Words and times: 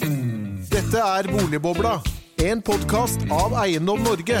Dette 0.00 0.96
er 0.96 1.26
Boligbobla, 1.28 1.98
en 2.40 2.62
podkast 2.64 3.20
av 3.28 3.52
Eiendom 3.60 4.00
Norge. 4.00 4.38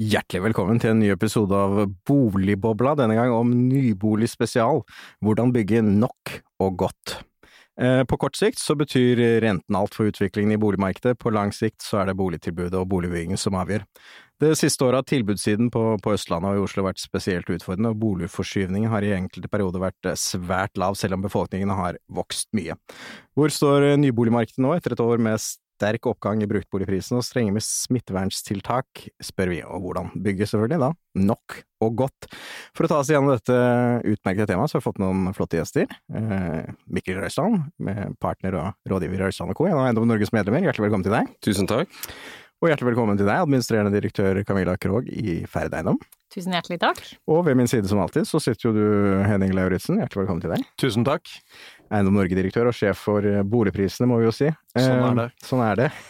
Hjertelig 0.00 0.42
velkommen 0.46 0.80
til 0.80 0.94
en 0.94 1.02
ny 1.02 1.12
episode 1.12 1.52
av 1.52 1.84
Boligbobla, 2.08 2.94
denne 3.02 3.18
gang 3.18 3.34
om 3.36 3.52
nybolig 3.52 4.30
spesial. 4.32 4.80
Hvordan 5.20 5.52
bygge 5.52 5.84
nok 5.84 6.38
og 6.64 6.80
godt. 6.86 7.18
Eh, 7.80 8.04
På 8.04 8.16
kort 8.16 8.36
sikt 8.38 8.60
så 8.62 8.76
betyr 8.78 9.40
renten 9.42 9.76
alt 9.76 9.94
for 9.96 10.06
utviklingen 10.06 10.54
i 10.54 10.60
boligmarkedet, 10.60 11.18
på 11.18 11.32
lang 11.34 11.50
sikt 11.52 11.82
så 11.82 12.02
er 12.02 12.10
det 12.10 12.18
boligtilbudet 12.18 12.76
og 12.78 12.86
boligbyggingen 12.92 13.40
som 13.40 13.56
avgjør. 13.58 13.82
Det 14.42 14.52
siste 14.58 14.82
året 14.82 15.00
har 15.00 15.08
tilbudssiden 15.08 15.70
på, 15.74 15.82
på 16.02 16.14
Østlandet 16.14 16.52
og 16.52 16.58
i 16.58 16.64
Oslo 16.66 16.84
vært 16.86 17.02
spesielt 17.02 17.50
utfordrende, 17.50 17.92
og 17.94 18.00
boligforskyvningen 18.02 18.90
har 18.90 19.06
i 19.06 19.14
enkelte 19.16 19.50
perioder 19.50 19.82
vært 19.82 20.10
eh, 20.10 20.18
svært 20.18 20.78
lav, 20.78 20.98
selv 20.98 21.18
om 21.18 21.26
befolkningen 21.26 21.74
har 21.74 21.98
vokst 22.14 22.50
mye. 22.54 22.78
Hvor 23.34 23.50
står 23.50 23.94
nyboligmarkedet 24.02 24.62
nå, 24.62 24.74
etter 24.76 24.94
et 24.94 25.02
år 25.02 25.22
med 25.22 25.42
sterk 25.74 26.06
oppgang 26.08 26.42
i 26.44 26.48
bruktboligprisen 26.48 27.18
og 27.18 27.24
strenge 27.26 27.54
med 27.54 27.64
smittevernstiltak, 27.66 29.06
spør 29.22 29.52
vi, 29.52 29.60
og 29.66 29.82
hvordan 29.84 30.12
bygge 30.24 30.48
selvfølgelig, 30.50 30.80
da, 30.84 30.90
nok 31.30 31.58
og 31.84 31.98
godt. 32.04 32.28
For 32.76 32.86
å 32.86 32.92
ta 32.92 33.00
oss 33.02 33.10
igjennom 33.10 33.34
dette 33.34 33.58
utmerkede 34.14 34.48
temaet, 34.50 34.70
så 34.70 34.78
har 34.78 34.84
vi 34.84 34.88
fått 34.88 35.02
noen 35.02 35.34
flotte 35.36 35.58
gjester. 35.58 35.90
Eh, 36.14 36.70
Mikkel 36.86 37.20
Røisland, 37.20 37.68
med 37.82 38.16
partner 38.22 38.60
og 38.60 38.90
rådgiver 38.90 39.18
i 39.18 39.26
Røisland 39.26 39.58
Co., 39.58 39.68
en 39.68 39.78
av 39.80 39.88
Eiendom 39.90 40.08
Norges 40.08 40.32
medlemmer, 40.34 40.64
hjertelig 40.64 40.88
velkommen 40.88 41.06
til 41.06 41.18
deg. 41.18 41.30
Tusen 41.44 41.70
takk. 41.70 41.92
Og 42.62 42.70
hjertelig 42.70 42.94
velkommen 42.94 43.18
til 43.20 43.26
deg, 43.28 43.42
administrerende 43.44 43.92
direktør 43.92 44.38
Camilla 44.48 44.78
Krogh 44.80 45.10
i 45.12 45.42
Ferd 45.50 45.74
Eiendom. 45.76 45.98
Tusen 46.32 46.54
hjertelig 46.56 46.80
takk. 46.80 47.02
Og 47.28 47.42
ved 47.46 47.58
min 47.58 47.68
side 47.70 47.90
som 47.90 48.00
alltid 48.00 48.24
så 48.26 48.40
sitter 48.40 48.70
jo 48.70 48.72
du, 48.72 48.86
Henning 49.28 49.52
Lauritzen, 49.54 50.00
hjertelig 50.00 50.24
velkommen 50.24 50.40
til 50.42 50.54
deg. 50.54 50.64
Tusen 50.80 51.04
takk. 51.06 51.28
Eiendom 51.94 52.16
Norge-direktør 52.18 52.70
og 52.70 52.76
sjef 52.76 53.04
for 53.06 53.26
eh, 53.28 53.42
boligprisene, 53.46 54.08
må 54.10 54.20
vi 54.20 54.28
jo 54.28 54.32
si. 54.34 54.48
Sånn 54.74 55.04
er 55.04 55.20
det. 55.20 55.28
Eh, 55.30 55.46
Sånn 55.50 55.66
er 55.66 55.84
det. 55.84 55.92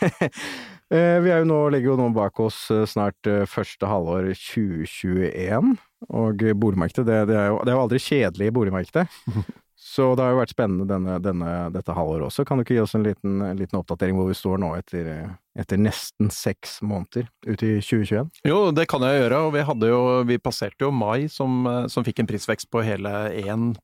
Eh, 0.95 1.17
vi 1.25 1.31
er 1.33 1.41
jo 1.41 1.47
nå, 1.49 1.57
legger 1.73 1.89
jo 1.89 1.95
nå 1.97 2.11
bak 2.15 2.37
oss 2.45 2.59
snart 2.93 3.27
første 3.51 3.89
halvår 3.89 4.29
2021, 4.37 5.73
og 6.12 6.45
boligmarkedet, 6.61 7.07
det, 7.09 7.17
det, 7.33 7.39
er 7.41 7.49
jo, 7.49 7.57
det 7.65 7.73
er 7.73 7.79
jo 7.79 7.85
aldri 7.87 8.01
kjedelig 8.05 8.51
i 8.51 8.55
boligmarkedet. 8.55 9.07
Så 9.95 10.09
det 10.19 10.25
har 10.25 10.33
jo 10.34 10.41
vært 10.41 10.50
spennende 10.50 10.87
denne, 10.91 11.20
denne, 11.23 11.50
dette 11.75 11.95
halvåret 11.95 12.27
også. 12.27 12.42
Kan 12.48 12.59
du 12.59 12.64
ikke 12.64 12.75
gi 12.75 12.83
oss 12.83 12.97
en 12.98 13.05
liten, 13.06 13.37
en 13.47 13.61
liten 13.61 13.78
oppdatering 13.78 14.17
hvor 14.19 14.27
vi 14.27 14.34
står 14.34 14.59
nå 14.59 14.73
etter, 14.81 15.11
etter 15.55 15.78
nesten 15.78 16.33
seks 16.34 16.81
måneder 16.83 17.28
ut 17.47 17.62
i 17.62 17.77
2021? 17.78 18.33
Jo, 18.48 18.59
det 18.75 18.89
kan 18.91 19.05
jeg 19.06 19.20
gjøre, 19.20 19.39
og 19.47 19.55
vi, 19.55 19.62
jo, 19.92 20.00
vi 20.27 20.41
passerte 20.42 20.83
jo 20.83 20.91
mai 20.91 21.28
som, 21.31 21.61
eh, 21.70 21.87
som 21.92 22.06
fikk 22.06 22.25
en 22.25 22.31
prisvekst 22.33 22.70
på 22.75 22.83
hele 22.83 23.12
1 23.39 23.78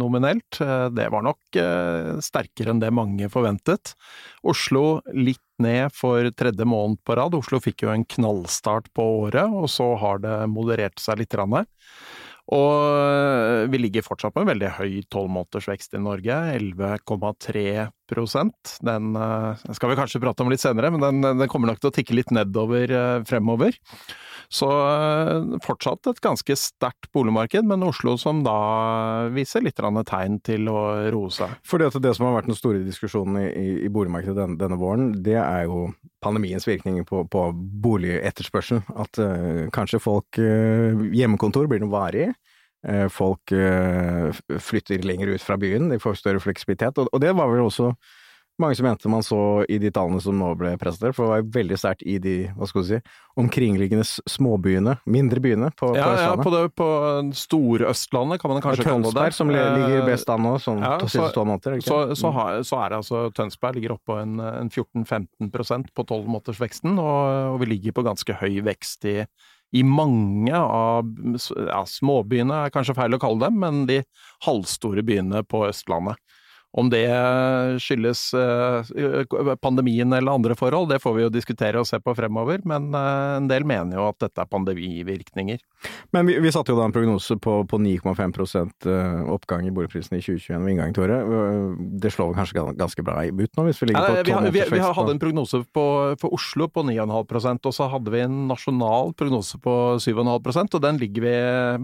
nominelt. 0.00 0.60
Eh, 0.64 0.88
Det 0.96 1.10
var 1.12 1.26
nok 1.26 1.60
eh, 1.60 2.16
sterkere 2.24 2.72
enn 2.72 2.80
det 2.80 2.92
mange 2.94 3.28
forventet. 3.28 3.92
Oslo 4.40 5.02
litt 5.12 5.44
ned 5.60 5.92
for 5.92 6.24
tredje 6.32 6.64
måned 6.64 7.02
på 7.04 7.18
rad. 7.18 7.36
Oslo 7.36 7.60
fikk 7.60 7.84
jo 7.84 7.92
en 7.92 8.06
knallstart 8.08 8.88
på 8.96 9.04
året, 9.26 9.52
og 9.52 9.68
så 9.68 9.92
har 10.00 10.24
det 10.24 10.38
moderert 10.48 10.96
seg 11.02 11.20
litt. 11.20 11.36
grann. 11.36 11.66
Og 12.50 12.72
eh, 12.74 13.70
vi 13.70 13.78
ligger 13.78 14.02
fortsatt 14.02 14.34
på 14.34 14.42
en 14.42 14.48
veldig 14.50 14.72
høy 14.80 15.04
tolvmånedersvekst 15.12 15.92
i 15.94 16.00
Norge, 16.02 16.34
11,3% 16.56 18.72
Den 18.86 19.04
eh, 19.14 19.54
skal 19.76 19.90
vi 19.92 19.98
kanskje 20.00 20.22
prate 20.24 20.42
om 20.42 20.50
litt 20.50 20.62
senere, 20.62 20.90
men 20.90 21.00
den, 21.04 21.22
den 21.38 21.50
kommer 21.50 21.68
nok 21.70 21.80
til 21.82 21.90
å 21.92 21.94
tikke 21.94 22.16
litt 22.18 22.32
nedover 22.34 22.90
eh, 22.90 23.22
fremover. 23.28 23.72
Så 24.50 24.66
eh, 24.66 25.58
fortsatt 25.62 26.08
et 26.10 26.20
ganske 26.24 26.54
sterkt 26.58 27.06
boligmarked, 27.14 27.68
men 27.70 27.86
Oslo 27.86 28.16
som 28.18 28.42
da 28.42 29.28
viser 29.30 29.62
litt 29.62 29.78
tegn 29.78 30.40
til 30.42 30.66
å 30.66 30.80
roe 31.14 31.30
seg. 31.30 31.54
At 31.54 31.98
det 32.02 32.14
som 32.16 32.26
har 32.26 32.40
vært 32.40 32.50
den 32.50 32.58
store 32.58 32.82
diskusjonen 32.82 33.38
i, 33.44 33.68
i, 33.86 33.90
boligmarkedet 33.94 34.34
denne, 34.34 34.58
denne 34.58 34.78
våren, 34.80 35.12
det 35.22 35.38
er 35.38 35.68
jo 35.70 35.92
pandemiens 36.24 36.66
virkninger 36.66 37.06
på, 37.06 37.22
på 37.30 37.44
boligetterspørselen. 37.54 38.82
At 38.98 39.22
uh, 39.22 39.68
kanskje 39.72 40.02
folk 40.02 40.40
uh, 40.42 40.98
Hjemmekontor 41.14 41.70
blir 41.70 41.84
noe 41.84 41.94
varig. 41.94 42.32
Uh, 42.82 43.06
folk 43.12 43.54
flytter 43.54 45.06
lenger 45.06 45.30
ut 45.36 45.44
fra 45.44 45.60
byen, 45.60 45.92
de 45.92 46.00
får 46.02 46.18
større 46.18 46.42
fleksibilitet. 46.42 46.98
Og, 46.98 47.06
og 47.14 47.22
det 47.22 47.36
var 47.38 47.54
vel 47.54 47.68
også 47.68 47.92
mange 48.60 48.76
som 48.76 48.86
mente 48.86 49.10
man 49.10 49.24
så 49.24 49.40
i 49.70 49.78
de 49.80 49.90
tallene 49.94 50.20
som 50.22 50.36
nå 50.36 50.52
ble 50.60 50.74
presentert, 50.80 51.16
for 51.16 51.24
det 51.24 51.32
var 51.32 51.48
veldig 51.56 51.78
sterkt 51.80 52.04
i 52.04 52.18
de 52.22 52.34
hva 52.56 52.68
skal 52.68 52.84
du 52.84 52.88
si, 52.90 53.00
omkringliggende 53.40 54.04
småbyene, 54.04 54.98
mindre 55.08 55.40
byene 55.40 55.70
på, 55.72 55.88
på 55.88 55.96
Ja, 55.96 56.10
ja, 56.20 56.34
på, 56.36 56.52
det, 56.52 56.62
på 56.76 56.88
Storøstlandet 57.40 58.42
kan 58.42 58.52
man 58.52 58.62
kanskje 58.64 58.84
kalle 58.84 59.06
det. 59.06 59.14
Tønsberg, 59.14 59.38
som 59.38 59.52
ligger 59.54 59.98
Eh, 60.00 60.06
best 60.06 60.28
an 60.32 60.44
nå, 60.44 60.54
sånn 60.60 60.82
ja, 60.84 60.98
så- 61.00 61.08
siste 61.14 61.32
tolv 61.38 61.50
måneder. 61.54 61.80
Så, 61.84 62.00
så, 62.18 62.30
har, 62.36 62.60
så 62.66 62.82
er 62.84 62.92
det 62.92 63.00
altså 63.00 63.22
Tønsberg 63.36 63.78
ligger 63.78 63.96
oppå 63.96 64.10
på 64.10 64.18
en, 64.18 64.40
en 64.40 64.70
14-15% 64.70 65.92
på 65.94 66.04
tolvmånedersveksten, 66.08 66.98
og, 66.98 67.54
og 67.54 67.60
vi 67.62 67.70
ligger 67.74 67.94
på 67.96 68.04
ganske 68.06 68.36
høy 68.40 68.60
vekst 68.66 69.06
i, 69.06 69.16
i 69.76 69.84
mange 69.86 70.50
av 70.56 71.06
ja, 71.36 71.82
småbyene, 71.86 72.64
er 72.66 72.74
kanskje 72.74 72.96
feil 72.98 73.14
å 73.14 73.20
kalle 73.22 73.46
dem, 73.46 73.60
men 73.62 73.84
de 73.90 74.00
halvstore 74.46 75.04
byene 75.06 75.44
på 75.46 75.62
Østlandet. 75.68 76.18
Om 76.70 76.86
det 76.92 77.02
skyldes 77.82 78.20
eh, 78.38 79.56
pandemien 79.58 80.12
eller 80.14 80.32
andre 80.38 80.54
forhold, 80.54 80.92
det 80.92 81.00
får 81.02 81.16
vi 81.16 81.24
jo 81.24 81.32
diskutere 81.34 81.80
og 81.82 81.88
se 81.88 81.98
på 81.98 82.14
fremover, 82.14 82.62
men 82.62 82.92
eh, 82.94 83.38
en 83.40 83.48
del 83.50 83.66
mener 83.66 83.98
jo 83.98 84.04
at 84.12 84.20
dette 84.22 84.44
er 84.44 84.46
pandemivirkninger. 84.50 85.58
Men 86.14 86.30
vi, 86.30 86.36
vi 86.38 86.52
satte 86.54 86.70
jo 86.70 86.78
da 86.78 86.86
en 86.86 86.94
prognose 86.94 87.34
på, 87.42 87.56
på 87.66 87.80
9,5 87.82 88.86
eh, 88.86 89.18
oppgang 89.34 89.66
i 89.66 89.74
boligprisene 89.74 90.20
i 90.20 90.22
2021 90.22 90.62
ved 90.62 90.74
inngangen 90.76 90.94
til 90.94 91.08
året. 91.08 91.34
Det 92.06 92.14
slår 92.14 92.30
vel 92.30 92.38
kanskje 92.38 92.66
ganske 92.78 93.06
bra 93.06 93.18
ut 93.26 93.58
nå, 93.58 93.66
hvis 93.66 93.82
vi 93.82 93.90
ligger 93.90 94.06
på 94.06 94.22
vi, 94.22 94.36
har- 94.36 94.46
vi, 94.46 94.62
vi 94.62 94.78
vi, 94.78 94.84
hadde 95.00 95.16
en 95.16 95.22
prognose 95.26 95.64
på, 95.74 95.86
for 96.22 96.38
Oslo 96.38 96.70
på 96.70 96.86
9,5% 96.86 97.66
og 97.66 97.74
så 97.74 97.90
hadde 97.90 98.14
vi 98.14 98.22
en 98.22 98.44
nasjonal 98.50 99.10
prognose 99.18 99.58
på 99.58 99.74
7,5% 99.98 100.78
og 100.78 100.86
den 100.86 101.02
ligger 101.02 101.26
vi 101.26 101.34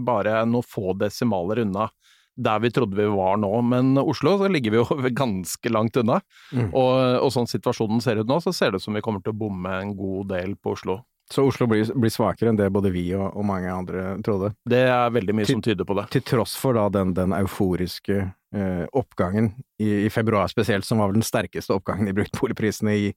bare 0.07 0.45
noen 0.47 0.67
få 0.67 0.95
desimaler 1.01 1.67
unna 1.67 1.91
der 2.37 2.61
vi 2.61 2.71
trodde 2.71 2.99
vi 2.99 3.09
var 3.11 3.41
nå. 3.41 3.51
Men 3.65 3.97
Oslo 3.99 4.37
så 4.41 4.51
ligger 4.53 4.75
vi 4.75 4.81
jo 4.83 5.11
ganske 5.23 5.73
langt 5.73 5.97
unna. 5.97 6.21
Mm. 6.53 6.71
Og, 6.71 6.95
og 7.25 7.33
sånn 7.35 7.51
situasjonen 7.51 8.03
ser 8.05 8.21
ut 8.21 8.31
nå, 8.31 8.41
så 8.45 8.55
ser 8.55 8.73
det 8.73 8.83
ut 8.83 8.87
som 8.87 8.97
vi 8.97 9.05
kommer 9.05 9.25
til 9.25 9.35
å 9.35 9.41
bomme 9.47 9.77
en 9.81 9.95
god 9.97 10.33
del 10.35 10.57
på 10.61 10.77
Oslo. 10.77 11.01
Så 11.33 11.43
Oslo 11.49 11.67
blir, 11.67 11.89
blir 11.99 12.13
svakere 12.15 12.53
enn 12.53 12.59
det 12.59 12.69
både 12.71 12.93
vi 12.95 13.09
og, 13.19 13.33
og 13.35 13.45
mange 13.49 13.71
andre 13.73 14.03
trodde. 14.23 14.53
Det 14.69 14.85
er 14.87 15.11
veldig 15.11 15.35
mye 15.35 15.49
Til- 15.49 15.57
som 15.59 15.65
tyder 15.67 15.87
på 15.89 15.97
det. 15.99 16.05
Til 16.15 16.23
tross 16.23 16.55
for 16.61 16.79
da 16.79 16.85
den, 16.95 17.17
den 17.17 17.35
euforiske 17.35 18.19
eh, 18.55 18.85
oppgangen 18.95 19.49
i, 19.83 20.07
i 20.07 20.11
februar 20.15 20.47
spesielt, 20.53 20.87
som 20.87 21.03
var 21.03 21.11
vel 21.11 21.19
den 21.19 21.27
sterkeste 21.27 21.75
oppgangen 21.75 22.07
i 22.07 22.15
bruktboligprisene 22.15 22.95
i, 22.95 23.09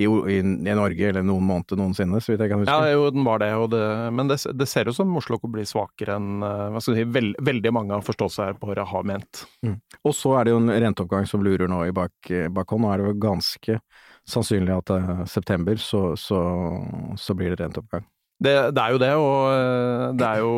i, 0.00 0.06
i, 0.08 0.38
i 0.40 0.74
Norge, 0.78 1.10
eller 1.10 1.26
noen 1.28 1.44
måneder 1.44 1.76
noensinne, 1.76 2.22
så 2.24 2.32
vidt 2.32 2.46
jeg 2.46 2.54
kan 2.54 2.62
huske. 2.64 2.72
Ja, 2.72 2.94
jo, 2.96 3.10
den 3.12 3.28
var 3.28 3.42
det, 3.44 3.50
og 3.60 3.68
det 3.74 3.82
men 4.16 4.32
det, 4.32 4.38
det 4.56 4.68
ser 4.72 4.88
ut 4.88 4.96
som 4.96 5.12
Oslo 5.20 5.36
blir 5.44 5.68
svakere 5.68 6.16
enn 6.16 6.40
eh, 6.40 6.70
hva 6.72 6.80
skal 6.80 6.96
jeg 6.96 7.04
si, 7.04 7.12
veld, 7.18 7.36
veldig 7.52 7.74
mange 7.76 7.98
av 7.98 8.06
forståelsesparet 8.08 8.88
har 8.94 9.04
ment. 9.12 9.44
Og 10.00 10.16
så 10.16 10.38
er 10.40 10.48
det 10.48 10.56
jo 10.56 10.62
en 10.64 10.72
renteoppgang 10.72 11.28
som 11.28 11.44
lurer 11.44 11.68
nå 11.68 11.84
i 11.90 11.92
bak, 11.92 12.32
bakhånd. 12.56 12.86
Nå 12.86 12.94
er 12.94 13.02
det 13.04 13.12
jo 13.12 13.20
ganske 13.28 13.76
sannsynlig 14.28 14.74
at 14.74 14.92
uh, 14.94 15.22
september 15.28 15.78
så, 15.80 16.12
så, 16.18 16.40
så 17.18 17.36
blir 17.38 17.52
det 17.52 17.62
renteoppgang. 17.62 18.06
Det, 18.42 18.52
det 18.74 18.82
er 18.82 18.90
jo 18.90 18.98
det, 18.98 19.10
og 19.22 19.40
eh, 19.54 20.04
det 20.18 20.26
er 20.26 20.40
jo 20.42 20.54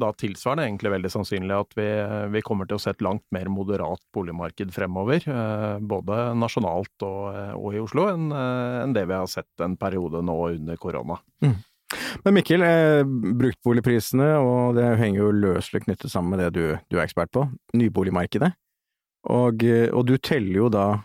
da 0.00 0.08
tilsvarende 0.16 0.64
egentlig 0.70 0.92
veldig 0.94 1.10
sannsynlig 1.12 1.52
at 1.52 1.74
vi, 1.76 1.88
vi 2.32 2.40
kommer 2.40 2.64
til 2.64 2.78
å 2.78 2.80
se 2.80 2.94
et 2.94 3.04
langt 3.04 3.26
mer 3.34 3.50
moderat 3.52 4.00
boligmarked 4.16 4.72
fremover, 4.72 5.20
eh, 5.20 5.74
både 5.84 6.30
nasjonalt 6.40 7.04
og, 7.04 7.20
eh, 7.34 7.52
og 7.58 7.76
i 7.76 7.82
Oslo, 7.82 8.06
enn 8.14 8.30
en 8.32 8.96
det 8.96 9.04
vi 9.10 9.18
har 9.18 9.28
sett 9.28 9.66
en 9.66 9.76
periode 9.76 10.24
nå 10.24 10.38
under 10.54 10.80
korona. 10.80 11.20
Men 12.24 12.34
Mikkel, 12.34 12.62
eh, 12.62 13.02
bruktboligprisene, 13.42 14.30
og 14.42 14.78
det 14.78 14.86
henger 14.98 15.20
jo 15.20 15.34
løselig 15.44 15.84
knyttet 15.84 16.10
sammen 16.10 16.34
med 16.34 16.42
det 16.42 16.50
du, 16.56 16.64
du 16.90 16.98
er 16.98 17.04
ekspert 17.04 17.30
på, 17.34 17.46
nyboligmarkedet. 17.78 18.52
Og, 19.34 19.62
eh, 19.66 19.90
og 19.92 20.06
du 20.08 20.16
teller 20.18 20.64
jo 20.64 20.70
da 20.72 20.86
eh, 20.94 21.04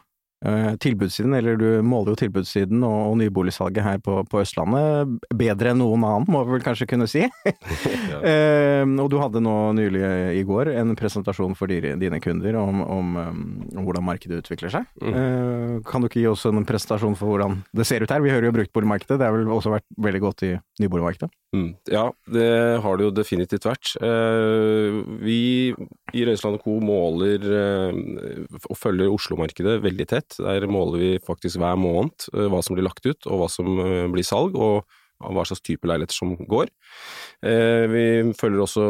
tilbudssiden, 0.81 1.35
eller 1.38 1.57
du 1.59 1.67
måler 1.85 2.15
jo 2.15 2.21
tilbudssiden 2.23 2.81
og, 2.81 3.11
og 3.11 3.17
nyboligsalget 3.19 3.85
her 3.85 3.99
på, 4.01 4.15
på 4.25 4.41
Østlandet 4.41 5.11
bedre 5.38 5.73
enn 5.73 5.81
noen 5.81 6.05
annen, 6.07 6.25
må 6.33 6.41
vi 6.47 6.55
vel 6.55 6.63
kanskje 6.65 6.88
kunne 6.89 7.07
si. 7.09 7.27
eh, 8.31 8.81
og 8.81 9.11
du 9.11 9.19
hadde 9.21 9.43
nå 9.43 9.55
nylig 9.77 10.01
eh, 10.07 10.31
i 10.39 10.45
går 10.47 10.73
en 10.73 10.95
presentasjon 10.97 11.53
for 11.57 11.71
dine, 11.71 11.93
dine 12.01 12.21
kunder 12.23 12.57
om, 12.61 12.81
om, 12.81 13.13
om 13.21 13.85
hvordan 13.85 14.07
markedet 14.07 14.41
utvikler 14.41 14.73
seg. 14.73 14.89
Eh, 15.01 15.77
kan 15.88 16.01
du 16.01 16.09
ikke 16.09 16.23
gi 16.23 16.29
oss 16.31 16.47
en 16.49 16.65
presentasjon 16.67 17.17
for 17.19 17.33
hvordan 17.33 17.61
det 17.77 17.88
ser 17.89 18.01
ut 18.01 18.13
her? 18.13 18.23
Vi 18.23 18.33
hører 18.33 18.49
jo 18.49 18.55
bruktboligmarkedet, 18.57 19.19
det 19.21 19.27
har 19.27 19.38
vel 19.38 19.53
også 19.53 19.75
vært 19.75 19.88
veldig 20.01 20.25
godt 20.25 20.45
i 20.47 20.55
nyboligmarkedet? 20.81 21.31
Mm, 21.51 21.74
ja, 21.92 22.06
det 22.31 22.48
har 22.80 22.95
det 22.95 23.06
jo 23.09 23.12
definitivt 23.12 23.65
vært. 23.68 23.92
Eh, 24.00 25.01
vi 25.19 25.42
i 26.15 26.24
Røiseland 26.27 26.62
Co. 26.63 26.77
måler 26.80 27.44
eh, 27.44 28.56
og 28.69 28.80
følger 28.80 29.12
Oslo-markedet 29.12 29.81
veldig 29.83 30.07
tett. 30.07 30.39
Der 30.39 30.68
måler 30.71 31.03
vi 31.03 31.12
faktisk 31.19 31.59
hver 31.59 31.75
måned 31.80 32.30
eh, 32.31 32.48
hva 32.48 32.63
som 32.63 32.77
blir 32.77 32.88
lagt 32.88 33.03
ut 33.03 33.27
og 33.27 33.44
hva 33.44 33.51
som 33.51 33.68
blir 34.15 34.27
salg, 34.27 34.56
og 34.56 34.88
hva 35.21 35.44
slags 35.45 35.62
type 35.62 35.86
leiligheter 35.86 36.15
som 36.15 36.33
går. 36.50 36.71
Eh, 37.45 37.86
vi 37.92 38.06
følger 38.38 38.63
også 38.63 38.88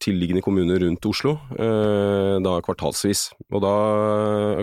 tilliggende 0.00 0.40
kommuner 0.44 0.80
rundt 0.80 1.10
Oslo, 1.10 1.34
eh, 1.58 2.38
da 2.46 2.56
kvartalsvis. 2.64 3.26
Og 3.50 3.62
da 3.66 3.76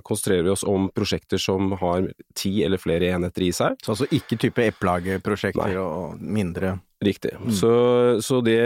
konsentrerer 0.01 0.48
vi 0.48 0.56
oss 0.56 0.63
om 0.63 0.88
prosjekter 0.95 1.42
som 1.42 1.75
har 1.83 2.10
ti 2.33 2.63
eller 2.66 2.81
flere 2.81 3.12
enheter 3.12 3.50
i 3.50 3.54
seg. 3.56 3.77
Så 3.83 3.94
altså 3.94 4.10
ikke 4.10 4.39
type 4.39 4.69
eplageprosjekter 4.71 5.77
og 5.83 6.21
mindre 6.24 6.80
Riktig. 7.00 7.31
Mm. 7.40 7.51
Så, 7.56 7.72
så, 8.19 8.42
det, 8.44 8.60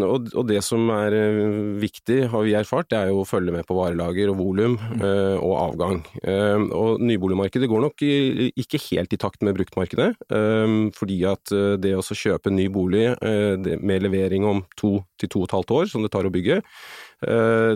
og, 0.00 0.30
og, 0.32 0.46
det 0.48 0.62
som 0.64 0.88
er 0.94 1.12
eh, 1.12 1.40
viktig, 1.76 2.22
har 2.32 2.46
vi 2.46 2.54
erfart, 2.56 2.88
det 2.88 2.96
er 2.96 3.10
jo 3.10 3.20
å 3.20 3.26
følge 3.28 3.52
med 3.52 3.66
på 3.68 3.76
varelager 3.76 4.32
og 4.32 4.38
volum 4.40 4.78
mm. 4.80 5.02
uh, 5.02 5.36
og 5.44 5.52
avgang. 5.60 6.00
Uh, 6.22 6.64
og 6.72 7.04
nyboligmarkedet 7.04 7.68
går 7.68 7.84
nok 7.84 8.06
i, 8.06 8.48
ikke 8.56 8.80
helt 8.86 9.12
i 9.12 9.20
takt 9.20 9.44
med 9.44 9.58
bruktmarkedet, 9.58 10.08
uh, 10.32 10.88
fordi 10.96 11.18
at 11.28 11.52
det 11.82 11.92
å 11.98 12.04
kjøpe 12.16 12.48
en 12.48 12.56
ny 12.56 12.70
bolig 12.72 13.10
med 13.20 14.04
levering 14.06 14.46
om 14.48 14.62
to 14.78 14.96
til 15.20 15.28
to 15.32 15.42
og 15.42 15.50
et 15.50 15.54
halvt 15.58 15.74
år, 15.76 15.90
som 15.90 16.04
det 16.04 16.10
tar 16.14 16.28
å 16.28 16.32
bygge, 16.32 16.62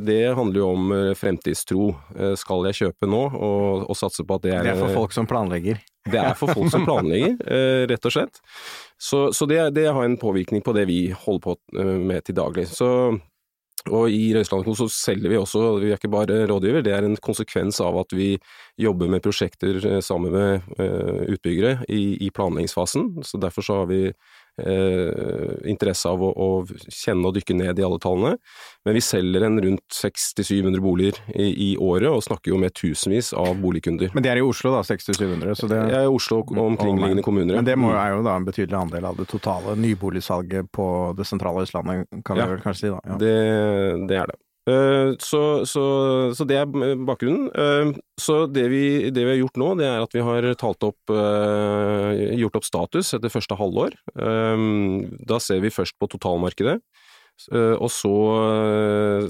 det 0.04 0.20
handler 0.36 0.60
jo 0.60 0.68
om 0.74 0.90
fremtidstro. 1.16 1.90
Skal 2.40 2.68
jeg 2.68 2.78
kjøpe 2.80 3.08
nå 3.08 3.22
og, 3.28 3.86
og 3.88 3.96
satse 3.98 4.24
på 4.26 4.36
at 4.36 4.44
det 4.44 4.52
er 4.54 4.68
Det 4.68 4.74
er 4.74 4.82
for 4.82 4.96
folk 5.02 5.16
som 5.16 5.28
planlegger? 5.28 5.80
Det 6.08 6.16
er 6.16 6.36
for 6.38 6.48
folk 6.56 6.70
som 6.72 6.86
planlegger, 6.88 7.34
rett 7.90 8.06
og 8.08 8.14
slett. 8.14 8.40
Så, 9.02 9.32
så 9.32 9.46
det, 9.46 9.70
det, 9.70 9.86
har 9.88 10.04
en 10.04 10.18
påvirkning 10.20 10.62
på 10.62 10.72
det 10.76 10.84
vi 10.90 11.08
holder 11.16 11.40
på 11.40 11.56
eh, 11.80 11.96
med 12.04 12.24
til 12.26 12.36
daglig. 12.36 12.66
Så, 12.68 12.88
og 13.88 14.12
i 14.12 14.34
Røiseland 14.36 14.68
så 14.76 14.90
selger 14.92 15.32
vi 15.32 15.38
også, 15.40 15.62
vi 15.80 15.88
er 15.88 15.96
ikke 15.96 16.12
bare 16.12 16.42
rådgiver, 16.50 16.84
det 16.84 16.92
er 16.92 17.06
en 17.08 17.16
konsekvens 17.16 17.80
av 17.80 17.96
at 18.02 18.12
vi 18.12 18.34
jobber 18.80 19.08
med 19.08 19.24
prosjekter 19.24 19.80
eh, 19.80 20.02
sammen 20.04 20.36
med 20.36 20.68
utbyggere 21.32 21.86
i, 21.88 22.18
i 22.20 22.28
planleggingsfasen. 22.28 23.08
Så 23.24 23.40
derfor 23.40 23.64
så 23.64 23.80
har 23.80 23.88
vi 23.88 24.02
eh, 24.66 25.70
interesse 25.70 26.10
av 26.10 26.22
å, 26.24 26.30
å, 26.30 26.48
kjenne 26.88 27.28
og 27.28 27.36
dykke 27.36 27.56
ned 27.58 27.80
i 27.80 27.86
alle 27.86 28.00
tallene. 28.02 28.36
Men 28.86 28.96
vi 28.96 29.02
selger 29.04 29.44
en 29.46 29.60
rundt 29.62 29.96
600-700 29.96 30.82
boliger 30.84 31.20
i, 31.34 31.48
i, 31.50 31.70
året, 31.76 32.08
og 32.10 32.24
snakker 32.24 32.54
jo 32.54 32.60
med 32.62 32.74
tusenvis 32.76 33.32
av 33.36 33.54
boligkunder. 33.60 34.12
Men 34.16 34.24
det 34.24 34.32
er 34.32 34.42
i 34.42 34.44
Oslo 34.44 34.74
da, 34.74 34.82
600-700? 34.86 35.56
Så 35.58 35.70
det... 35.70 35.80
Ja, 35.92 36.04
i 36.06 36.10
Oslo 36.10 36.42
og 36.44 36.62
omkringliggende 36.64 37.24
kommuner. 37.26 37.58
Men 37.58 37.68
det 37.68 37.78
må, 37.80 37.92
er 37.94 38.16
jo 38.16 38.24
da 38.26 38.36
en 38.38 38.48
betydelig 38.48 38.78
andel 38.80 39.10
av 39.10 39.18
det 39.20 39.28
totale 39.30 39.76
nyboligsalget 39.80 40.70
på 40.74 40.86
det 41.18 41.28
sentrale 41.28 41.66
Østlandet, 41.66 42.08
kan 42.24 42.38
vi 42.38 42.44
ja, 42.44 42.52
vel 42.54 42.62
kanskje 42.64 42.86
si 42.86 42.94
da? 42.94 43.02
Ja. 43.04 43.18
Det, 43.20 43.34
det 44.10 44.22
er 44.22 44.32
det. 44.32 44.40
Eh, 44.70 45.12
så, 45.18 45.42
så, 45.66 45.84
så, 46.36 46.46
det 46.48 46.58
er 46.60 46.96
bakgrunnen. 47.06 47.48
Eh, 47.50 47.92
så 48.20 48.44
det 48.50 48.66
vi, 48.72 48.84
det 49.10 49.24
vi, 49.24 49.32
har 49.32 49.40
gjort 49.40 49.60
nå, 49.60 49.70
det 49.80 49.88
er 49.88 50.04
at 50.04 50.16
vi 50.16 50.24
har 50.24 50.48
opp, 50.52 51.14
eh, 51.14 52.24
gjort 52.40 52.60
opp 52.60 52.68
status 52.68 53.14
etter 53.16 53.32
første 53.32 53.58
halvår. 53.58 53.96
Da 55.30 55.40
ser 55.42 55.62
vi 55.64 55.74
først 55.74 55.98
på 56.00 56.10
totalmarkedet. 56.10 56.80
Og 57.80 57.88
så 57.88 58.10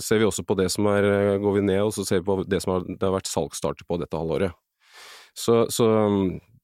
ser 0.02 0.19
vi 0.19 0.26
også 0.26 0.42
på 0.42 0.56
det 0.58 0.66
som 0.75 0.88
er 0.90 1.37
Går 1.38 1.52
vi 1.60 1.60
ned, 1.62 1.84
og 1.84 1.92
så 1.94 2.02
ser 2.02 2.19
vi 2.19 2.26
på 2.26 2.40
det 2.42 2.58
som 2.64 2.72
har, 2.75 2.88
det 2.88 3.06
har 3.06 3.14
vært 3.14 3.31
salgsstarter 3.31 3.87
på 3.87 4.00
dette 4.02 4.19
halvåret. 4.19 4.56
Så, 5.38 5.62
så 5.70 5.87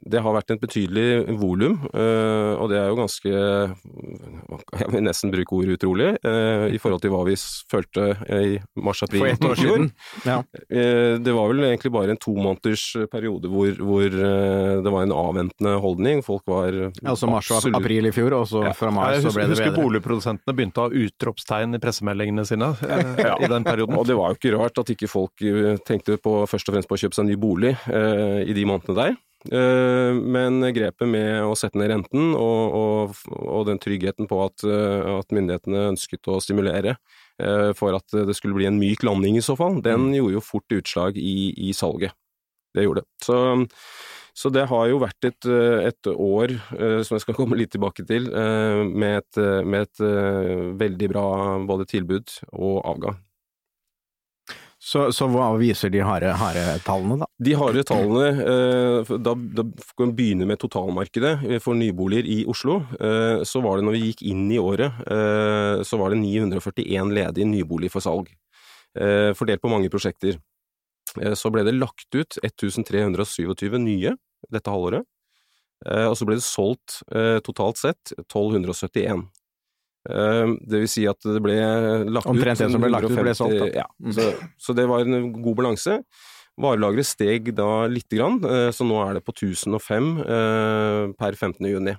det 0.04 0.20
har 0.22 0.34
vært 0.36 0.52
et 0.52 0.60
betydelig 0.60 1.36
volum, 1.40 1.78
eh, 1.88 2.52
og 2.60 2.68
det 2.70 2.76
er 2.78 2.90
jo 2.90 2.98
ganske 2.98 3.30
Jeg 3.32 4.90
vil 4.92 5.02
nesten 5.06 5.32
bruke 5.32 5.56
ordet 5.56 5.78
utrolig, 5.78 6.10
eh, 6.20 6.66
i 6.76 6.80
forhold 6.80 7.00
til 7.02 7.12
hva 7.14 7.22
vi 7.26 7.34
følte 7.70 8.04
i 8.36 8.58
mars-april 8.76 9.24
For 9.24 9.32
ett 9.32 9.46
år 9.48 9.56
siden. 9.58 9.88
Ja. 10.28 10.38
Eh, 10.68 11.16
det 11.22 11.32
var 11.34 11.50
vel 11.50 11.64
egentlig 11.64 11.92
bare 11.94 12.12
en 12.12 12.20
to 12.20 12.34
måneders 12.36 12.84
periode 13.10 13.50
hvor, 13.50 13.72
hvor 13.80 14.04
det 14.06 14.92
var 14.92 15.06
en 15.06 15.14
avventende 15.16 15.76
holdning. 15.82 16.22
Folk 16.26 16.44
var 16.50 16.74
ja, 16.74 16.90
Altså 17.06 17.30
mars 17.30 17.50
og 17.50 17.68
april 17.78 18.10
i 18.10 18.14
fjor, 18.14 18.36
og 18.36 18.46
så 18.50 18.66
ja. 18.68 18.74
fra 18.76 18.92
mai 18.94 19.16
så 19.16 19.32
ble 19.32 19.48
det 19.48 19.56
bedre. 19.56 19.64
Jeg 19.64 19.72
husker 19.72 19.80
boligprodusentene 19.80 20.56
begynte 20.56 20.82
å 20.82 20.88
ha 20.88 21.04
utropstegn 21.06 21.78
i 21.78 21.82
pressemeldingene 21.82 22.46
sine 22.48 22.72
ja. 22.84 23.34
i 23.40 23.50
den 23.50 23.66
perioden. 23.66 23.96
Og 23.96 24.06
det 24.08 24.18
var 24.18 24.32
jo 24.32 24.40
ikke 24.40 24.56
rart 24.58 24.82
at 24.82 24.92
ikke 24.92 25.10
folk 25.10 25.46
tenkte 25.88 26.20
på, 26.22 26.38
først 26.50 26.68
og 26.68 26.76
fremst 26.76 26.90
på 26.90 26.98
å 26.98 27.04
kjøpe 27.06 27.16
seg 27.16 27.26
en 27.26 27.32
ny 27.32 27.40
bolig 27.40 27.76
i 27.86 28.56
de 28.56 28.68
månedene 28.68 29.00
der. 29.00 29.16
Eh, 29.52 30.14
men 30.16 30.58
grepet 30.74 31.06
med 31.08 31.44
å 31.46 31.54
sette 31.58 31.78
ned 31.78 31.92
renten 31.92 32.32
og, 32.34 32.74
og, 32.74 33.20
og 33.36 33.66
den 33.68 33.80
tryggheten 33.82 34.26
på 34.30 34.40
at, 34.42 34.64
eh, 34.66 35.06
at, 35.12 35.30
myndighetene 35.34 35.84
ønsket 35.92 36.26
å 36.32 36.40
stimulere 36.42 36.96
eh, 37.38 37.70
for 37.78 37.94
at 37.98 38.16
det 38.26 38.34
skulle 38.38 38.56
bli 38.58 38.66
en 38.70 38.80
myk 38.80 39.06
landing 39.06 39.38
i 39.38 39.44
så 39.44 39.54
fall, 39.58 39.78
den 39.84 40.08
mm. 40.08 40.16
gjorde 40.18 40.38
jo 40.38 40.44
fort 40.44 40.76
utslag 40.80 41.20
i, 41.20 41.52
i 41.68 41.72
salget. 41.76 42.16
Det 42.74 42.84
gjorde 42.84 43.04
det. 43.04 43.08
Så, 43.24 43.36
så, 44.36 44.50
det 44.52 44.66
har 44.68 44.88
jo 44.90 44.98
vært 45.00 45.28
et, 45.30 45.46
et, 45.48 46.10
år, 46.12 46.56
som 47.06 47.16
jeg 47.16 47.24
skal 47.24 47.36
komme 47.38 47.56
litt 47.56 47.72
tilbake 47.72 48.04
til, 48.08 48.28
med 48.28 49.22
et, 49.22 49.40
med 49.64 49.86
et 49.86 50.02
veldig 50.82 51.08
bra 51.14 51.28
både 51.64 51.88
tilbud 51.94 52.34
og 52.50 52.82
avgang. 52.82 53.16
Så, 54.86 55.08
så, 55.10 55.26
hva 55.26 55.48
viser 55.58 55.90
de 55.90 55.98
harde, 56.06 56.30
tallene, 56.86 57.18
da? 57.18 57.26
De 57.42 57.54
harde 57.58 57.82
tallene, 57.88 58.26
eh, 58.38 59.08
da, 59.18 59.32
da 59.34 59.64
kan 59.98 60.12
vi 60.12 60.14
begynne 60.20 60.46
med 60.46 60.60
totalmarkedet 60.62 61.58
for 61.64 61.74
nyboliger 61.74 62.28
i 62.30 62.36
Oslo. 62.46 62.78
Eh, 62.94 63.42
så 63.42 63.62
var 63.64 63.80
det 63.80 63.86
når 63.88 63.96
vi 63.96 64.02
gikk 64.04 64.22
inn 64.30 64.44
i 64.54 64.60
året, 64.62 65.00
eh, 65.10 65.82
så 65.82 65.98
var 65.98 66.14
det 66.14 66.20
941 66.22 67.10
ledige 67.18 67.48
nyboliger 67.50 67.96
for 67.96 68.06
salg. 68.06 68.30
Fordelt 69.36 69.60
på 69.60 69.68
mange 69.68 69.90
prosjekter. 69.92 70.38
Så 71.36 71.50
ble 71.52 71.66
det 71.66 71.74
lagt 71.76 72.06
ut 72.16 72.38
1327 72.40 73.74
nye 73.76 74.14
dette 74.48 74.72
halvåret. 74.72 75.04
Og 75.84 76.14
så 76.16 76.24
ble 76.24 76.38
det 76.38 76.46
solgt 76.46 77.02
totalt 77.44 77.76
sett 77.76 78.14
1271. 78.24 79.26
Ehm, 80.12 80.56
det 80.62 80.84
vil 80.84 80.90
si 80.90 81.04
at 81.08 81.20
det 81.24 81.42
ble 81.42 81.56
lagt 81.56 82.28
Omtrent 82.30 82.30
ut 82.30 82.36
Omtrent 82.36 82.62
det 82.62 82.70
som 82.72 82.84
ble 82.84 82.92
lagt 82.94 83.10
ut, 83.10 83.18
ble 83.18 83.36
solgt, 83.36 83.60
da. 83.64 83.68
Ja, 83.82 83.86
mm. 84.02 84.16
så, 84.16 84.30
så, 84.60 84.76
det 84.76 84.86
var 84.90 85.04
en 85.04 85.30
god 85.34 85.60
balanse. 85.62 86.00
Varelageret 86.62 87.08
steg 87.08 87.52
da 87.56 87.86
lite 87.90 88.18
grann, 88.18 88.40
eh, 88.46 88.70
så 88.72 88.86
nå 88.88 89.00
er 89.04 89.18
det 89.18 89.24
på 89.26 89.34
1005 89.34 90.12
eh, 90.24 91.00
per 91.18 91.38
15. 91.38 91.72
juni. 91.72 91.96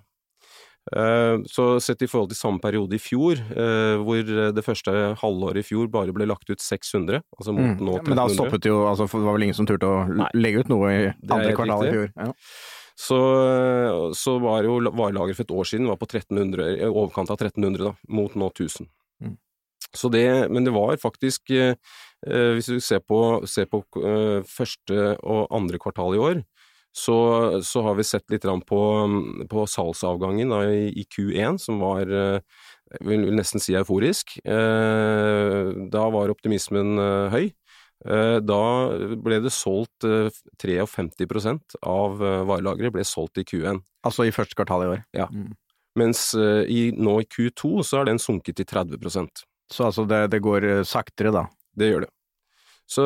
Ehm, 0.95 1.43
så 1.51 1.81
sett 1.83 2.05
i 2.05 2.07
forhold 2.07 2.31
til 2.31 2.39
samme 2.39 2.63
periode 2.63 2.95
i 2.95 3.01
fjor, 3.01 3.35
eh, 3.35 3.99
hvor 3.99 4.23
det 4.55 4.63
første 4.63 4.93
halvåret 5.19 5.61
i 5.61 5.67
fjor 5.67 5.91
bare 5.91 6.15
ble 6.15 6.29
lagt 6.29 6.47
ut 6.47 6.63
600, 6.63 7.21
altså 7.35 7.53
mot 7.53 7.75
mm. 7.75 7.83
nå 7.83 7.99
1300 7.99 8.07
Men 8.07 8.21
da 8.21 8.29
stoppet 8.31 8.69
jo, 8.71 8.79
altså 8.87 9.09
det 9.11 9.27
var 9.27 9.35
vel 9.35 9.49
ingen 9.49 9.59
som 9.59 9.67
turte 9.67 9.91
å 9.91 10.29
legge 10.37 10.63
ut 10.63 10.71
noe 10.71 10.95
i 10.95 11.05
andre 11.11 11.53
kvartal 11.59 11.89
i 11.89 11.93
fjor? 11.97 12.11
Ja. 12.15 12.31
Så, 12.97 13.17
så 14.17 14.37
var 14.41 14.65
jo 14.65 14.79
varelageret 14.89 15.37
for 15.37 15.45
et 15.45 15.53
år 15.53 15.67
siden 15.69 15.89
var 15.89 15.99
på 16.01 16.07
1300, 16.09 16.69
i 16.79 16.87
overkant 16.89 17.29
av 17.29 17.37
1300, 17.37 17.91
da, 17.91 17.93
mot 18.09 18.33
nå 18.33 18.49
1000. 18.49 18.89
Mm. 19.21 19.35
Så 19.93 20.09
det, 20.09 20.25
men 20.49 20.65
det 20.65 20.73
var 20.73 20.97
faktisk, 20.97 21.51
eh, 21.53 21.75
eh, 22.25 22.51
hvis 22.57 22.71
du 22.73 22.79
ser 22.81 23.03
på, 23.05 23.43
ser 23.45 23.69
på 23.69 23.83
eh, 24.01 24.41
første 24.49 25.13
og 25.21 25.45
andre 25.53 25.79
kvartal 25.81 26.17
i 26.17 26.23
år, 26.23 26.41
så, 26.97 27.17
så 27.61 27.83
har 27.85 27.99
vi 27.99 28.07
sett 28.09 28.25
litt 28.33 28.47
på, 28.65 28.81
på 29.51 29.65
salgsavgangen 29.69 30.49
da, 30.49 30.63
i, 30.65 30.87
i, 30.97 31.05
Q1, 31.05 31.59
som 31.61 31.77
var 31.83 32.09
jeg 32.87 33.07
vil 33.07 33.25
nesten 33.35 33.61
si 33.61 33.75
euforisk. 33.75 34.37
Eh, 34.47 35.71
da 35.91 36.05
var 36.13 36.31
optimismen 36.31 36.95
eh, 37.01 37.33
høy. 37.33 37.47
Eh, 38.05 38.39
da 38.45 38.63
ble 39.17 39.39
det 39.41 39.53
solgt 39.53 40.05
53 40.05 40.75
eh, 40.77 41.61
av 41.81 42.19
eh, 42.21 42.43
varelageret 42.45 42.93
ble 42.93 43.05
solgt 43.07 43.41
i 43.41 43.45
Q1. 43.47 43.81
Altså 44.05 44.27
i 44.27 44.33
første 44.33 44.57
kvartal 44.57 44.85
i 44.85 44.91
år? 44.93 45.01
Ja. 45.17 45.29
Mm. 45.33 45.55
Mens 45.97 46.29
i, 46.37 46.91
nå 46.93 47.15
i 47.23 47.25
Q2 47.25 47.81
så 47.81 47.97
har 47.97 48.05
den 48.05 48.19
sunket 48.21 48.59
til 48.59 48.67
30% 48.69 49.41
Så 49.73 49.87
altså 49.87 50.03
det, 50.05 50.27
det 50.29 50.43
går 50.45 50.83
saktere, 50.85 51.31
da? 51.33 51.47
Det 51.73 51.87
gjør 51.89 52.03
det. 52.05 52.09
Så, 52.87 53.03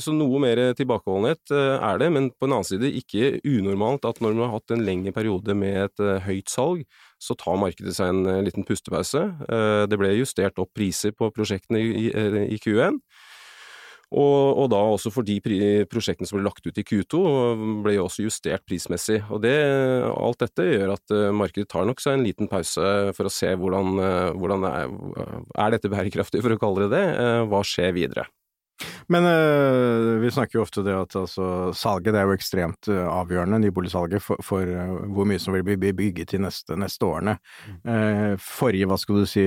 så, 0.00 0.14
noe 0.16 0.40
mer 0.40 0.62
tilbakeholdenhet 0.74 1.52
er 1.52 2.00
det, 2.00 2.08
men 2.10 2.30
på 2.32 2.48
en 2.48 2.54
annen 2.56 2.66
side 2.66 2.88
ikke 3.02 3.36
unormalt 3.44 4.08
at 4.08 4.22
når 4.24 4.32
man 4.32 4.46
har 4.46 4.54
hatt 4.56 4.72
en 4.72 4.86
lengre 4.86 5.12
periode 5.12 5.54
med 5.54 5.76
et 5.84 6.04
høyt 6.24 6.48
salg, 6.50 6.80
så 7.20 7.36
tar 7.36 7.60
markedet 7.60 7.92
seg 7.98 8.14
en 8.14 8.48
liten 8.48 8.64
pustepause. 8.66 9.26
Det 9.92 10.00
ble 10.00 10.14
justert 10.16 10.56
opp 10.58 10.72
priser 10.72 11.12
på 11.12 11.28
prosjektene 11.36 11.84
i, 11.84 12.08
i 12.48 12.58
Q1. 12.64 12.96
Og, 14.12 14.58
og, 14.60 14.66
da 14.72 14.80
også 14.92 15.12
for 15.12 15.24
de 15.24 15.38
prosjektene 15.88 16.28
som 16.28 16.36
ble 16.36 16.44
lagt 16.44 16.66
ut 16.66 16.78
i 16.78 16.84
Q2, 16.84 17.20
ble 17.84 17.94
jo 17.96 18.04
også 18.06 18.26
justert 18.26 18.64
prismessig. 18.68 19.22
Og 19.32 19.40
det, 19.44 19.54
alt 20.12 20.42
dette 20.44 20.68
gjør 20.68 20.94
at 20.98 21.14
eh, 21.16 21.30
markedet 21.32 21.70
tar 21.72 21.88
nok 21.88 22.02
seg 22.02 22.18
en 22.18 22.26
liten 22.26 22.50
pause 22.50 23.14
for 23.16 23.28
å 23.28 23.32
se 23.32 23.54
hvordan, 23.56 23.96
eh, 24.04 24.28
hvordan 24.36 24.68
er, 24.68 24.94
er 25.64 25.74
dette 25.76 25.92
bærekraftig, 25.92 26.44
for 26.44 26.52
å 26.52 26.60
kalle 26.60 26.86
det 26.86 26.92
det. 26.98 27.04
Eh, 27.24 27.40
hva 27.48 27.64
skjer 27.64 27.96
videre? 27.96 28.28
Men 29.12 29.26
øh, 29.28 30.22
vi 30.22 30.30
snakker 30.30 30.58
jo 30.58 30.64
ofte 30.64 30.82
det 30.84 30.94
at 30.94 31.16
altså, 31.18 31.72
salget 31.76 32.14
det 32.14 32.20
er 32.20 32.28
jo 32.28 32.36
ekstremt 32.36 32.88
øh, 32.90 33.04
avgjørende, 33.06 33.58
nyboligsalget, 33.62 34.22
for, 34.22 34.40
for 34.44 34.66
øh, 34.66 34.94
hvor 35.14 35.28
mye 35.28 35.40
som 35.42 35.54
vil 35.54 35.64
bli 35.66 35.92
bygget 35.92 36.32
de 36.32 36.40
neste, 36.42 36.76
neste 36.80 37.06
årene. 37.06 37.36
Eh, 37.84 38.34
forrige, 38.40 38.88
hva 38.90 38.98
skal 39.00 39.22
du 39.22 39.28
si, 39.28 39.44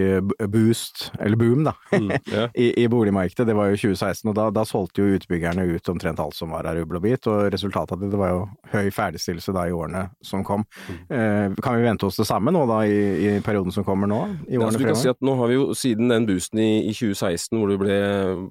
boost, 0.52 1.10
eller 1.20 1.40
boom, 1.40 1.66
da, 1.68 1.76
Mm, 1.96 2.12
i, 2.60 2.66
i 2.84 2.88
boligmarkedet, 2.92 3.46
det 3.48 3.54
var 3.56 3.70
jo 3.72 3.78
2016, 3.80 4.28
og 4.30 4.36
da, 4.36 4.50
da 4.54 4.66
solgte 4.68 5.02
jo 5.02 5.16
utbyggerne 5.16 5.64
ut 5.70 5.90
omtrent 5.90 6.20
alt 6.20 6.36
som 6.36 6.52
var 6.52 6.68
av 6.68 6.76
rubbel 6.76 7.00
og 7.00 7.04
bit, 7.06 7.28
og 7.32 7.48
resultatet 7.54 7.96
av 7.96 8.02
det, 8.02 8.10
det 8.12 8.20
var 8.20 8.34
jo 8.34 8.42
høy 8.74 8.90
ferdigstillelse 8.94 9.54
da 9.56 9.64
i 9.70 9.74
årene 9.76 10.02
som 10.26 10.44
kom. 10.46 10.66
Eh, 11.08 11.56
kan 11.64 11.78
vi 11.78 11.86
vente 11.86 12.08
oss 12.10 12.20
det 12.20 12.28
samme 12.28 12.52
nå 12.54 12.66
da 12.70 12.82
i, 12.84 12.98
i 13.26 13.32
perioden 13.46 13.74
som 13.74 13.86
kommer 13.88 14.12
nå? 14.12 14.20
I 14.50 14.58
Ja, 14.58 14.66
årene 14.66 14.82
du 14.82 14.90
kan 14.90 15.00
si 15.00 15.10
at 15.12 15.22
nå 15.26 15.38
har 15.40 15.52
vi 15.52 15.58
jo 15.58 15.70
siden 15.78 16.12
den 16.12 16.28
boosten 16.28 16.62
i, 16.62 16.70
i 16.90 16.94
2016 16.94 17.56
hvor 17.56 17.72
det 17.72 17.80
ble 17.82 18.00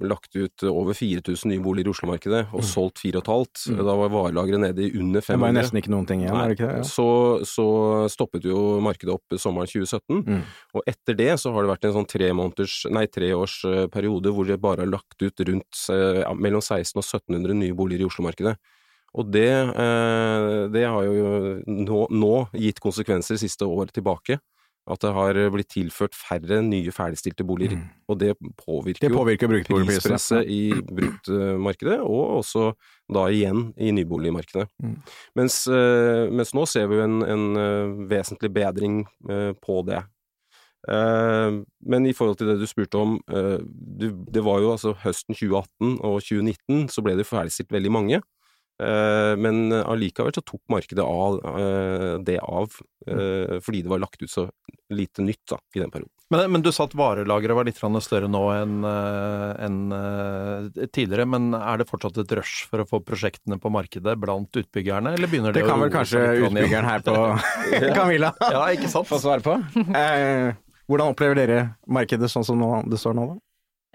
lagt 0.08 0.32
ut 0.38 0.63
over 0.70 0.96
4000 0.96 1.50
nye 1.50 1.62
boliger 1.62 1.90
i 1.90 1.92
Oslo-markedet 1.94 2.42
og 2.54 2.64
solgt 2.66 3.00
4500, 3.02 3.84
da 3.84 3.96
var 3.98 4.12
varelageret 4.12 4.62
nede 4.62 4.86
i 4.86 4.92
under 5.00 5.20
Det 5.24 5.38
var 5.40 5.54
nesten 5.56 5.80
ikke 5.80 5.92
noen 5.92 6.06
ting 6.08 6.22
igjen, 6.24 6.34
var 6.36 6.50
det 6.50 6.58
ikke 6.58 6.70
det? 6.70 6.82
Ja. 6.82 6.88
Så, 6.88 7.06
så 7.48 7.66
stoppet 8.12 8.46
jo 8.48 8.80
markedet 8.84 9.14
opp 9.16 9.38
sommeren 9.40 9.70
2017, 9.70 10.22
Mm. 10.24 10.42
og 10.74 10.86
etter 10.88 11.16
det 11.18 11.32
så 11.40 11.52
har 11.52 11.64
det 11.64 11.72
vært 11.72 11.84
en 11.88 11.96
sånn 11.98 12.08
tre 12.08 12.30
måneders, 12.36 12.84
nei 12.92 13.04
treårsperiode 13.10 13.84
eh, 13.84 13.90
periode 13.92 14.32
hvor 14.34 14.46
det 14.48 14.60
bare 14.62 14.84
har 14.84 14.90
lagt 14.90 15.20
ut 15.22 15.44
rundt 15.48 15.82
eh, 15.90 16.22
ja, 16.22 16.32
mellom 16.34 16.62
1600 16.62 17.00
og 17.00 17.04
1700 17.04 17.58
nye 17.60 17.76
boliger 17.76 18.04
i 18.04 18.08
Oslo-markedet. 18.08 18.56
Og 19.14 19.30
det, 19.30 19.50
eh, 19.50 20.68
det 20.74 20.84
har 20.90 21.04
jo 21.06 21.60
nå, 21.66 22.00
nå 22.10 22.34
gitt 22.58 22.80
konsekvenser 22.82 23.38
siste 23.38 23.66
år 23.66 23.92
tilbake. 23.94 24.40
At 24.84 25.00
det 25.00 25.14
har 25.16 25.38
blitt 25.48 25.70
tilført 25.72 26.12
færre 26.12 26.58
nye 26.60 26.92
ferdigstilte 26.92 27.44
boliger. 27.48 27.78
Mm. 27.80 27.86
Og 28.12 28.18
det 28.20 28.34
påvirker, 28.60 29.08
Det 29.08 29.16
påvirker 29.16 29.48
prispresset 29.48 30.44
i 30.44 30.74
bruktmarkedet, 30.76 32.00
og 32.04 32.42
også 32.42 32.66
da 33.14 33.24
igjen 33.32 33.70
i 33.80 33.94
nyboligmarkedet. 33.96 34.68
Mm. 34.82 34.98
Mens, 35.40 35.62
eh, 35.66 36.28
mens 36.28 36.52
nå 36.52 36.66
ser 36.68 36.90
vi 36.90 37.00
jo 37.00 37.06
en, 37.06 37.22
en 37.24 37.46
eh, 37.56 37.94
vesentlig 38.12 38.52
bedring 38.52 39.06
eh, 39.30 39.52
på 39.64 39.80
det. 39.88 40.02
Eh, 40.84 41.50
men 41.88 42.06
i 42.06 42.12
forhold 42.12 42.36
til 42.36 42.50
det 42.52 42.58
du 42.60 42.66
spurte 42.68 43.00
om, 43.00 43.16
eh, 43.32 43.58
det 44.34 44.44
var 44.44 44.60
jo 44.60 44.72
altså 44.74 44.92
høsten 45.04 45.34
2018 45.34 45.98
og 46.04 46.20
2019 46.20 46.88
så 46.92 47.04
ble 47.04 47.16
det 47.16 47.28
ferdigstilt 47.28 47.72
veldig 47.72 47.92
mange. 47.92 48.20
Eh, 48.82 49.36
men 49.38 49.70
allikevel 49.72 50.34
så 50.34 50.42
tok 50.42 50.62
markedet 50.72 51.04
av, 51.04 51.38
eh, 51.60 52.18
det 52.26 52.40
av, 52.42 52.72
eh, 53.06 53.60
fordi 53.62 53.82
det 53.82 53.92
var 53.92 54.02
lagt 54.02 54.22
ut 54.22 54.30
så 54.30 54.48
lite 54.90 55.22
nytt 55.22 55.46
da, 55.50 55.58
i 55.74 55.80
den 55.80 55.90
perioden. 55.90 56.10
Men, 56.30 56.50
men 56.50 56.62
du 56.64 56.72
sa 56.72 56.88
at 56.88 56.96
varelageret 56.96 57.54
var 57.54 57.68
litt 57.68 57.78
større 57.78 58.26
nå 58.26 58.42
enn 58.50 58.82
en 58.82 59.78
tidligere, 60.90 61.26
men 61.28 61.54
er 61.54 61.78
det 61.78 61.86
fortsatt 61.86 62.18
et 62.18 62.32
rush 62.40 62.66
for 62.70 62.82
å 62.82 62.88
få 62.88 63.00
prosjektene 63.04 63.60
på 63.60 63.70
markedet 63.70 64.16
blant 64.18 64.50
utbyggerne, 64.50 65.14
eller 65.14 65.30
begynner 65.30 65.52
det, 65.52 65.62
Det 65.62 65.68
kan 65.68 65.78
å 65.78 65.84
vel 65.84 65.92
roe 65.92 65.98
kanskje 66.00 66.24
utbyggeren 66.48 66.88
her 66.88 67.04
på 67.06 67.14
Camilla 67.98 68.32
Ja, 68.40 68.66
få 69.04 69.20
svare 69.20 69.44
på. 69.44 69.60
Eh, 69.84 70.56
hvordan 70.88 71.14
opplever 71.14 71.38
dere 71.38 71.60
markedet 71.86 72.32
sånn 72.32 72.46
som 72.46 72.58
nå, 72.58 72.72
det 72.90 72.98
står 72.98 73.14
nå, 73.20 73.28
da? 73.34 73.38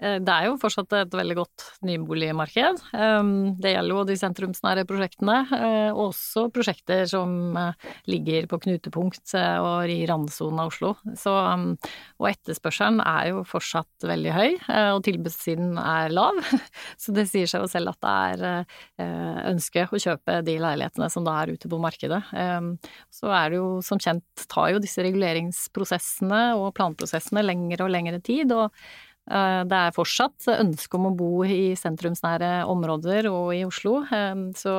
Eh, 0.00 0.18
Det 0.20 0.32
er 0.32 0.48
jo 0.48 0.56
fortsatt 0.60 0.92
et 0.96 1.14
veldig 1.14 1.36
godt 1.36 1.64
nyboligmarked. 1.84 2.80
Um, 2.96 3.54
Det 3.60 3.74
gjelder 3.74 3.94
jo 3.94 4.04
de 4.08 4.16
sentrumsnære 4.16 4.86
prosjektene, 4.88 5.36
eh, 5.52 5.90
og 5.92 6.10
også 6.10 6.46
prosjekter 6.52 7.04
som 7.10 7.56
eh, 7.56 7.72
ligger 8.08 8.48
på 8.48 8.60
knutepunkt 8.64 9.34
eh, 9.36 9.58
og 9.60 9.90
i 9.90 10.06
randsonen 10.08 10.62
av 10.62 10.72
Oslo. 10.72 10.94
Så, 11.14 11.34
og 12.20 12.28
etterspørselen 12.30 13.02
er 13.04 13.30
jo 13.32 13.44
fortsatt 13.48 14.08
veldig 14.08 14.32
høy, 14.32 14.48
eh, 14.68 14.90
og 14.94 15.04
tilbudssiden 15.04 15.76
er 15.80 16.14
lav. 16.14 16.40
Så 17.00 17.12
det 17.16 17.28
sier 17.28 17.50
seg 17.50 17.64
jo 17.64 17.70
selv 17.70 17.92
at 17.92 18.00
det 18.00 18.16
er 18.40 18.64
eh, 19.04 19.42
ønske 19.50 19.86
å 19.90 20.00
kjøpe 20.00 20.40
de 20.46 20.56
leilighetene 20.62 21.10
som 21.12 21.26
da 21.26 21.36
er 21.42 21.54
ute 21.54 21.68
på 21.70 21.80
markedet. 21.80 22.22
Så 23.12 23.30
er 23.34 23.50
det 23.50 23.58
jo 23.58 23.68
som 23.84 24.00
kjent 24.00 24.44
tar 24.50 24.70
jo 24.74 24.80
disse 24.82 25.02
reguleringsprosessene 25.04 26.56
og 26.58 26.72
planprosessene 26.76 27.42
lengre 27.44 27.84
og 27.86 27.92
lengre 27.92 28.20
tid. 28.24 28.52
og 28.54 28.70
Eh, 28.70 29.09
Det 29.30 29.76
er 29.78 29.92
fortsatt 29.94 30.48
ønske 30.58 30.98
om 30.98 31.06
å 31.06 31.16
bo 31.16 31.44
i 31.46 31.74
sentrumsnære 31.78 32.64
områder 32.66 33.28
og 33.30 33.52
i 33.54 33.60
Oslo, 33.64 34.00
eh, 34.10 34.34
så 34.58 34.72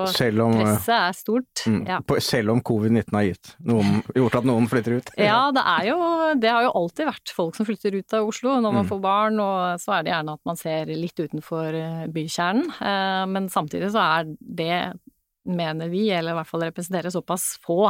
om, 0.44 0.58
presset 0.60 0.92
er 0.98 1.14
stort. 1.16 1.64
mm, 1.66 1.88
Ja. 1.88 2.00
på, 2.04 2.20
selv 2.22 2.52
om 2.52 2.62
covid-19 2.62 3.16
har 3.16 3.24
gitt 3.30 3.56
noen, 3.64 4.04
gjort 4.20 4.36
at 4.42 4.44
noen 4.50 4.68
flytter 4.68 4.98
ut? 5.00 5.10
Ja, 5.18 5.52
det 5.56 5.64
er 5.66 5.88
jo 5.92 6.00
Det 6.42 6.50
har 6.52 6.64
jo 6.68 6.72
alltid 6.82 7.08
vært 7.08 7.32
folk 7.36 7.56
som 7.56 7.66
flytter 7.66 7.96
ut 7.98 8.14
av 8.14 8.28
Oslo 8.28 8.58
når 8.62 8.74
man 8.74 8.86
Mm. 8.86 8.90
får 8.92 9.02
barn, 9.02 9.40
og 9.40 9.80
så 9.80 9.94
er 10.00 10.04
det 10.04 10.12
gjerne 10.14 10.34
at 10.34 10.40
man 10.46 10.56
ser 10.58 10.86
litt 10.86 11.16
utenfor 11.16 11.74
eh, 11.74 12.08
bykjernen. 12.08 12.68
Eh, 12.82 13.26
Men 13.32 13.48
samtidig 13.50 13.92
så 13.92 14.00
er 14.20 14.36
det 14.42 15.00
mener 15.46 15.90
vi, 15.90 16.04
eller 16.14 16.36
i 16.36 16.38
hvert 16.38 16.48
fall 16.48 16.62
representerer 16.68 17.10
såpass 17.10 17.58
få, 17.66 17.88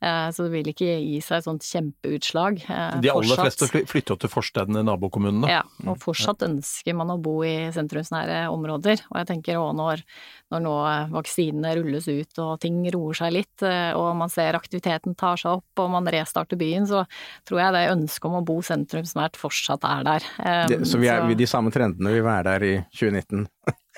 eh, 0.00 0.28
så 0.32 0.46
det 0.46 0.52
vil 0.54 0.70
ikke 0.72 0.86
gi 1.04 1.18
seg 1.20 1.38
et 1.42 1.44
sånt 1.44 1.66
kjempeutslag. 1.68 2.62
Eh, 2.64 3.00
De 3.04 3.10
aller 3.12 3.28
fortsatt. 3.28 3.68
fleste 3.68 3.84
flytter 3.90 4.14
jo 4.14 4.20
til 4.24 4.32
forstedene 4.32 4.80
i 4.80 4.86
nabokommunene. 4.88 5.50
Ja, 5.52 5.62
og 5.86 5.98
fortsatt 6.00 6.40
ønsker 6.46 6.96
man 6.96 7.12
å 7.12 7.18
bo 7.20 7.42
i 7.44 7.68
sentrumsnære 7.76 8.46
områder. 8.48 9.02
Og 9.12 9.18
jeg 9.20 9.26
tenker 9.34 9.60
òg 9.60 9.74
når, 9.76 10.02
når 10.50 10.64
nå 10.64 10.74
vaksinene 11.12 11.74
rulles 11.76 12.08
ut 12.08 12.38
og 12.40 12.60
ting 12.64 12.80
roer 12.94 13.14
seg 13.20 13.32
litt, 13.36 13.62
eh, 13.62 13.92
og 13.92 14.16
man 14.16 14.32
ser 14.32 14.56
aktiviteten 14.56 15.14
tar 15.14 15.36
seg 15.36 15.58
opp 15.60 15.84
og 15.84 15.90
man 15.90 16.08
restarter 16.08 16.56
byen, 16.56 16.88
så 16.88 17.04
tror 17.44 17.60
jeg 17.66 17.72
det 17.76 17.84
ønsket 17.98 18.30
om 18.32 18.40
å 18.40 18.44
bo 18.48 18.60
sentrumsnært 18.64 19.36
fortsatt 19.36 19.84
er 19.84 20.04
der. 20.08 20.22
Eh, 20.40 20.66
Det, 20.72 20.80
så 20.88 20.98
vi 20.98 21.08
er, 21.12 21.20
så 21.20 21.36
de 21.36 21.46
samme 21.46 21.70
trendene 21.70 22.12
vil 22.16 22.24
være 22.24 22.44
der 22.44 22.64
i 22.64 22.74
2019, 22.96 23.46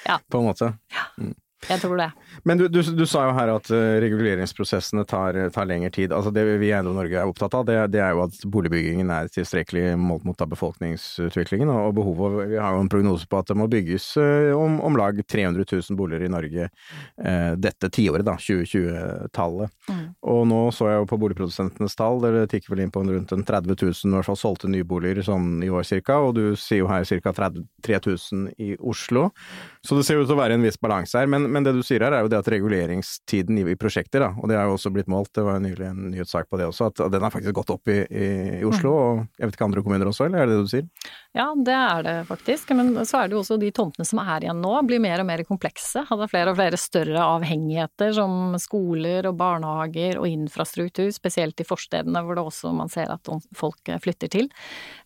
Ja. 0.07 0.19
på 0.31 0.39
en 0.43 0.51
måte. 0.51 0.75
Jeg 1.67 1.83
tror 1.83 1.99
det. 1.99 2.11
Men 2.47 2.61
du, 2.61 2.67
du, 2.71 2.81
du 2.83 3.05
sa 3.09 3.25
jo 3.27 3.35
her 3.37 3.51
at 3.51 3.71
eh, 3.75 3.97
reguleringsprosessene 4.05 5.03
tar, 5.09 5.39
tar 5.55 5.69
lengre 5.69 5.91
tid. 5.95 6.13
Altså 6.15 6.31
Det 6.35 6.45
vi 6.47 6.69
i 6.69 6.73
Eiendom 6.77 6.97
Norge 6.99 7.19
er 7.19 7.29
opptatt 7.29 7.57
av, 7.59 7.65
det, 7.69 7.79
det 7.95 8.03
er 8.05 8.15
jo 8.15 8.23
at 8.27 8.39
boligbyggingen 8.53 9.11
er 9.11 9.31
tilstrekkelig 9.33 9.97
målt 9.99 10.27
mot 10.29 10.41
av 10.43 10.51
befolkningsutviklingen 10.53 11.71
og 11.73 11.97
behovet. 11.99 12.53
Vi 12.53 12.61
har 12.61 12.77
jo 12.77 12.85
en 12.85 12.93
prognose 12.93 13.27
på 13.31 13.41
at 13.41 13.51
det 13.51 13.59
må 13.59 13.69
bygges 13.73 14.09
eh, 14.23 14.53
om, 14.57 14.79
om 14.85 14.99
lag 14.99 15.19
300 15.27 15.67
000 15.67 15.99
boliger 15.99 16.27
i 16.27 16.33
Norge 16.33 16.69
eh, 16.69 17.53
dette 17.59 17.91
tiåret, 17.91 18.27
da, 18.27 18.37
2020-tallet. 18.39 19.75
Mm. 19.91 20.05
Og 20.35 20.43
nå 20.51 20.63
så 20.77 20.91
jeg 20.91 21.03
jo 21.03 21.11
på 21.11 21.21
boligprodusentenes 21.25 21.99
tall, 21.99 22.23
det 22.23 22.47
tikker 22.53 22.75
vel 22.75 22.85
inn 22.87 22.95
på 22.95 23.03
rundt 23.07 23.35
en 23.35 23.47
30 23.47 23.75
000 23.75 24.13
i 24.13 24.17
hvert 24.17 24.29
fall 24.29 24.39
solgte 24.39 24.71
nyboliger 24.71 25.25
sånn 25.27 25.61
i 25.65 25.71
år 25.73 25.87
cirka, 25.87 26.21
og 26.23 26.37
du 26.39 26.45
sier 26.59 26.85
jo 26.85 26.91
her 26.91 27.07
ca. 27.07 27.35
33 27.37 28.01
000 28.07 28.55
i 28.63 28.75
Oslo. 28.79 29.29
Så 29.87 29.99
det 29.99 30.07
ser 30.07 30.21
ut 30.21 30.27
til 30.29 30.37
å 30.37 30.41
være 30.41 30.57
en 30.57 30.65
viss 30.65 30.79
balanse 30.81 31.19
her, 31.19 31.29
men, 31.31 31.49
men 31.57 31.67
det 31.67 31.73
du 31.77 31.83
sier 31.87 32.05
her 32.05 32.15
er 32.15 32.25
jo 32.25 32.31
det 32.33 32.39
at 32.39 32.51
reguleringstiden 32.53 33.61
i, 33.63 33.67
i 33.73 33.79
prosjekter, 33.81 34.23
da, 34.23 34.31
og 34.37 34.51
det 34.51 34.59
er 34.59 34.69
jo 34.69 34.77
også 34.77 34.93
blitt 34.95 35.11
målt, 35.11 35.33
det 35.37 35.45
var 35.47 35.63
nylig 35.65 35.89
en 35.89 36.11
nyhetssak 36.13 36.51
på 36.53 36.61
det 36.61 36.69
også, 36.69 36.91
at 36.93 37.05
den 37.13 37.25
har 37.25 37.33
faktisk 37.33 37.57
gått 37.57 37.73
opp 37.75 37.93
i, 37.93 38.03
i, 38.05 38.29
i 38.61 38.65
Oslo, 38.69 38.93
og 38.93 39.23
jeg 39.39 39.49
vet 39.49 39.59
ikke 39.59 39.69
andre 39.71 39.85
kommuner 39.87 40.13
også, 40.13 40.29
eller 40.29 40.45
er 40.45 40.51
det 40.51 40.59
det 40.59 40.67
du 40.69 40.73
sier? 40.75 41.15
Ja, 41.37 41.51
det 41.53 41.73
er 41.77 42.03
det 42.03 42.13
faktisk. 42.31 42.71
Men 42.73 42.95
så 43.05 43.19
er 43.21 43.29
det 43.29 43.37
jo 43.37 43.43
også 43.43 43.59
de 43.61 43.69
tomtene 43.77 44.07
som 44.09 44.23
er 44.23 44.47
igjen 44.47 44.61
nå, 44.65 44.71
blir 44.89 45.03
mer 45.05 45.21
og 45.21 45.27
mer 45.29 45.43
komplekse. 45.45 46.01
Hadde 46.09 46.29
flere 46.33 46.53
og 46.55 46.57
flere 46.57 46.79
større 46.81 47.21
avhengigheter 47.37 48.15
som 48.17 48.55
skoler 48.63 49.29
og 49.29 49.37
barnehager 49.37 50.17
og 50.17 50.31
infrastruktur, 50.31 51.11
spesielt 51.13 51.61
i 51.61 51.67
forstedene 51.69 52.23
hvor 52.25 52.39
det 52.39 52.45
også 52.49 52.73
man 52.73 52.89
ser 52.93 53.13
at 53.13 53.29
folk 53.57 53.93
flytter 54.01 54.33
til. 54.33 54.49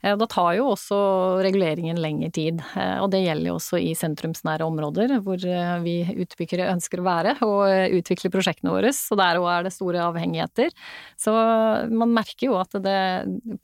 Eh, 0.04 0.14
Da 0.20 0.28
tar 0.30 0.52
jo 0.60 0.68
også 0.76 1.00
reguleringen 1.42 1.98
lengre 1.98 2.30
tid, 2.30 2.62
eh, 2.78 3.00
og 3.02 3.10
det 3.10 3.24
gjelder 3.24 3.50
jo 3.50 3.56
også 3.58 3.82
i 3.82 3.90
sentrumsnære 3.98 4.70
områder 4.70 5.16
hvor 5.26 5.42
eh, 5.42 5.74
vi 5.82 5.96
utbyggere 6.14 6.70
ønsker 6.76 7.02
å 7.02 7.08
være 7.08 7.34
og 7.42 7.98
utvikle 7.98 8.30
prosjektene 8.30 8.70
våre. 8.76 8.94
Så 8.94 9.18
der 9.18 9.42
òg 9.42 9.50
er 9.56 9.66
det 9.66 9.74
store 9.74 10.06
avhengigheter. 10.06 10.70
Så 11.18 11.34
man 11.90 12.14
merker 12.14 12.52
jo 12.52 12.60
at 12.62 12.78
det 12.86 12.96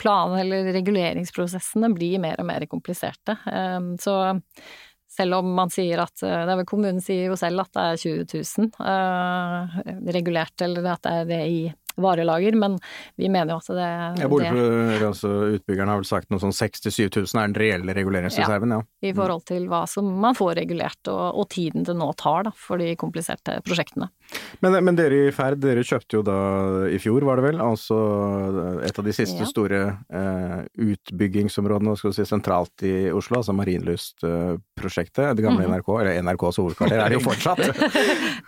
plan- 0.03 0.35
eller 0.35 0.67
reguleringsprosessene 0.75 1.93
blir 1.95 2.19
mer 2.19 2.35
og 2.43 2.49
mer 2.49 2.56
kompliserte. 2.65 3.37
Um, 3.45 3.93
Så 4.01 4.17
selv 5.17 5.33
om 5.33 5.49
man 5.57 5.71
sier 5.73 6.01
at 6.03 6.23
eh, 6.25 6.43
det 6.45 6.53
er 6.53 6.61
vel 6.61 6.69
Kommunen 6.69 7.01
sier 7.03 7.31
jo 7.31 7.39
selv 7.39 7.65
at 7.65 7.73
det 7.75 7.83
er 7.83 7.99
20 8.03 8.25
000 8.59 8.87
eh, 8.93 9.77
regulert, 10.17 10.65
eller 10.65 10.89
at 10.93 11.05
det 11.05 11.19
er 11.21 11.29
det 11.31 11.43
i 11.47 11.59
varelager, 11.97 12.53
men 12.53 12.75
vi 13.17 13.29
mener 13.29 13.55
jo 13.55 13.57
at 13.57 13.69
det, 13.73 13.87
Ja, 14.21 14.27
det 14.29 15.07
altså, 15.07 15.31
utbyggeren 15.57 15.89
har 15.89 15.97
vel 15.97 16.05
sagt 16.05 16.29
noe 16.29 16.41
sånn 16.43 16.53
67 16.53 16.99
000 17.15 17.25
er 17.25 17.47
den 17.47 17.57
reelle 17.57 17.95
reguleringsreserven, 17.97 18.75
ja. 18.75 18.83
i 19.01 19.13
forhold 19.17 19.47
til 19.49 19.65
hva 19.71 19.81
som 19.89 20.11
man 20.21 20.37
får 20.37 20.59
regulert, 20.61 21.01
og, 21.09 21.41
og 21.41 21.49
tiden 21.53 21.87
det 21.87 21.97
nå 21.97 22.11
tar 22.19 22.45
da, 22.49 22.53
for 22.53 22.77
de 22.81 22.93
kompliserte 22.99 23.57
prosjektene. 23.65 24.11
Men, 24.59 24.77
men, 24.83 24.95
dere 24.97 25.27
i 25.27 25.33
Ferd, 25.35 25.59
dere 25.61 25.83
kjøpte 25.85 26.17
jo 26.17 26.23
da 26.25 26.37
i 26.89 26.97
fjor, 27.01 27.23
var 27.27 27.39
det 27.39 27.45
vel, 27.45 27.59
altså 27.61 27.97
et 28.85 28.97
av 28.99 29.05
de 29.05 29.13
siste 29.15 29.43
ja. 29.43 29.49
store 29.49 29.81
eh, 30.09 30.59
utbyggingsområdene 30.87 31.93
skal 31.99 32.15
si, 32.15 32.25
sentralt 32.27 32.85
i 32.87 33.11
Oslo, 33.13 33.39
altså 33.41 33.53
Marienlyst-prosjektet. 33.57 35.35
Det 35.37 35.45
gamle 35.45 35.65
-hmm. 35.65 35.77
NRK, 35.77 35.89
eller 36.01 36.21
NRKs 36.21 36.57
hovedkvarter 36.57 36.97
er 36.97 37.09
det 37.09 37.19
jo 37.19 37.25
fortsatt. 37.29 37.61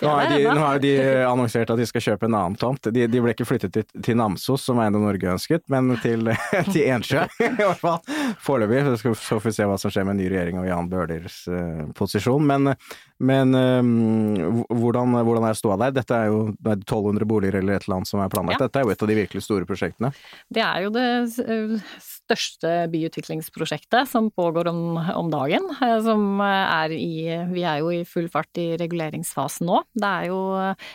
nå, 0.01 0.07
har 0.07 0.29
de, 0.29 0.43
nå 0.43 0.59
har 0.59 0.79
de 0.79 0.93
annonsert 1.33 1.69
at 1.69 1.77
de 1.77 1.85
skal 1.85 2.01
kjøpe 2.01 2.25
en 2.25 2.35
annen 2.35 2.55
tomt. 2.55 2.89
De, 2.91 3.07
de 3.07 3.21
ble 3.21 3.35
ikke 3.35 3.45
flyttet 3.45 3.73
til, 3.73 3.85
til 4.01 4.17
Namsos, 4.17 4.65
som 4.65 4.79
Eiendom 4.79 5.05
Norge 5.05 5.31
ønsket, 5.31 5.63
men 5.69 5.95
til, 6.01 6.33
til 6.73 6.81
Ensjø, 6.89 7.27
i 7.39 7.53
hvert 7.53 7.79
fall. 7.79 7.99
Foreløpig. 8.41 8.97
Så 8.97 9.13
får 9.39 9.45
vi 9.45 9.51
se 9.51 9.69
hva 9.69 9.77
som 9.77 9.91
skjer 9.91 10.07
med 10.07 10.17
en 10.17 10.23
ny 10.23 10.29
regjering 10.29 10.59
og 10.59 10.67
Jan 10.67 10.89
Bøhlers 10.89 11.47
eh, 11.47 11.85
posisjon. 11.95 12.45
Men, 12.45 12.73
men 13.19 13.55
eh, 13.55 14.73
hvordan, 14.73 15.19
hvordan 15.21 15.49
er 15.49 15.53
ståa 15.53 15.68
der? 15.77 15.93
Dette 15.99 16.15
er 16.15 16.29
jo 16.31 16.39
1200 16.65 17.27
boliger 17.29 17.59
eller 17.59 17.77
et 17.77 17.85
eller 17.85 17.99
annet 17.99 18.09
som 18.09 18.21
er 18.23 18.31
planlagt. 18.31 18.59
Ja. 18.59 18.67
Dette 18.67 18.81
er 18.81 18.87
jo 18.87 18.93
et 18.93 19.03
av 19.05 19.11
de 19.11 19.17
virkelig 19.19 19.43
store 19.45 19.67
prosjektene. 19.69 20.11
Det 20.49 20.63
er 20.65 20.85
jo 20.85 20.93
det 20.95 21.05
eh, 21.45 21.75
største 22.05 22.73
byutviklingsprosjektet 22.93 24.09
som 24.09 24.31
pågår 24.33 24.71
om, 24.71 24.97
om 24.97 25.31
dagen. 25.33 25.69
Eh, 25.77 25.97
som 26.05 26.41
er 26.45 26.95
i 26.95 27.13
Vi 27.53 27.65
er 27.67 27.83
jo 27.83 27.93
i 27.93 28.03
full 28.07 28.29
fart 28.31 28.61
i 28.61 28.71
reguleringsfasen 28.79 29.69
nå. 29.69 29.83
Det 29.93 30.09
er 30.09 30.29
jo 30.31 30.41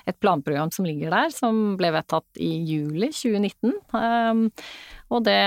et 0.09 0.19
planprogram 0.19 0.73
som 0.75 0.89
ligger 0.89 1.15
der, 1.15 1.31
som 1.35 1.77
ble 1.79 1.93
vedtatt 1.95 2.43
i 2.43 2.53
juli 2.67 3.13
2019. 3.15 3.79
Og 5.15 5.23
det, 5.27 5.41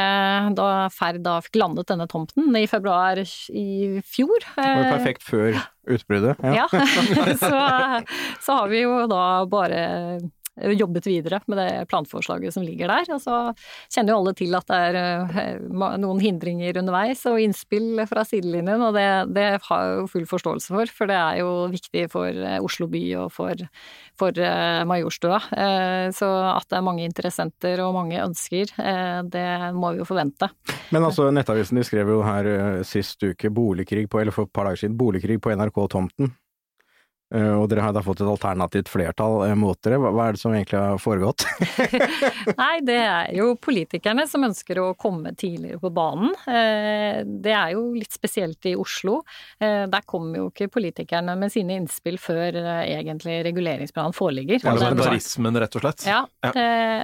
da 0.58 0.68
Ferd 0.94 1.24
da 1.26 1.38
fikk 1.44 1.60
landet 1.60 1.90
denne 1.92 2.08
tomten 2.10 2.56
i 2.56 2.66
februar 2.70 3.20
i 3.20 3.68
fjor 4.08 4.38
Det 4.40 4.64
var 4.64 4.80
jo 4.80 4.94
perfekt 4.94 5.26
før 5.28 5.60
utbruddet. 5.88 6.40
Ja. 6.44 6.66
ja. 6.66 6.68
så, 7.44 7.60
så 8.44 8.58
har 8.62 8.72
vi 8.72 8.84
jo 8.84 9.04
da 9.12 9.24
bare 9.52 9.82
jobbet 10.78 11.08
videre 11.08 11.40
med 11.48 11.60
det 11.60 11.86
planforslaget 11.92 12.54
som 12.54 12.66
ligger 12.66 12.92
der. 12.92 13.10
Og 13.16 13.22
så 13.22 13.38
kjenner 13.94 14.14
jo 14.14 14.20
alle 14.22 14.34
til 14.38 14.56
at 14.58 14.68
det 14.70 14.80
er 14.90 14.98
eh, 15.00 15.62
noen 15.72 16.22
hindringer 16.24 16.80
underveis 16.82 17.24
og 17.30 17.42
innspill 17.42 18.04
fra 18.10 18.26
sidelinjen, 18.28 18.84
og 18.84 18.98
det, 18.98 19.08
det 19.36 19.48
har 19.68 19.84
jeg 19.86 20.02
jo 20.02 20.10
full 20.14 20.28
forståelse 20.30 20.74
for, 20.74 20.94
for 21.00 21.12
det 21.12 21.20
er 21.20 21.42
jo 21.42 21.52
viktig 21.74 22.08
for 22.14 22.32
eh, 22.32 22.60
Oslo 22.64 22.90
by 22.92 23.04
og 23.24 23.30
for, 23.36 23.68
for 24.20 24.42
eh, 24.42 24.82
Majorstua. 24.88 25.40
Så 26.18 26.28
at 26.48 26.68
det 26.70 26.78
er 26.78 26.86
mange 26.86 27.06
interessenter 27.06 27.82
og 27.84 27.96
mange 27.96 28.20
ønsker, 28.22 28.72
det 29.32 29.46
må 29.76 29.92
vi 29.94 30.02
jo 30.02 30.08
forvente. 30.08 30.50
Men 30.94 31.06
altså, 31.08 31.28
Nettavisen 31.34 31.80
de 31.80 31.86
skrev 31.86 32.10
jo 32.12 32.22
her 32.26 32.82
sist 32.88 33.24
uke 33.24 33.52
boligkrig 33.54 34.08
på, 34.10 34.22
eller 34.22 34.36
for 34.36 34.48
et 34.48 34.54
par 34.54 34.70
dager 34.70 34.84
siden, 34.84 34.98
boligkrig 35.00 35.40
på 35.44 35.54
NRK-tomten. 35.56 36.32
Eh, 37.36 37.54
og 37.60 37.66
dere 37.68 37.84
har 37.84 37.92
da 37.96 38.00
fått 38.06 38.22
et 38.24 38.30
alternativt 38.30 38.88
flertall 38.88 39.42
eh, 39.50 39.56
mot 39.60 39.78
dere. 39.84 40.00
Hva 40.00 40.30
er 40.30 40.38
det 40.38 40.40
som 40.40 40.54
egentlig 40.56 40.80
har 40.80 41.02
foregått? 41.02 41.44
Nei, 42.62 42.76
det 42.88 43.00
er 43.02 43.34
jo 43.36 43.50
politikerne 43.60 44.24
som 44.32 44.46
ønsker 44.48 44.80
å 44.80 44.88
komme 45.00 45.34
tidligere 45.36 45.82
på 45.82 45.92
banen. 45.96 46.32
Eh, 46.48 47.20
det 47.28 47.52
er 47.52 47.74
jo 47.76 47.90
litt 47.98 48.16
spesielt 48.16 48.70
i 48.70 48.78
Oslo. 48.80 49.20
Der 49.60 50.06
kommer 50.08 50.40
jo 50.40 50.48
ikke 50.52 50.70
politikerne 50.72 51.36
med 51.40 51.52
sine 51.52 51.76
innspill 51.80 52.20
før 52.22 52.56
egentlig 52.58 53.42
reguleringsplanen 53.48 54.16
foreligger. 54.16 54.62
Parlamentarismen, 54.64 55.60
rett 55.60 55.78
og 55.78 55.84
slett? 55.84 56.06
Ja, 56.08 56.22
ja. 56.46 56.54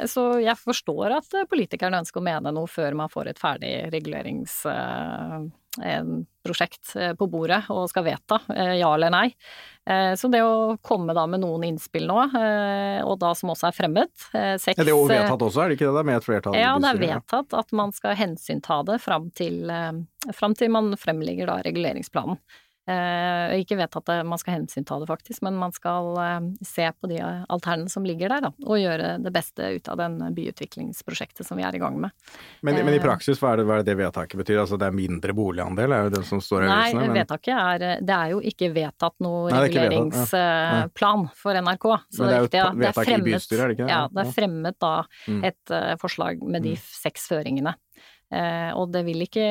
Så 0.10 0.26
jeg 0.44 0.56
forstår 0.60 1.18
at 1.18 1.36
politikerne 1.50 2.04
ønsker 2.04 2.22
å 2.22 2.26
mene 2.26 2.54
noe 2.56 2.70
før 2.72 2.96
man 2.98 3.12
får 3.12 3.34
et 3.34 3.42
ferdig 3.42 3.74
regulerings 3.94 4.62
prosjekt 6.44 6.96
eh, 6.96 7.14
på 7.18 7.28
bordet 7.28 7.64
og 7.74 7.88
skal 7.90 8.06
vedta 8.06 8.40
eh, 8.54 8.76
ja 8.82 8.92
eller 8.94 9.14
nei. 9.14 9.28
Eh, 9.90 10.14
så 10.20 10.30
det 10.32 10.44
å 10.46 10.76
komme 10.84 11.16
da 11.16 11.26
med 11.30 11.42
noen 11.44 11.66
innspill 11.68 12.06
nå, 12.10 12.20
og 13.04 13.16
da 13.22 13.34
som 13.38 13.54
også 13.54 13.70
er 13.70 13.78
fremmed 13.78 14.12
seks, 14.14 14.78
ja, 14.78 14.84
Det 14.84 14.92
er 14.92 14.94
jo 14.94 15.08
vedtatt 15.10 15.48
også, 15.48 15.64
er 15.64 15.72
det 15.72 15.80
ikke 15.80 15.94
det? 15.96 16.06
Med 16.08 16.20
et 16.20 16.28
flertall? 16.28 16.60
Ja, 16.60 16.76
det 16.82 16.92
er 16.94 17.02
vedtatt 17.02 17.56
at 17.58 17.74
man 17.76 17.96
skal 17.96 18.18
hensynta 18.20 18.82
det 18.88 19.00
fram 19.04 19.30
til, 19.36 19.72
fram 20.36 20.56
til 20.60 20.72
man 20.74 20.94
fremlegger 21.00 21.50
da 21.52 21.60
reguleringsplanen. 21.66 22.40
Eh, 22.84 23.62
ikke 23.62 23.78
vet 23.80 23.94
at 23.96 24.10
man 24.28 24.40
skal 24.42 24.58
hensynta 24.58 24.98
det, 25.00 25.08
faktisk, 25.08 25.40
men 25.46 25.56
man 25.56 25.72
skal 25.72 26.18
eh, 26.20 26.40
se 26.68 26.90
på 26.92 27.08
de 27.08 27.22
alternene 27.24 27.88
som 27.92 28.04
ligger 28.04 28.34
der, 28.34 28.44
da, 28.44 28.50
og 28.68 28.82
gjøre 28.82 29.14
det 29.24 29.32
beste 29.32 29.70
ut 29.78 29.88
av 29.88 30.02
den 30.02 30.18
byutviklingsprosjektet 30.36 31.48
som 31.48 31.62
vi 31.62 31.64
er 31.64 31.78
i 31.78 31.80
gang 31.80 32.02
med. 32.04 32.12
Men, 32.60 32.82
men 32.82 32.92
i 32.92 33.00
eh, 33.00 33.06
praksis, 33.06 33.40
hva 33.40 33.54
er, 33.54 33.62
det, 33.62 33.68
hva 33.70 33.78
er, 33.80 33.88
det, 33.88 33.96
vedtaket 34.02 34.42
betyr? 34.42 34.60
Altså 34.66 34.80
det 34.82 34.90
er 34.90 34.98
mindre 34.98 35.36
boligandel, 35.38 35.96
er 35.96 36.10
jo 36.10 36.14
det 36.18 36.26
som 36.28 36.44
står 36.44 36.66
i 36.66 36.68
avisene? 36.74 37.06
Nei, 37.08 37.16
vedtaket 37.22 37.54
er 37.56 38.04
Det 38.04 38.18
er 38.18 38.34
jo 38.34 38.44
ikke 38.52 38.72
vedtatt 38.76 39.16
noen 39.24 39.56
reguleringsplan 39.64 41.26
ja. 41.30 41.34
for 41.40 41.64
NRK. 41.64 41.90
Så 42.12 42.26
men 42.26 42.34
det 42.34 42.36
er 42.36 42.44
jo 42.44 42.52
er 42.66 42.84
vedtak 42.84 43.14
i 43.14 43.22
bystyret, 43.30 43.64
er 43.64 43.72
det 43.72 43.78
ikke 43.78 43.88
det? 43.88 43.96
Ja, 43.96 44.04
det 44.12 44.26
er 44.26 44.36
fremmet 44.42 44.82
da 44.84 44.94
mm. 45.32 45.42
et 45.54 45.76
forslag 46.04 46.44
med 46.44 46.68
de 46.68 46.76
mm. 46.76 46.86
seks 47.00 47.32
føringene. 47.32 47.78
Eh, 48.34 48.72
og 48.74 48.90
det 48.94 49.04
vil 49.06 49.26
ikke 49.26 49.48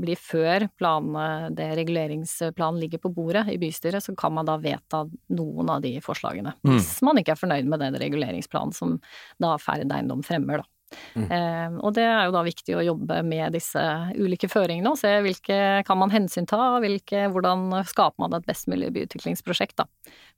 bli 0.00 0.16
før 0.18 0.66
planen, 0.78 1.54
det 1.54 1.68
reguleringsplanen 1.78 2.80
ligger 2.82 3.02
på 3.02 3.12
bordet 3.14 3.46
i 3.52 3.58
bystyret, 3.60 4.02
så 4.02 4.14
kan 4.18 4.34
man 4.34 4.48
da 4.48 4.56
vedta 4.62 5.04
noen 5.38 5.70
av 5.70 5.84
de 5.84 5.94
forslagene. 6.02 6.56
Mm. 6.66 6.74
Hvis 6.74 6.96
man 7.06 7.20
ikke 7.20 7.36
er 7.36 7.42
fornøyd 7.42 7.70
med 7.70 7.84
den 7.84 7.98
reguleringsplanen 8.02 8.74
som 8.74 8.98
da 9.42 9.54
Ferd 9.62 9.86
eiendom 9.86 10.24
fremmer, 10.26 10.62
da. 10.62 10.70
Mm. 11.14 11.26
Eh, 11.30 11.76
og 11.84 11.94
det 11.96 12.04
er 12.06 12.28
jo 12.28 12.34
da 12.34 12.42
viktig 12.46 12.76
å 12.78 12.84
jobbe 12.84 13.20
med 13.26 13.52
disse 13.56 13.82
ulike 14.16 14.48
føringene 14.50 14.92
og 14.92 15.00
se 15.00 15.10
hvilke 15.24 15.58
kan 15.88 16.00
man 16.00 16.12
hensynta, 16.12 16.58
hvilke, 16.82 17.26
hvordan 17.34 17.82
skaper 17.88 18.24
man 18.24 18.36
et 18.38 18.48
best 18.48 18.70
mulig 18.70 18.90
byutviklingsprosjekt 18.96 19.78
da, 19.82 19.88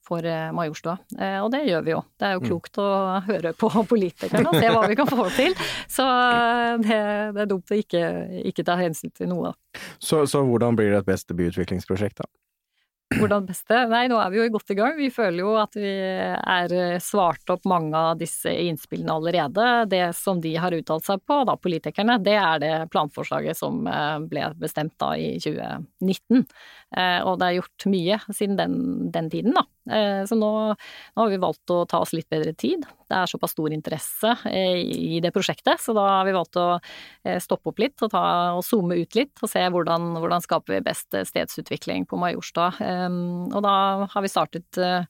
for 0.07 0.27
eh, 0.27 0.51
Majorstua. 0.57 0.97
Eh, 1.19 1.39
og 1.43 1.51
det 1.55 1.63
gjør 1.69 1.87
vi 1.87 1.95
jo. 1.95 2.03
Det 2.19 2.29
er 2.29 2.37
jo 2.37 2.43
mm. 2.43 2.49
klokt 2.49 2.81
mm. 2.81 2.85
å 2.85 3.23
høre 3.29 3.55
på 3.61 3.71
politikerne 3.93 4.51
og 4.51 4.59
se 4.59 4.75
hva 4.75 4.85
vi 4.91 4.99
kan 4.99 5.11
få 5.11 5.29
til. 5.37 5.57
Så 5.91 6.07
eh, 6.07 6.75
det, 6.83 7.01
det 7.37 7.47
er 7.47 7.51
dumt 7.55 7.71
å 7.71 7.81
ikke, 7.81 8.05
ikke, 8.51 8.67
ta 8.67 8.79
hensyn 8.81 9.15
til 9.15 9.31
noe. 9.31 9.55
Så, 9.99 10.25
så 10.31 10.45
hvordan 10.47 10.79
blir 10.79 10.93
det 10.93 11.05
et 11.05 11.11
beste 11.13 11.37
byutviklingsprosjekt, 11.39 12.23
da? 12.23 12.31
Hvordan 13.11 13.47
beste? 13.49 13.75
Nei, 13.91 14.05
nå 14.07 14.21
er 14.23 14.31
vi 14.31 14.39
jo 14.39 14.45
godt 14.55 14.71
i 14.71 14.77
gang. 14.79 14.93
Vi 14.95 15.09
føler 15.11 15.43
jo 15.43 15.55
at 15.59 15.75
vi 15.75 15.91
er 15.91 16.75
eh, 16.77 17.01
svart 17.03 17.51
opp 17.51 17.65
mange 17.67 17.91
av 17.99 18.21
disse 18.21 18.53
innspillene 18.53 19.17
allerede. 19.17 19.65
Det 19.91 20.05
som 20.15 20.39
de 20.43 20.53
har 20.55 20.77
uttalt 20.77 21.09
seg 21.09 21.25
på, 21.27 21.41
da 21.49 21.57
politikerne, 21.59 22.21
det 22.23 22.37
er 22.39 22.63
det 22.63 22.73
planforslaget 22.95 23.59
som 23.59 23.83
eh, 23.91 24.17
ble 24.31 24.45
bestemt 24.63 24.95
da 25.03 25.11
i 25.19 25.33
2019. 25.43 26.47
Eh, 26.91 27.21
og 27.23 27.39
det 27.41 27.49
er 27.49 27.59
gjort 27.61 27.87
mye 27.91 28.21
siden 28.29 28.57
den, 28.59 28.79
den 29.15 29.31
tiden, 29.33 29.57
da. 29.59 29.67
Så 29.91 30.37
nå, 30.39 30.49
nå, 30.71 31.19
har 31.19 31.31
vi 31.33 31.39
valgt 31.41 31.73
å 31.75 31.81
ta 31.89 31.99
oss 32.05 32.13
litt 32.15 32.29
bedre 32.31 32.53
tid. 32.55 32.85
Det 33.11 33.17
er 33.17 33.27
såpass 33.27 33.57
stor 33.57 33.73
interesse 33.75 34.37
i 34.53 35.19
det 35.25 35.33
prosjektet, 35.35 35.81
så 35.83 35.97
da 35.97 36.05
har 36.21 36.29
vi 36.29 36.35
valgt 36.37 36.61
å 36.61 36.67
stoppe 37.43 37.73
opp 37.73 37.81
litt 37.83 38.05
og, 38.05 38.13
ta, 38.13 38.23
og 38.55 38.63
zoome 38.63 39.01
ut 39.01 39.19
litt 39.19 39.43
og 39.43 39.51
se 39.51 39.65
hvordan, 39.65 40.13
hvordan 40.21 40.45
skaper 40.45 40.77
vi 40.77 40.85
best 40.87 41.17
stedsutvikling 41.33 42.07
på 42.07 42.21
Majorstua 42.23 42.69
Ehm, 42.81 43.49
og 43.53 43.63
da 43.65 43.75
har 44.11 44.25
vi 44.25 44.31
startet 44.31 44.81
eh, 44.81 45.05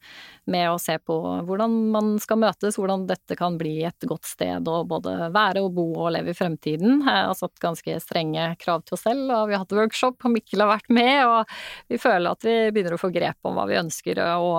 med 0.51 0.71
å 0.73 0.79
se 0.83 0.97
på 0.99 1.17
hvordan 1.47 1.77
man 1.95 2.13
skal 2.23 2.41
møtes, 2.43 2.79
hvordan 2.79 3.07
dette 3.09 3.37
kan 3.39 3.57
bli 3.61 3.81
et 3.89 4.07
godt 4.09 4.29
sted 4.29 4.69
å 4.69 4.83
både 4.89 5.31
være 5.35 5.63
og 5.65 5.75
bo 5.77 5.87
og 5.95 6.13
leve 6.17 6.33
i 6.33 6.37
fremtiden. 6.37 7.01
Jeg 7.07 7.29
har 7.31 7.37
satt 7.39 7.63
ganske 7.63 7.97
strenge 8.03 8.47
krav 8.61 8.85
til 8.85 8.97
oss 8.97 9.05
selv, 9.07 9.31
og 9.31 9.49
vi 9.49 9.57
har 9.57 9.65
hatt 9.65 9.77
workshop, 9.77 10.19
og 10.25 10.35
Mikkel 10.35 10.65
har 10.65 10.73
vært 10.73 10.91
med, 10.93 11.15
og 11.29 11.55
vi 11.91 12.01
føler 12.01 12.35
at 12.35 12.47
vi 12.47 12.57
begynner 12.75 12.97
å 12.97 13.01
få 13.01 13.13
grep 13.15 13.49
om 13.49 13.57
hva 13.59 13.67
vi 13.71 13.79
ønsker, 13.81 14.23
og, 14.37 14.59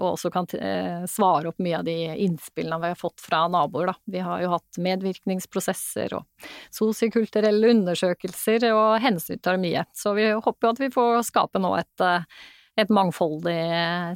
og 0.00 0.08
også 0.14 0.32
kan 0.34 0.48
eh, 0.58 1.06
svare 1.10 1.52
opp 1.52 1.62
mye 1.62 1.80
av 1.80 1.86
de 1.88 1.96
innspillene 2.26 2.80
vi 2.82 2.92
har 2.94 3.00
fått 3.00 3.22
fra 3.24 3.44
naboer, 3.52 3.92
da. 3.92 3.96
Vi 4.16 4.24
har 4.24 4.42
jo 4.44 4.52
hatt 4.56 4.80
medvirkningsprosesser 4.82 6.16
og 6.18 6.48
sosiokulturelle 6.74 7.72
undersøkelser, 7.76 8.70
og 8.72 8.98
hensyntar 9.04 9.60
mye. 9.60 9.86
Så 9.96 10.14
vi 10.16 10.30
håper 10.32 10.68
jo 10.68 10.74
at 10.74 10.82
vi 10.82 10.92
får 10.94 11.22
skape 11.30 11.62
nå 11.62 11.72
et 11.78 12.04
eh, 12.04 12.28
et 12.76 12.90
mangfoldig 12.92 13.60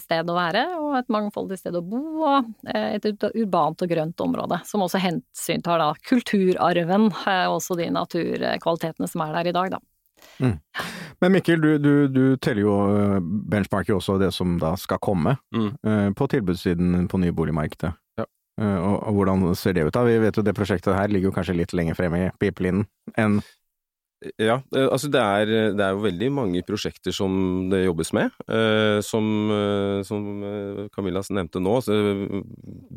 sted 0.03 0.29
å 0.29 0.37
være, 0.37 0.65
og 0.81 0.97
et 0.99 1.13
mangfoldig 1.13 1.57
sted 1.61 1.77
å 1.79 1.85
bo, 1.85 2.01
og 2.29 2.51
eh, 2.69 2.99
et 2.99 3.07
urbant 3.31 3.85
og 3.85 3.93
grønt 3.93 4.25
område, 4.25 4.61
som 4.69 4.85
også 4.85 5.01
hensyntar 5.01 5.81
da 5.81 5.93
kulturarven, 6.09 7.09
eh, 7.25 7.47
også 7.49 7.79
de 7.81 7.89
naturkvalitetene 7.97 9.09
som 9.09 9.25
er 9.25 9.39
der 9.39 9.51
i 9.51 9.57
dag, 9.57 9.73
da. 9.77 9.81
Mm. 10.41 10.59
Men 11.21 11.33
Mikkel, 11.33 11.61
du, 11.61 11.71
du, 11.81 11.93
du, 12.13 12.25
teller 12.37 12.63
jo 12.67 12.75
benchmarket 12.77 13.49
benchmarker 13.53 13.97
også 13.97 14.19
det 14.21 14.29
som 14.37 14.59
da 14.61 14.75
skal 14.81 15.01
komme 15.01 15.39
mm. 15.57 16.13
på 16.17 16.29
tilbudssiden 16.33 17.07
på 17.09 17.21
nyboligmarkedet. 17.23 17.93
Ja. 18.21 18.27
Og, 18.61 18.97
og, 18.99 19.15
hvordan 19.17 19.47
ser 19.57 19.77
det 19.77 19.87
ut 19.89 19.97
da? 19.97 20.05
Vi 20.05 20.19
vet 20.21 20.37
jo 20.37 20.45
det 20.45 20.57
prosjektet 20.57 20.97
her 20.97 21.09
ligger 21.09 21.31
jo 21.31 21.37
kanskje 21.37 21.57
litt 21.57 21.73
lenger 21.77 21.97
fremme 21.97 22.21
i 22.27 22.31
pipelinen 22.41 22.85
enn 23.21 23.41
Ja, 24.37 24.59
eh, 24.77 24.85
altså 24.85 25.09
det 25.09 25.21
er, 25.21 25.51
det 25.73 25.81
er 25.81 25.95
jo 25.97 26.03
veldig 26.05 26.29
mange 26.37 26.61
prosjekter 26.69 27.15
som 27.15 27.71
det 27.73 27.87
jobbes 27.87 28.11
med. 28.13 28.35
Eh, 28.53 28.99
som, 29.05 29.25
eh, 29.55 30.03
som 30.05 30.27
eh, 30.45 30.81
Camilla 30.93 31.23
nevnte 31.33 31.63
nå, 31.63 31.79
så 31.81 31.97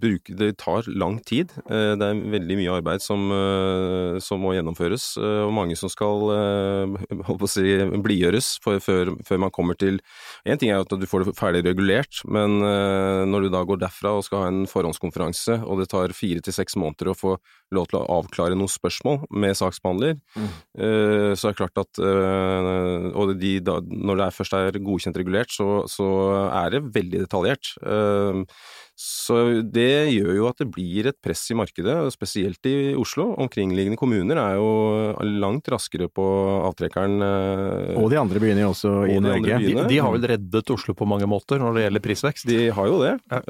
bruk, 0.03 0.33
det 0.35 0.49
tar 0.59 0.89
lang 0.91 1.21
tid. 1.23 1.53
Eh, 1.63 1.93
det 1.99 2.09
er 2.09 2.19
veldig 2.33 2.57
mye 2.59 2.73
arbeid 2.75 3.03
som, 3.05 3.23
eh, 3.31 4.19
som 4.23 4.43
må 4.43 4.51
gjennomføres, 4.57 5.05
eh, 5.21 5.45
og 5.45 5.53
mange 5.55 5.77
som 5.79 5.91
skal 5.91 6.25
eh, 6.35 7.47
si, 7.53 7.77
blidgjøres 8.03 8.57
før, 8.65 9.13
før 9.23 9.43
man 9.45 9.53
kommer 9.53 9.79
til 9.79 10.01
En 10.43 10.59
ting 10.59 10.73
er 10.73 10.81
at 10.81 10.91
du 10.91 11.05
får 11.07 11.23
det 11.23 11.37
ferdig 11.37 11.61
regulert, 11.63 12.19
men 12.27 12.59
eh, 12.67 13.23
når 13.29 13.45
du 13.45 13.53
da 13.53 13.63
går 13.63 13.79
derfra 13.79 14.17
og 14.17 14.25
skal 14.27 14.43
ha 14.43 14.51
en 14.51 14.65
forhåndskonferanse, 14.67 15.61
og 15.63 15.79
det 15.79 15.87
tar 15.93 16.11
fire 16.17 16.43
til 16.43 16.55
seks 16.55 16.75
måneder 16.75 17.13
å 17.13 17.17
få 17.17 17.37
lov 17.73 17.87
til 17.89 18.01
å 18.01 18.05
avklare 18.19 18.57
noen 18.59 18.71
spørsmål 18.71 19.23
med 19.31 19.55
saksbehandler, 19.57 20.17
eh, 20.75 21.12
så 21.37 21.49
er 21.49 21.53
det 21.53 21.59
klart 21.59 21.81
at 21.81 22.01
eh, 22.03 23.07
Og 23.13 23.33
de, 23.39 23.53
når 23.63 24.19
det 24.19 24.29
først 24.35 24.55
er 24.57 24.79
godkjent 24.83 25.19
regulert, 25.21 25.51
så, 25.53 25.83
så 25.89 26.07
er 26.49 26.73
det 26.73 26.83
veldig 26.95 27.23
detaljert. 27.25 27.73
Eh, 29.03 29.09
Så 29.23 29.61
det 29.63 30.13
gjør 30.13 30.35
jo 30.37 30.47
at 30.47 30.57
det 30.61 30.69
blir 30.71 31.07
et 31.09 31.17
press 31.21 31.43
i 31.51 31.55
markedet, 31.55 31.95
spesielt 32.13 32.63
i 32.65 32.93
Oslo. 32.95 33.33
Omkringliggende 33.37 33.97
kommuner 33.99 34.37
er 34.39 34.55
jo 34.55 35.13
langt 35.39 35.67
raskere 35.71 36.07
på 36.09 36.23
avtrekkeren. 36.69 37.21
eh, 37.21 37.97
Og 37.99 38.09
de 38.11 38.17
andre 38.19 38.39
byene 38.39 38.63
også 38.69 38.93
i 39.09 39.17
Og 39.17 39.17
i 39.17 39.19
Norge. 39.19 39.59
De, 39.59 39.87
de 39.89 39.97
har 39.99 40.11
vel 40.13 40.27
reddet 40.33 40.69
Oslo 40.71 40.93
på 40.95 41.07
mange 41.07 41.27
måter 41.27 41.59
når 41.59 41.73
det 41.75 41.83
gjelder 41.87 42.03
prisvekst? 42.07 42.47
De 42.47 42.69
har 42.71 42.87
jo 42.87 42.99
det, 43.03 43.13
Ja. 43.31 43.41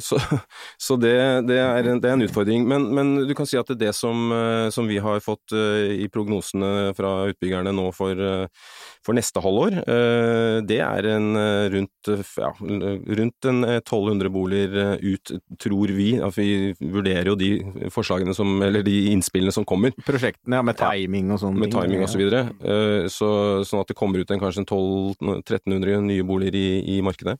så, 0.00 0.16
så 0.78 0.96
det, 1.00 1.46
det, 1.48 1.58
er 1.58 1.88
en, 1.92 2.00
det 2.00 2.08
er 2.10 2.16
en 2.16 2.26
utfordring. 2.26 2.66
Men, 2.66 2.88
men 2.94 3.12
du 3.28 3.34
kan 3.34 3.46
si 3.46 3.58
at 3.60 3.68
det 3.78 3.92
som, 3.94 4.30
eh, 4.32 4.70
som 4.70 4.88
vi 4.88 4.98
har 5.02 5.20
fått 5.20 5.52
eh, 5.52 6.02
i 6.04 6.08
prognosene 6.08 6.92
fra 6.96 7.28
utbyggerne 7.32 7.72
nå 7.74 7.90
for, 7.94 8.12
eh, 8.16 8.46
for 9.04 9.14
neste 9.18 9.42
halvår, 9.42 9.80
eh, 9.84 10.60
det 10.64 10.80
er 10.80 11.10
en 11.16 11.36
eh, 11.36 11.68
rundt, 11.76 12.08
eh, 12.08 12.24
ja, 12.38 12.52
rundt 12.60 13.50
en 13.50 13.64
eh, 13.64 13.80
1200 13.82 14.30
boliger 14.32 14.61
eh, 14.70 14.94
ut, 15.14 15.32
tror 15.62 15.92
vi. 15.94 16.08
At 16.22 16.36
vi 16.38 16.72
vurderer 16.78 17.32
jo 17.32 17.36
de 17.38 17.50
forslagene 17.92 18.34
som, 18.36 18.54
eller 18.64 18.84
de 18.86 18.96
innspillene 19.12 19.54
som 19.54 19.66
kommer 19.68 19.94
Prosjektene, 20.06 20.58
ja, 20.58 20.64
med 20.66 20.78
timing 20.78 21.32
og 21.34 21.42
sånn. 21.42 21.58
med 21.58 21.72
timing 21.74 22.04
osv. 22.04 22.14
Så 22.14 22.20
videre. 22.20 22.42
Eh, 22.60 23.06
så, 23.12 23.28
sånn 23.68 23.82
at 23.82 23.92
det 23.92 23.98
kommer 23.98 24.22
ut 24.22 24.30
en, 24.30 24.42
kanskje 24.42 24.64
en 24.64 24.68
1200-1300 24.68 26.02
nye 26.06 26.26
boliger 26.26 26.58
i, 26.58 26.98
i 26.98 27.00
markedet. 27.04 27.38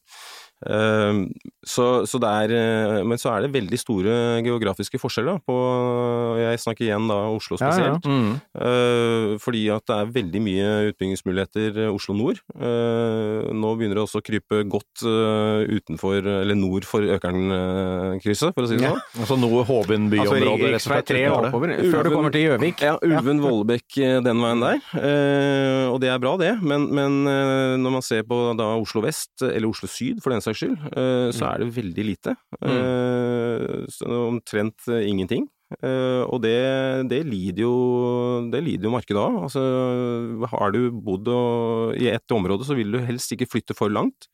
Eh, 0.62 1.20
så, 1.66 1.86
så 2.06 2.18
det 2.22 2.30
er, 2.30 2.52
eh, 2.54 3.02
men 3.06 3.18
så 3.18 3.32
er 3.34 3.44
det 3.46 3.52
veldig 3.54 3.78
store 3.80 4.14
geografiske 4.46 4.98
forskjeller 5.02 5.40
på 5.46 5.56
Jeg 6.42 6.60
snakker 6.62 6.86
igjen 6.86 7.08
da 7.10 7.16
Oslo 7.34 7.56
Ja, 7.60 7.66
ja. 7.66 7.72
spesielt. 7.72 8.06
Mm. 8.06 8.32
Eh, 8.62 9.38
fordi 9.42 9.62
at 9.74 9.84
det 9.90 9.96
er 9.98 10.12
veldig 10.18 10.42
mye 10.42 10.68
utbyggingsmuligheter 10.92 11.80
eh, 11.86 11.92
Oslo 11.94 12.14
nord. 12.18 12.40
Eh, 12.56 13.50
nå 13.54 13.72
begynner 13.78 13.98
det 14.00 14.04
også 14.06 14.22
å 14.22 14.26
krype 14.26 14.62
godt 14.70 15.02
utenfor, 15.02 16.20
eller 16.42 16.56
nord 16.58 16.84
for 16.88 17.02
Økernkrysset, 17.16 18.52
for 18.54 18.64
å 18.64 18.68
si 18.70 18.76
det 18.76 18.82
Ja. 18.86 18.92
sånn. 18.94 19.22
Altså 19.22 19.38
noe 19.40 19.64
Hovin 19.64 20.10
Altså 20.12 20.34
rett 20.38 20.74
og 20.74 20.80
slett. 20.80 21.06
3 21.06 21.22
utenfor 21.22 21.42
det. 21.42 21.48
oppover, 21.52 21.68
Ulven- 21.78 21.92
før 21.92 22.02
du 22.04 22.10
kommer 22.10 22.32
til 22.32 22.42
Gjøvik. 22.46 22.80
Ja, 22.82 22.96
Ulven-Vollebekk 23.02 23.98
eh, 23.98 24.20
den 24.20 24.38
veien 24.42 24.60
der, 24.60 24.80
eh, 24.98 25.86
og 25.92 26.00
det 26.00 26.08
er 26.10 26.18
bra 26.18 26.36
det, 26.36 26.52
men, 26.62 26.88
men 26.92 27.24
når 27.82 27.90
man 27.90 28.02
ser 28.02 28.22
på 28.22 28.56
da 28.56 28.74
Oslo 28.76 29.00
vest, 29.02 29.30
eller 29.42 29.68
Oslo 29.68 29.88
syd 29.88 30.22
for 30.22 30.30
den 30.30 30.40
saks 30.40 30.51
skyld, 30.58 30.78
eh, 30.92 31.28
så 31.34 31.48
er 31.50 31.62
det 31.62 31.72
veldig 31.76 32.06
lite. 32.06 32.36
Eh, 32.60 33.82
så 33.92 34.22
omtrent 34.26 34.88
eh, 34.88 35.08
ingenting. 35.08 35.48
Eh, 35.80 36.22
og 36.26 36.42
det, 36.44 36.58
det, 37.10 37.22
lider 37.28 37.64
jo, 37.64 37.74
det 38.52 38.62
lider 38.64 38.88
jo 38.88 38.94
markedet 38.94 39.22
av. 39.22 39.38
Altså, 39.46 39.62
har 40.52 40.74
du 40.74 40.82
bodd 40.92 41.30
og, 41.32 41.96
i 41.96 42.10
ett 42.12 42.36
område, 42.36 42.66
så 42.68 42.76
vil 42.78 42.92
du 42.92 43.00
helst 43.04 43.32
ikke 43.34 43.50
flytte 43.50 43.78
for 43.78 43.92
langt. 43.92 44.28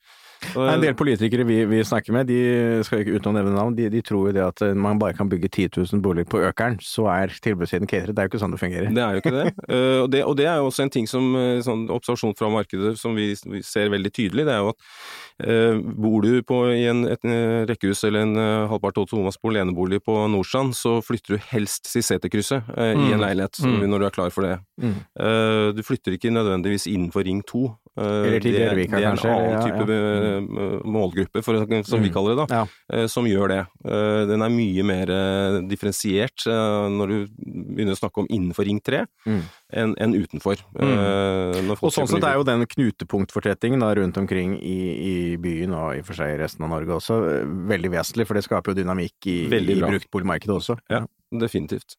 Er 0.55 0.77
En 0.77 0.83
del 0.83 0.95
politikere 0.95 1.43
vi, 1.47 1.65
vi 1.67 1.81
snakker 1.85 2.15
med, 2.15 2.29
de 2.31 2.83
skal 2.87 3.03
ikke 3.03 3.19
uten 3.19 3.33
å 3.33 3.35
nevne 3.35 3.57
navn, 3.57 3.75
de, 3.75 3.89
de 3.91 4.03
tror 4.07 4.29
jo 4.29 4.35
det 4.37 4.45
at 4.45 4.63
man 4.79 5.01
bare 5.01 5.17
kan 5.19 5.31
bygge 5.31 5.51
10 5.51 5.81
000 5.81 6.03
boliger 6.05 6.29
på 6.31 6.43
Økeren, 6.47 6.79
så 6.85 7.09
er 7.11 7.35
tilbudssiden 7.43 7.91
cateret. 7.91 8.15
Det 8.15 8.23
er 8.23 8.29
jo 8.29 8.33
ikke 8.33 8.43
sånn 8.45 8.55
det 8.55 8.61
fungerer. 8.63 8.93
Det 8.95 9.03
er 9.03 9.17
jo 9.17 9.25
ikke 9.25 9.35
det. 9.35 9.47
Eh, 9.69 9.99
og 10.01 10.09
det. 10.13 10.23
Og 10.25 10.37
det 10.39 10.47
er 10.49 10.61
jo 10.63 10.69
også 10.71 10.87
en 10.87 10.93
ting 10.93 11.09
som 11.11 11.35
eh, 11.37 11.59
sånn 11.65 11.89
observasjon 11.93 12.37
fra 12.39 12.49
markedet 12.53 12.95
som 13.01 13.17
vi, 13.19 13.33
vi 13.51 13.61
ser 13.67 13.91
veldig 13.93 14.13
tydelig. 14.15 14.47
Det 14.49 14.55
er 14.55 14.63
jo 14.63 14.71
at 14.71 14.79
eh, 14.81 15.28
bor 15.39 16.21
du 16.23 16.43
på, 16.43 16.57
i 16.75 16.87
en, 16.91 17.05
et 17.07 17.25
eh, 17.25 17.65
rekkehus 17.71 18.03
eller 18.09 18.25
en 18.27 18.37
uh, 18.37 18.69
halvpart 18.73 18.99
og 18.99 19.09
tomannsbolig 19.09 19.61
enebolig 19.63 20.01
på 20.03 20.17
Nordstrand, 20.33 20.75
så 20.75 20.99
flytter 21.05 21.37
du 21.37 21.45
helst 21.53 21.87
til 21.93 22.03
seterkrysset 22.03 22.63
eh, 22.77 22.95
i 22.99 23.13
en 23.13 23.19
Mm. 23.19 23.23
leilighet 23.23 23.61
Mm. 23.63 23.85
når 23.91 23.99
du 23.99 24.07
er 24.07 24.11
klar 24.11 24.31
for 24.35 24.43
det. 24.43 24.59
Mm. 24.83 24.95
Eh, 25.19 25.73
du 25.75 25.83
flytter 25.83 26.13
ikke 26.19 26.31
nødvendigvis 26.35 26.87
innenfor 26.91 27.25
Ring 27.25 27.43
2. 27.47 27.67
Eh, 27.99 28.05
Eller 28.05 28.41
til 28.41 28.53
det, 28.53 28.89
kanskje. 28.89 28.95
det 28.95 29.05
er 29.05 29.11
en 29.11 29.19
annen 29.19 29.51
ja, 29.51 29.63
type 29.67 29.91
eh, 29.91 30.83
målgruppe, 30.87 31.43
for, 31.43 31.55
som 31.83 32.01
vi 32.03 32.09
Mm. 32.09 32.15
kaller 32.15 32.37
det, 32.37 32.49
da, 32.49 32.55
Ja. 32.55 32.67
eh, 32.93 33.07
som 33.07 33.25
gjør 33.27 33.49
det. 33.49 33.67
Eh, 33.85 34.27
den 34.31 34.43
er 34.43 34.49
mye 34.51 34.83
mer 34.85 35.11
eh, 35.11 35.61
differensiert 35.67 36.47
eh, 36.47 36.89
når 36.95 37.07
du 37.09 37.27
begynner 37.75 37.95
å 37.95 37.99
snakke 37.99 38.19
om 38.23 38.27
innenfor 38.31 38.65
Ring 38.67 38.81
3 38.81 39.05
Mm. 39.27 39.43
enn 39.73 39.95
en 39.99 40.13
utenfor. 40.15 40.57
Eh, 40.79 41.75
Og 41.83 41.91
sånn 41.93 42.07
sett 42.09 42.23
er 42.25 42.35
jo 42.39 42.45
den 42.45 42.65
knutepunktfortettingen 42.67 43.81
da, 43.81 43.95
rundt 43.95 44.17
omkring 44.17 44.57
i, 44.63 44.79
i 45.28 45.28
byen, 45.41 45.77
og 45.77 45.99
i 45.99 46.03
og 46.03 46.09
for 46.09 46.19
seg 46.19 46.35
i 46.35 46.41
resten 46.41 46.65
av 46.65 46.73
Norge 46.73 46.97
også, 46.97 47.21
veldig 47.69 47.93
vesentlig, 47.99 48.29
for 48.29 48.39
det 48.39 48.47
skaper 48.47 48.73
jo 48.73 48.81
dynamikk 48.81 49.31
i, 49.31 49.39
i 49.51 49.81
bruktboligmarkedet 49.83 50.57
også. 50.57 50.79
Ja. 50.93 51.05
Definitivt. 51.29 51.99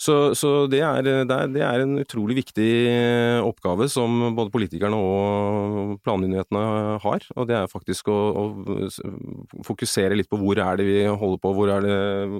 Så, 0.00 0.32
så 0.32 0.64
det, 0.72 0.80
er, 0.80 1.02
det, 1.04 1.28
er, 1.28 1.50
det 1.52 1.62
er 1.66 1.82
en 1.82 1.98
utrolig 2.00 2.38
viktig 2.38 2.68
eh, 2.88 3.40
oppgave 3.44 3.90
som 3.92 4.30
både 4.36 4.52
politikerne 4.54 4.96
og 4.96 5.98
planmyndighetene 6.06 6.62
har. 7.04 7.26
Og 7.36 7.48
det 7.50 7.58
er 7.58 7.68
faktisk 7.68 8.08
å, 8.08 8.16
å 8.40 9.64
fokusere 9.68 10.16
litt 10.16 10.30
på 10.32 10.40
hvor 10.40 10.62
er 10.64 10.80
det 10.80 10.88
vi 10.88 11.02
holder 11.04 11.42
på, 11.44 11.52
hvor 11.58 11.74
er 11.76 11.84
det, 11.84 11.98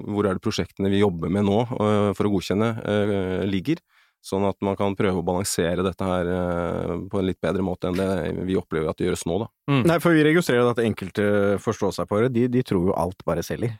hvor 0.09 0.25
er 0.25 0.39
det 0.39 0.45
prosjektene 0.45 0.89
vi 0.89 1.03
jobber 1.03 1.29
med 1.29 1.45
nå 1.45 1.61
eh, 1.61 2.09
for 2.17 2.25
å 2.25 2.33
godkjenne, 2.33 2.71
eh, 2.81 3.45
ligger. 3.45 3.85
Sånn 4.25 4.41
at 4.49 4.57
man 4.65 4.73
kan 4.79 4.95
prøve 4.97 5.19
å 5.21 5.25
balansere 5.27 5.83
dette 5.85 6.01
her 6.09 6.25
eh, 6.33 6.93
på 7.11 7.19
en 7.21 7.27
litt 7.29 7.37
bedre 7.45 7.61
måte 7.61 7.91
enn 7.91 7.99
det 7.99 8.45
vi 8.47 8.55
opplever 8.57 8.89
at 8.89 8.97
det 8.97 9.05
gjøres 9.11 9.25
nå, 9.29 9.35
da. 9.43 9.49
Nei, 9.85 9.99
for 10.01 10.17
vi 10.17 10.23
registrerer 10.25 10.71
at 10.71 10.81
enkelte 10.81 11.25
forståelsesapere, 11.61 12.31
de, 12.33 12.47
de 12.49 12.63
tror 12.65 12.87
jo 12.89 12.95
alt 12.97 13.21
bare 13.27 13.43
selger. 13.45 13.75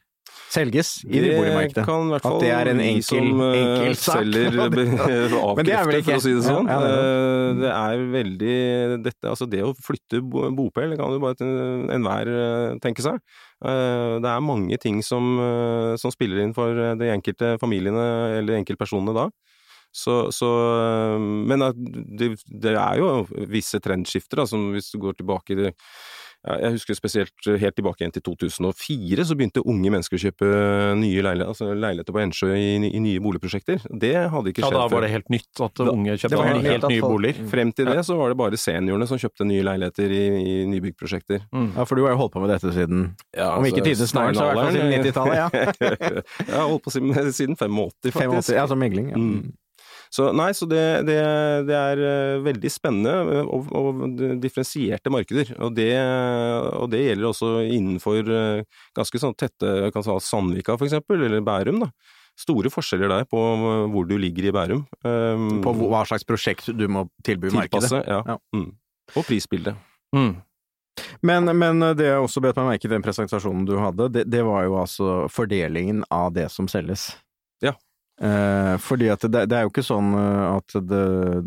Selges 0.52 0.90
i 1.08 1.20
det 1.24 1.32
boligmarkedet. 1.40 1.84
kan 1.88 2.06
i 2.06 2.12
hvert 2.14 2.22
At 2.22 2.28
fall 2.28 2.42
det 2.44 2.50
er 2.54 2.70
en 2.70 2.80
enkel- 2.84 3.06
som 3.08 3.42
eh, 3.42 3.56
enkel 3.58 3.96
sak. 3.98 4.20
selger 4.20 4.46
er 4.60 5.34
avkrefter, 5.40 6.04
for 6.06 6.18
å 6.20 6.22
si 6.28 6.34
det 6.36 6.44
sånn. 6.46 6.70
Ja, 6.70 6.78
ja, 6.78 6.92
det 6.92 7.16
Eh, 7.16 7.50
det 7.64 7.72
er 7.72 8.04
veldig 8.14 8.56
dette, 9.06 9.30
altså 9.32 9.48
det 9.50 9.62
å 9.66 9.72
flytte 9.78 10.22
bopel, 10.26 10.94
kan 11.00 11.14
jo 11.16 11.22
bare 11.24 11.50
enhver 11.96 12.32
tenke 12.84 13.02
seg. 13.06 13.18
Eh, 13.66 14.20
Det 14.22 14.30
er 14.36 14.46
mange 14.46 14.78
ting 14.82 15.02
som, 15.06 15.34
som 15.98 16.14
spiller 16.14 16.44
inn 16.46 16.54
for 16.54 16.78
de 17.00 17.10
enkelte 17.16 17.56
familiene 17.62 18.06
eller 18.44 18.60
enkeltpersonene 18.62 19.16
da. 19.18 19.28
Så, 19.96 20.18
så, 20.36 20.50
eh, 20.76 21.16
men 21.24 21.64
det, 22.20 22.34
det 22.52 22.76
er 22.76 23.00
jo 23.00 23.14
visse 23.48 23.80
trendskifter, 23.80 24.44
da, 24.44 24.50
som 24.50 24.70
hvis 24.76 24.92
du 24.92 25.00
går 25.06 25.16
tilbake 25.22 25.56
i 25.56 25.62
det 25.64 25.74
Jeg 26.46 26.76
husker 26.76 26.94
spesielt 26.94 27.48
helt 27.58 27.74
tilbake 27.74 28.04
igjen 28.04 28.12
til 28.14 28.22
2004, 28.28 29.24
så 29.26 29.34
begynte 29.34 29.64
unge 29.66 29.90
mennesker 29.90 30.20
å 30.20 30.22
kjøpe 30.28 30.50
nye 31.00 31.24
leiligheter, 31.26 31.48
altså 31.56 31.72
leiligheter 31.74 32.14
på 32.14 32.22
Ensjø 32.22 32.50
i, 32.54 32.68
i 32.86 33.02
nye 33.02 33.24
boligprosjekter. 33.24 33.82
Det 33.90 34.12
hadde 34.30 34.52
ikke 34.52 34.62
Ja, 34.62 34.70
skjedd 34.70 34.78
da 34.78 34.84
var 34.94 35.08
det 35.08 35.10
helt 35.16 35.32
nytt 35.34 35.64
at 35.66 35.82
Da- 35.82 35.88
unge 35.96 36.20
kjøpte 36.22 36.44
helt, 36.44 36.62
helt 36.68 36.70
helt 36.76 36.88
nye 36.92 37.02
boliger. 37.02 37.50
Frem 37.56 37.74
til 37.74 37.90
det 37.90 38.06
så 38.06 38.20
var 38.20 38.30
det 38.30 38.38
bare 38.44 38.62
seniorene 38.62 39.08
som 39.10 39.18
kjøpte 39.18 39.48
nye 39.50 39.66
leiligheter 39.66 40.14
i, 40.20 40.22
i 40.44 40.56
nybyggprosjekter. 40.76 41.48
Mm. 41.50 41.72
Ja, 41.80 41.88
for 41.90 41.98
du 41.98 42.06
har 42.06 42.14
jo 42.14 42.22
holdt 42.22 42.36
på 42.38 42.46
med 42.46 42.54
dette 42.54 42.76
siden 42.78 43.08
Ja, 43.34 43.50
Om 43.58 43.66
ikke 43.72 43.82
tidenes 43.88 44.14
snart, 44.14 44.38
så 44.38 44.46
i 44.46 44.54
hvert 44.54 44.66
fall 44.68 44.78
siden 44.78 44.96
90-tallet, 45.02 45.38
ja. 45.42 45.50
jeg 46.52 46.58
har 46.60 46.70
holdt 46.70 46.86
på 46.86 46.94
siden, 46.94 47.34
siden 47.34 47.58
85, 47.58 48.14
faktisk. 48.14 48.52
85, 48.54 48.58
ja, 48.62 48.68
som 48.70 48.78
megling. 48.86 49.10
Ja. 49.16 49.18
Mm. 49.18 49.56
Så 50.16 50.30
nei, 50.32 50.52
så 50.56 50.68
det, 50.70 50.82
det, 51.10 51.18
det 51.68 51.76
er 51.76 52.02
eh, 52.08 52.42
veldig 52.46 52.70
spennende 52.72 53.16
eh, 53.36 53.48
og, 53.52 53.72
og 53.76 54.20
differensierte 54.40 55.12
markeder. 55.12 55.52
Og 55.66 55.74
det, 55.76 55.92
og 56.80 56.88
det 56.94 57.02
gjelder 57.04 57.32
også 57.32 57.50
innenfor 57.66 58.22
eh, 58.24 58.62
ganske 58.96 59.22
sånn 59.22 59.36
tette 59.36 59.90
kan 59.92 60.06
si 60.06 60.16
Sandvika 60.24 60.78
for 60.78 60.88
eksempel, 60.88 61.26
eller 61.28 61.44
Bærum. 61.44 61.84
da. 61.84 61.90
Store 62.40 62.72
forskjeller 62.72 63.12
der 63.12 63.28
på 63.32 63.42
hvor 63.92 64.08
du 64.08 64.16
ligger 64.20 64.48
i 64.48 64.56
Bærum. 64.56 64.82
Um, 65.08 65.62
På 65.64 65.72
hva 65.78 66.02
slags 66.08 66.26
prosjekt 66.28 66.68
du 66.76 66.84
må 66.92 67.06
tilby 67.24 67.52
markedet. 67.56 68.04
ja. 68.04 68.22
Ja. 68.28 68.36
Mm. 68.56 68.74
Og 69.16 69.24
prisbildet. 69.28 69.80
Mm. 70.16 70.34
Men, 71.28 71.52
men 71.60 71.84
det 71.96 72.08
jeg 72.08 72.24
også 72.24 72.44
bet 72.44 72.60
meg 72.60 72.74
merke 72.74 72.88
i 72.88 72.92
den 72.92 73.04
presentasjonen 73.04 73.68
du 73.68 73.76
hadde, 73.80 74.10
det, 74.16 74.26
det 74.32 74.44
var 74.48 74.64
jo 74.68 74.80
altså 74.80 75.16
fordelingen 75.32 76.04
av 76.12 76.32
det 76.36 76.48
som 76.52 76.68
selges. 76.72 77.10
Ja. 77.64 77.76
Eh, 78.16 78.76
fordi 78.80 79.10
at 79.12 79.26
det, 79.28 79.42
det 79.52 79.58
er 79.58 79.66
jo 79.66 79.72
ikke 79.74 79.84
sånn 79.84 80.14
eh, 80.16 80.44
at 80.54 80.78
det, 80.88 81.02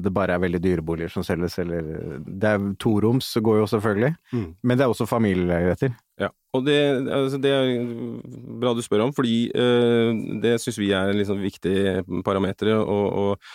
det 0.04 0.12
bare 0.12 0.34
er 0.36 0.42
veldig 0.42 0.60
dyre 0.60 0.82
boliger 0.84 1.12
som 1.14 1.24
selges, 1.24 1.56
eller 1.62 2.18
Det 2.20 2.50
er 2.50 2.66
toroms, 2.82 3.30
går 3.40 3.62
jo 3.62 3.70
selvfølgelig, 3.72 4.14
Mm. 4.32 4.50
men 4.62 4.76
det 4.76 4.84
er 4.84 4.92
også 4.92 5.06
familieleiligheter. 5.08 5.94
Ja, 6.20 6.28
og 6.52 6.66
det, 6.66 6.76
altså 7.08 7.38
det 7.40 7.50
er 7.54 7.70
bra 8.60 8.74
du 8.74 8.82
spør 8.84 9.06
om, 9.06 9.12
fordi 9.16 9.48
eh, 9.54 10.10
det 10.42 10.58
syns 10.60 10.78
vi 10.80 10.90
er 10.92 11.12
en 11.12 11.16
liksom 11.20 11.38
viktig 11.40 12.22
parameter 12.26 12.72
Og, 12.74 13.06
og, 13.22 13.52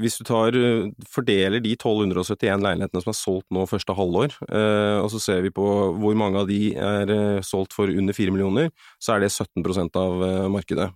Hvis 0.00 0.16
du 0.18 0.24
tar, 0.24 0.56
eh, 0.56 0.88
fordeler 1.12 1.60
de 1.60 1.74
1271 1.76 2.62
leilighetene 2.64 3.02
som 3.02 3.10
er 3.12 3.18
solgt 3.18 3.46
nå 3.54 3.66
første 3.68 3.94
halvår, 3.94 4.32
eh, 4.48 4.98
og 5.02 5.10
så 5.12 5.20
ser 5.20 5.42
vi 5.44 5.52
på 5.54 5.66
hvor 6.00 6.16
mange 6.18 6.40
av 6.40 6.48
de 6.48 6.72
er 6.74 7.12
eh, 7.12 7.42
solgt 7.46 7.76
for 7.76 7.92
under 7.92 8.16
4 8.16 8.32
millioner, 8.32 8.72
så 8.98 9.14
er 9.14 9.26
det 9.26 9.30
17 9.34 9.92
av 9.94 10.24
markedet. 10.50 10.88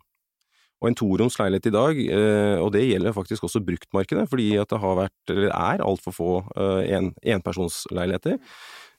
Og 0.82 0.90
en 0.90 0.98
toroms 0.98 1.38
leilighet 1.38 1.70
i 1.70 1.74
dag, 1.76 1.98
eh, 2.10 2.58
og 2.58 2.72
det 2.74 2.82
gjelder 2.88 3.14
faktisk 3.14 3.46
også 3.46 3.62
bruktmarkedet, 3.62 4.26
fordi 4.28 4.48
at 4.58 4.70
det 4.72 4.80
har 4.82 4.98
vært, 4.98 5.18
eller 5.30 5.54
er 5.54 5.84
altfor 5.86 6.16
få 6.16 6.30
eh, 6.58 6.96
en, 6.96 7.12
enpersonsleiligheter, 7.36 8.40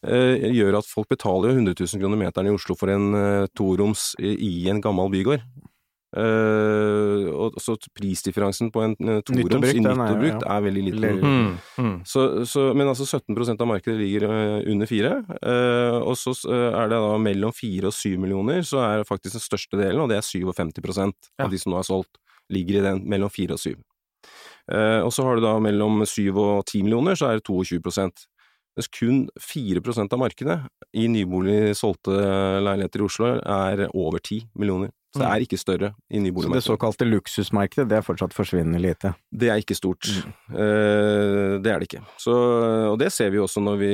eh, 0.07 0.47
gjør 0.55 0.79
at 0.79 0.87
folk 0.87 1.11
betaler 1.11 1.51
jo 1.51 1.59
100 1.59 1.75
000 1.75 1.99
kroner 1.99 2.21
meteren 2.23 2.47
i 2.47 2.55
Oslo 2.55 2.77
for 2.79 2.93
en 2.93 3.11
toroms 3.51 4.13
i 4.23 4.69
en 4.71 4.79
gammel 4.83 5.11
bygård. 5.11 5.43
Eh, 6.13 7.25
og 7.33 7.55
så 7.57 7.73
prisdifferansen 7.97 8.69
på 8.73 8.83
en 8.85 8.91
uh, 9.01 9.19
toroms 9.25 9.71
i 9.73 9.79
nytt 9.81 9.87
er 9.89 10.01
og 10.03 10.19
brukt 10.21 10.45
ja. 10.45 10.49
er 10.55 10.65
veldig 10.67 10.83
liten. 10.85 11.23
Mm, 11.23 11.47
mm. 11.81 11.95
Så, 12.05 12.25
så, 12.49 12.67
men 12.77 12.91
altså 12.91 13.07
17% 13.07 13.63
av 13.63 13.69
markedet 13.69 13.97
ligger 13.97 14.27
eh, 14.29 14.57
under 14.69 14.89
4, 14.89 15.13
eh, 15.39 15.97
og 15.97 16.13
så 16.19 16.35
er 16.53 16.91
det 16.91 16.99
da 17.01 17.15
mellom 17.21 17.55
4 17.55 17.89
og 17.89 17.97
7 17.97 18.19
millioner, 18.21 18.61
så 18.67 18.83
er 18.85 19.07
faktisk 19.09 19.39
den 19.39 19.45
største 19.47 19.79
delen, 19.79 20.03
og 20.03 20.13
det 20.13 20.19
er 20.21 20.27
57 20.27 20.53
Ja. 20.53 21.47
av 21.47 21.49
de 21.51 21.61
som 21.61 21.73
nå 21.73 21.81
er 21.81 21.89
solgt, 21.89 22.21
ligger 22.53 22.79
i 22.79 22.85
den 22.85 23.03
mellom 23.09 23.33
4 23.33 23.57
og 23.57 23.63
7. 23.63 23.73
Eh, 24.71 25.01
og 25.01 25.09
så 25.15 25.25
har 25.25 25.39
du 25.39 25.45
da 25.47 25.57
mellom 25.63 26.05
7 26.05 26.29
og 26.37 26.61
10 26.67 26.85
millioner, 26.85 27.17
så 27.17 27.31
er 27.31 27.41
det 27.41 27.47
22% 27.49 28.27
mens 28.73 28.89
kun 28.89 29.27
4% 29.37 30.13
av 30.15 30.17
markedet 30.17 30.55
i 30.97 31.05
nybolig 31.11 31.75
solgte 31.77 32.15
leiligheter 32.65 33.03
i 33.03 33.05
Oslo 33.05 33.27
er 33.37 33.83
over 33.93 34.17
10 34.17 34.47
millioner. 34.57 34.89
Så 35.13 35.21
det 35.21 35.29
er 35.29 35.43
ikke 35.45 35.59
større 35.61 35.91
i 36.09 36.19
Så 36.25 36.49
det 36.49 36.63
såkalte 36.65 37.05
luksusmarkedet, 37.05 37.85
det 37.89 37.99
er 37.99 38.05
fortsatt 38.05 38.33
forsvinnende 38.33 38.81
lite. 38.81 39.13
Det 39.29 39.51
er 39.53 39.61
ikke 39.61 39.77
stort. 39.77 40.09
Mm. 40.09 40.33
Eh, 40.57 41.53
det 41.61 41.69
er 41.69 41.81
det 41.83 41.89
ikke. 41.89 42.01
Så, 42.17 42.33
og 42.89 42.97
det 43.01 43.11
ser 43.13 43.29
vi 43.29 43.41
også 43.43 43.61
når 43.61 43.77
vi, 43.77 43.93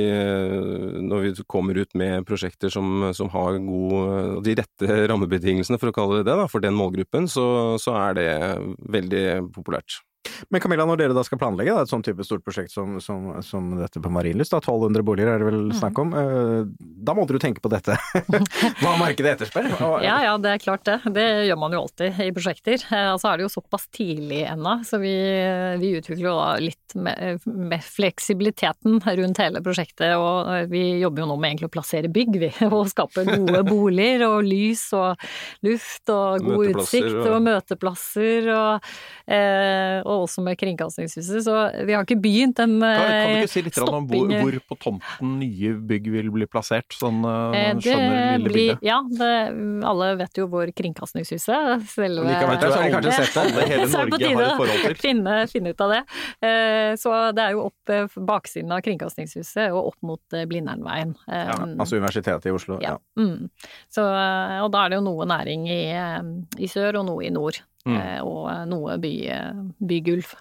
når 1.04 1.26
vi 1.26 1.32
kommer 1.44 1.76
ut 1.76 1.92
med 1.94 2.24
prosjekter 2.28 2.72
som, 2.72 3.10
som 3.16 3.28
har 3.34 3.60
god, 3.60 4.40
de 4.46 4.56
rette 4.62 5.00
rammebetingelsene, 5.12 5.80
for 5.80 5.92
å 5.92 5.96
kalle 5.96 6.20
det 6.20 6.30
det, 6.30 6.38
da, 6.40 6.48
for 6.48 6.64
den 6.64 6.78
målgruppen, 6.78 7.28
så, 7.28 7.76
så 7.82 7.98
er 8.00 8.16
det 8.16 8.30
veldig 8.96 9.26
populært. 9.52 10.00
Men 10.52 10.60
Camilla, 10.60 10.84
når 10.88 10.98
dere 11.00 11.14
da 11.16 11.22
skal 11.24 11.38
planlegge 11.40 11.72
da, 11.74 11.82
et 11.84 11.90
sånn 11.90 12.02
type 12.04 12.24
stort 12.26 12.42
prosjekt 12.44 12.72
som, 12.74 12.98
som, 13.00 13.28
som 13.46 13.70
dette 13.78 14.00
på 14.02 14.10
Marienlyst, 14.12 14.52
da, 14.52 14.58
1200 14.60 15.04
boliger 15.06 15.30
er 15.32 15.42
det 15.42 15.46
vel 15.48 15.60
snakk 15.76 15.98
om, 16.02 16.12
eh, 16.16 16.64
da 17.06 17.14
må 17.16 17.24
dere 17.28 17.38
jo 17.40 17.42
tenke 17.44 17.62
på 17.64 17.70
dette. 17.72 17.96
Hva 18.82 18.94
markedet 19.00 19.34
etterspør. 19.36 19.68
Ja, 20.04 20.16
ja, 20.26 20.34
det 20.42 20.52
er 20.56 20.62
klart 20.62 20.84
det. 20.88 20.98
Det 21.16 21.26
gjør 21.48 21.58
man 21.62 21.76
jo 21.76 21.82
alltid 21.86 22.20
i 22.26 22.30
prosjekter. 22.36 22.84
Eh, 22.90 23.08
Altså 23.10 23.30
er 23.32 23.40
det 23.40 23.46
jo 23.48 23.52
såpass 23.52 23.88
tidlig 23.92 24.42
ennå, 24.48 24.76
så 24.86 25.00
vi, 25.02 25.12
vi 25.82 25.94
utvikler 25.98 26.28
jo 26.28 26.34
da 26.38 26.50
litt 26.62 26.94
med, 27.00 27.40
med 27.46 27.82
fleksibiliteten 27.84 29.00
rundt 29.04 29.40
hele 29.42 29.62
prosjektet. 29.64 30.14
Og 30.20 30.50
eh, 30.54 30.66
vi 30.70 30.82
jobber 31.02 31.24
jo 31.24 31.30
nå 31.32 31.38
med 31.40 31.52
egentlig 31.54 31.70
å 31.70 31.74
plassere 31.78 32.10
bygg, 32.12 32.38
vi. 32.42 32.50
Og 32.70 32.88
skape 32.92 33.24
gode 33.28 33.62
boliger 33.68 34.26
og 34.28 34.44
lys 34.46 34.86
og 34.96 35.20
luft 35.66 36.12
og 36.14 36.44
god 36.46 36.74
utsikt 36.76 37.12
og- 37.16 37.28
og 37.30 37.44
møteplasser 37.46 38.48
og, 38.52 38.88
eh, 39.30 40.00
og 40.10 40.24
også 40.26 40.42
med 40.44 40.58
Kringkastingshuset. 40.60 41.44
Så 41.46 41.54
vi 41.86 41.94
har 41.94 42.02
ikke 42.04 42.18
begynt 42.20 42.58
den 42.58 42.76
Kan, 42.80 42.96
kan 43.06 43.30
du 43.30 43.36
eh, 43.36 43.42
ikke 43.44 43.52
si 43.54 43.62
litt 43.66 43.78
om 43.84 44.08
hvor, 44.10 44.34
hvor 44.42 44.58
på 44.72 44.78
tomten 44.82 45.36
nye 45.40 45.72
bygg 45.90 46.10
vil 46.12 46.30
bli 46.34 46.48
plassert, 46.50 46.90
sånn 46.98 47.20
Eh, 47.20 47.74
man 47.74 47.80
skjønner 47.84 48.10
det 48.10 48.26
lille 48.26 48.44
blir- 48.44 48.54
bildet? 48.74 48.84
Ja, 48.90 48.98
det, 49.20 49.30
alle 49.86 50.10
vet 50.20 50.40
jo 50.42 50.46
hvor 50.50 50.70
Kringkastingshuset 50.76 51.86
selve 51.94 52.26
Likevel, 52.26 52.58
så 52.60 52.72
har 52.80 52.90
kanskje 52.96 53.14
sett. 53.20 53.36
Alle 53.44 53.66
hele 53.70 53.86
Norge 53.94 54.30
har 54.34 54.44
et 54.44 54.56
forhold 54.60 54.84
til. 54.86 54.96
Finne, 55.00 55.36
finne 55.52 55.72
ut 55.74 55.80
av 55.86 55.94
det. 55.94 56.02
Eh, 56.42 56.94
Så 57.00 57.14
det 57.36 57.44
er 57.46 57.54
jo 57.56 57.64
opp 57.70 57.92
eh, 57.94 58.06
baksiden 58.30 58.72
av 58.74 58.82
Kringkastingshuset 58.84 59.70
og 59.70 59.92
opp 59.92 59.98
mot 60.02 60.36
eh, 60.36 60.46
Blindernveien. 60.50 61.14
Eh, 61.30 61.54
Altså 61.80 61.96
Universitetet 62.00 62.46
i 62.50 62.54
Oslo. 62.54 62.80
ja. 62.82 62.96
Mm. 63.20 63.48
Så, 63.92 64.02
eh, 64.02 64.58
og 64.64 64.70
da 64.74 64.84
er 64.86 64.92
det 64.94 64.98
jo 65.00 65.04
noe 65.06 65.26
næring 65.28 65.68
i, 65.70 65.80
eh, 65.92 66.22
i 66.58 66.68
sør 66.70 67.00
og 67.02 67.06
noe 67.10 67.24
i 67.26 67.30
nord. 67.34 67.60
Mm. 67.88 67.96
eh, 67.96 68.20
Og 68.26 68.68
noe 68.68 68.98
by, 69.00 69.12
eh, 69.32 69.66
bygulv. 69.80 70.34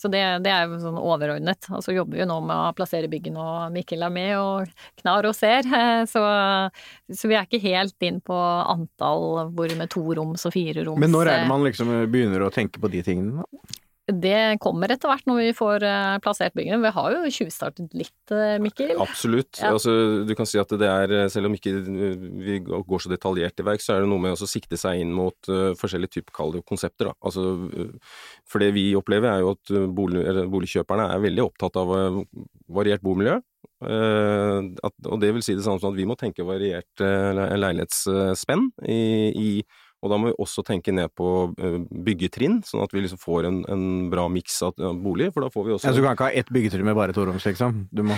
Så 0.00 0.08
det, 0.08 0.22
det 0.44 0.50
er 0.50 0.64
jo 0.64 0.78
sånn 0.80 0.96
overordnet. 0.96 1.66
Og 1.76 1.82
så 1.84 1.92
jobber 1.92 2.16
vi 2.16 2.22
jo 2.22 2.28
nå 2.30 2.38
med 2.48 2.56
å 2.56 2.72
plassere 2.76 3.10
byggene, 3.12 3.36
og 3.36 3.74
Mikkel 3.74 4.06
er 4.06 4.14
med 4.14 4.32
og 4.40 4.70
knar 5.02 5.28
og 5.28 5.36
ser. 5.36 5.66
eh, 5.80 6.06
Så, 6.08 6.22
så 7.12 7.30
vi 7.30 7.36
er 7.36 7.44
ikke 7.44 7.60
helt 7.62 8.08
inn 8.08 8.22
på 8.24 8.38
antall 8.38 9.52
hvor 9.52 9.76
med 9.76 9.92
to 9.92 10.02
roms 10.16 10.46
og 10.48 10.56
fire 10.56 10.86
roms. 10.88 11.02
Men 11.02 11.12
når 11.14 11.28
er 11.28 11.34
eh, 11.34 11.44
det 11.44 11.52
man 11.52 11.66
liksom 11.68 11.92
begynner 12.10 12.46
å 12.46 12.52
tenke 12.54 12.80
på 12.80 12.90
de 12.92 13.04
tingene? 13.06 13.44
da? 13.44 13.76
Det 14.08 14.58
kommer 14.62 14.90
etter 14.90 15.10
hvert 15.10 15.26
når 15.28 15.38
vi 15.38 15.50
får 15.54 15.84
eh, 15.86 16.16
plassert 16.24 16.54
byggene. 16.56 16.80
Vi 16.82 16.92
har 16.96 17.14
jo 17.14 17.32
tjuvstartet 17.34 17.92
litt, 17.96 18.32
eh, 18.34 18.56
Mikkel. 18.62 18.94
Absolutt. 19.02 19.60
Ja. 19.60 19.72
Altså, 19.74 19.92
du 20.26 20.32
kan 20.38 20.48
si 20.48 20.58
at 20.60 20.72
det 20.80 20.88
er, 20.88 21.14
selv 21.32 21.50
om 21.50 21.56
ikke 21.56 21.74
vi 22.40 22.58
går 22.64 23.04
så 23.04 23.12
detaljert 23.12 23.54
til 23.58 23.68
verk, 23.68 23.84
så 23.84 23.94
er 23.94 24.04
det 24.04 24.10
noe 24.10 24.22
med 24.22 24.34
å 24.34 24.48
sikte 24.50 24.78
seg 24.80 25.02
inn 25.02 25.12
mot 25.14 25.52
uh, 25.52 25.76
forskjellige 25.78 26.18
typer 26.18 26.62
konsepter. 26.66 27.10
Da. 27.10 27.14
Altså, 27.28 27.44
for 28.48 28.62
det 28.62 28.72
vi 28.74 28.88
opplever 28.98 29.30
er 29.30 29.44
jo 29.44 29.52
at 29.54 29.74
bolig, 29.94 30.24
boligkjøperne 30.50 31.06
er 31.12 31.22
veldig 31.22 31.44
opptatt 31.46 31.78
av 31.80 31.94
uh, 31.94 32.18
variert 32.72 33.04
bomiljø. 33.04 33.38
Uh, 33.80 34.72
at, 34.84 34.96
og 35.06 35.20
det 35.22 35.30
vil 35.36 35.44
si 35.44 35.54
det 35.56 35.64
samme 35.66 35.80
som 35.82 35.92
at 35.92 36.00
vi 36.00 36.08
må 36.08 36.16
tenke 36.18 36.46
variert 36.48 37.04
leilighetsspenn 37.04 38.66
i, 38.90 39.00
i 39.30 39.50
og 40.00 40.12
da 40.12 40.18
må 40.20 40.30
vi 40.30 40.36
også 40.40 40.64
tenke 40.66 40.94
ned 40.96 41.12
på 41.16 41.30
uh, 41.52 41.78
byggetrinn, 41.90 42.60
sånn 42.66 42.84
at 42.84 42.94
vi 42.94 43.04
liksom 43.04 43.20
får 43.20 43.48
en, 43.48 43.62
en 43.70 43.84
bra 44.12 44.26
miks 44.32 44.60
av 44.66 44.76
boliger. 44.76 45.02
bolig. 45.04 45.30
For 45.34 45.44
da 45.46 45.52
får 45.52 45.66
vi 45.66 45.74
også 45.76 45.90
Altså, 45.90 46.00
du 46.00 46.06
kan 46.06 46.16
ikke 46.16 46.28
ha 46.30 46.38
ett 46.42 46.52
byggetrinn 46.52 46.88
med 46.88 46.96
bare 46.98 47.16
toroms, 47.16 47.46
liksom? 47.46 47.84
Du 47.92 48.04
må 48.06 48.16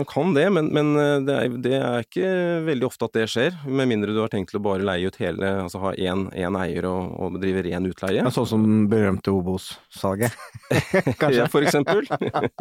man 0.00 0.04
kan 0.04 0.34
det, 0.34 0.46
men, 0.50 0.70
men 0.74 0.92
eh, 0.96 1.16
det, 1.26 1.34
er, 1.36 1.56
det 1.64 1.74
er 1.76 2.06
ikke 2.06 2.30
veldig 2.66 2.86
ofte 2.88 3.08
at 3.08 3.16
det 3.16 3.26
skjer. 3.30 3.56
Med 3.68 3.90
mindre 3.90 4.14
du 4.14 4.20
har 4.22 4.32
tenkt 4.32 4.52
til 4.52 4.60
å 4.60 4.64
bare 4.64 4.86
leie 4.86 5.10
ut 5.10 5.18
hele, 5.20 5.52
altså 5.64 5.82
ha 5.84 5.92
én 5.98 6.26
eier 6.60 6.88
og, 6.88 7.12
og 7.20 7.38
drive 7.42 7.64
ren 7.66 7.88
utleie. 7.90 8.20
ja, 8.22 8.32
Sånn 8.34 8.48
som 8.48 8.66
berømte 8.90 9.34
Obos-salget. 9.34 10.36
Kanskje? 11.20 11.36
Ja, 11.42 11.48
for 11.52 11.66
eksempel. 11.66 12.06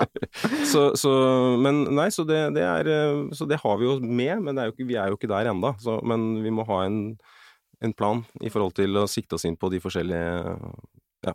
så, 0.72 0.90
så, 1.00 1.14
men 1.62 1.86
nei, 1.96 2.10
så 2.14 2.26
det, 2.28 2.42
det 2.58 2.66
er 2.66 2.90
eh, 2.92 3.26
Så 3.38 3.48
det 3.50 3.62
har 3.64 3.80
vi 3.80 3.88
jo 3.88 3.98
med, 4.04 4.46
men 4.46 4.56
det 4.56 4.66
er 4.66 4.72
jo 4.72 4.90
vi 4.90 4.96
er 4.98 5.12
jo 5.12 5.20
ikke 5.20 5.32
der 5.32 5.52
enda. 5.52 5.76
Men 6.08 6.32
vi 6.44 6.54
må 6.54 6.66
ha 6.70 6.84
en, 6.88 7.00
en 7.82 7.94
plan 7.94 8.24
i 8.42 8.50
forhold 8.50 8.74
til 8.76 8.98
å 9.00 9.08
sikte 9.08 9.36
oss 9.38 9.46
inn 9.46 9.56
på 9.60 9.70
de 9.72 9.80
forskjellige 9.80 10.58
ja, 11.26 11.34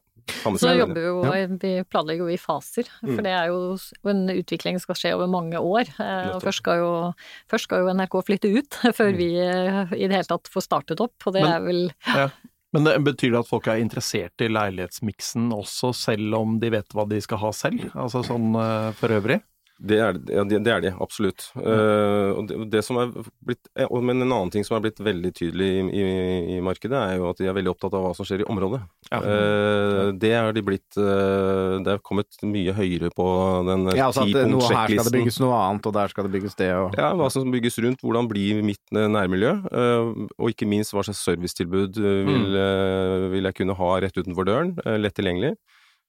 Så 0.56 0.70
jobber 0.78 0.96
vi 0.96 1.02
jo, 1.04 1.58
vi 1.60 1.72
planlegger 1.84 2.24
jo 2.24 2.32
i 2.32 2.38
faser, 2.40 2.88
Mm. 3.02 3.14
for 3.14 3.22
det 3.26 3.32
er 3.36 3.46
jo 3.48 3.76
en 4.08 4.22
utvikling 4.32 4.78
som 4.78 4.86
skal 4.86 4.94
skje 5.00 5.14
over 5.16 5.26
mange 5.28 5.60
år. 5.60 5.84
Eh, 6.00 6.30
Og 6.34 6.40
først 6.42 6.62
skal, 6.62 6.78
jo, 6.80 7.12
først 7.52 7.64
skal 7.68 7.82
jo 7.84 7.92
NRK 7.92 8.16
flytte 8.24 8.48
ut, 8.56 8.70
før 8.98 9.12
Mm. 9.12 9.16
vi 9.20 9.28
eh, 9.40 9.92
i 9.92 10.08
det 10.08 10.16
hele 10.16 10.24
tatt 10.30 10.48
får 10.48 10.62
startet 10.64 11.00
opp. 11.04 11.14
Og 11.26 11.32
det 11.34 11.42
Men- 11.42 11.52
er 11.52 11.60
vel 11.60 11.92
Ja. 12.06 12.28
Men 12.74 12.84
det, 12.84 12.94
betyr 13.04 13.30
det 13.30 13.38
at 13.38 13.46
folk 13.46 13.68
er 13.68 13.78
interessert 13.78 14.40
i 14.42 14.48
leilighetsmiksen 14.50 15.52
også, 15.54 15.92
selv 15.94 16.34
om 16.34 16.58
de 16.58 16.70
vet 16.70 16.88
hva 16.92 17.04
de 17.08 17.20
skal 17.20 17.38
ha 17.38 17.50
selv? 17.52 17.84
Altså 17.94 18.24
sånn 18.26 18.50
eh, 18.56 18.90
for 18.98 19.08
øvrig? 19.14 19.42
Det 19.74 19.96
er, 19.98 20.18
ja, 20.30 20.44
det, 20.46 20.60
det 20.62 20.70
er 20.70 20.82
de, 20.84 20.90
absolutt. 21.02 21.48
Eh, 21.58 22.28
og 22.38 22.46
det, 22.46 22.58
det 22.70 22.82
som 22.86 22.98
er 23.02 23.08
blitt, 23.42 23.66
eh, 23.74 23.90
men 24.06 24.22
en 24.22 24.30
annen 24.30 24.52
ting 24.54 24.62
som 24.66 24.76
er 24.76 24.84
blitt 24.84 25.02
veldig 25.02 25.32
tydelig 25.34 25.66
i, 25.66 25.82
i, 25.98 26.04
i 26.54 26.58
markedet, 26.62 26.94
er 26.94 27.18
jo 27.18 27.26
at 27.32 27.40
de 27.42 27.48
er 27.50 27.56
veldig 27.56 27.72
opptatt 27.72 27.96
av 27.98 28.04
hva 28.06 28.12
som 28.14 28.28
skjer 28.28 28.44
i 28.44 28.48
området. 28.54 28.80
Ja. 29.10 29.18
Eh, 29.18 30.12
det 30.22 30.30
er 30.38 30.54
de 30.54 30.62
blitt 30.64 30.96
uh, 30.96 31.82
Det 31.82 31.90
er 31.96 32.00
kommet 32.06 32.38
mye 32.46 32.72
høyere 32.76 33.10
på 33.14 33.26
den 33.66 33.90
Ja, 33.98 34.08
altså 34.08 34.24
at 34.24 34.32
her 34.32 34.94
skal 34.94 35.08
det 35.10 35.16
bygges 35.18 35.40
noe 35.42 35.58
annet, 35.58 35.90
og 35.90 35.96
der 35.98 36.14
skal 36.14 36.28
det 36.28 36.34
bygges 36.36 36.58
det, 36.62 36.70
og 36.78 36.96
Ja, 36.98 37.10
hva 37.18 37.28
som 37.34 37.50
bygges 37.52 37.80
rundt, 37.82 38.02
hvordan 38.04 38.30
blir 38.30 38.62
mitt 38.64 38.82
nærmiljø, 38.94 39.56
og 40.38 40.52
ikke 40.52 40.68
minst 40.70 40.94
hva 40.94 41.02
slags 41.06 41.24
servicetilbud 41.26 41.98
vil, 41.98 42.44
Mm. 42.54 43.30
vil 43.32 43.46
jeg 43.48 43.56
kunne 43.58 43.76
ha 43.76 43.88
rett 44.02 44.16
utenfor 44.16 44.46
døren, 44.46 44.74
lett 45.00 45.14
tilgjengelig. 45.16 45.54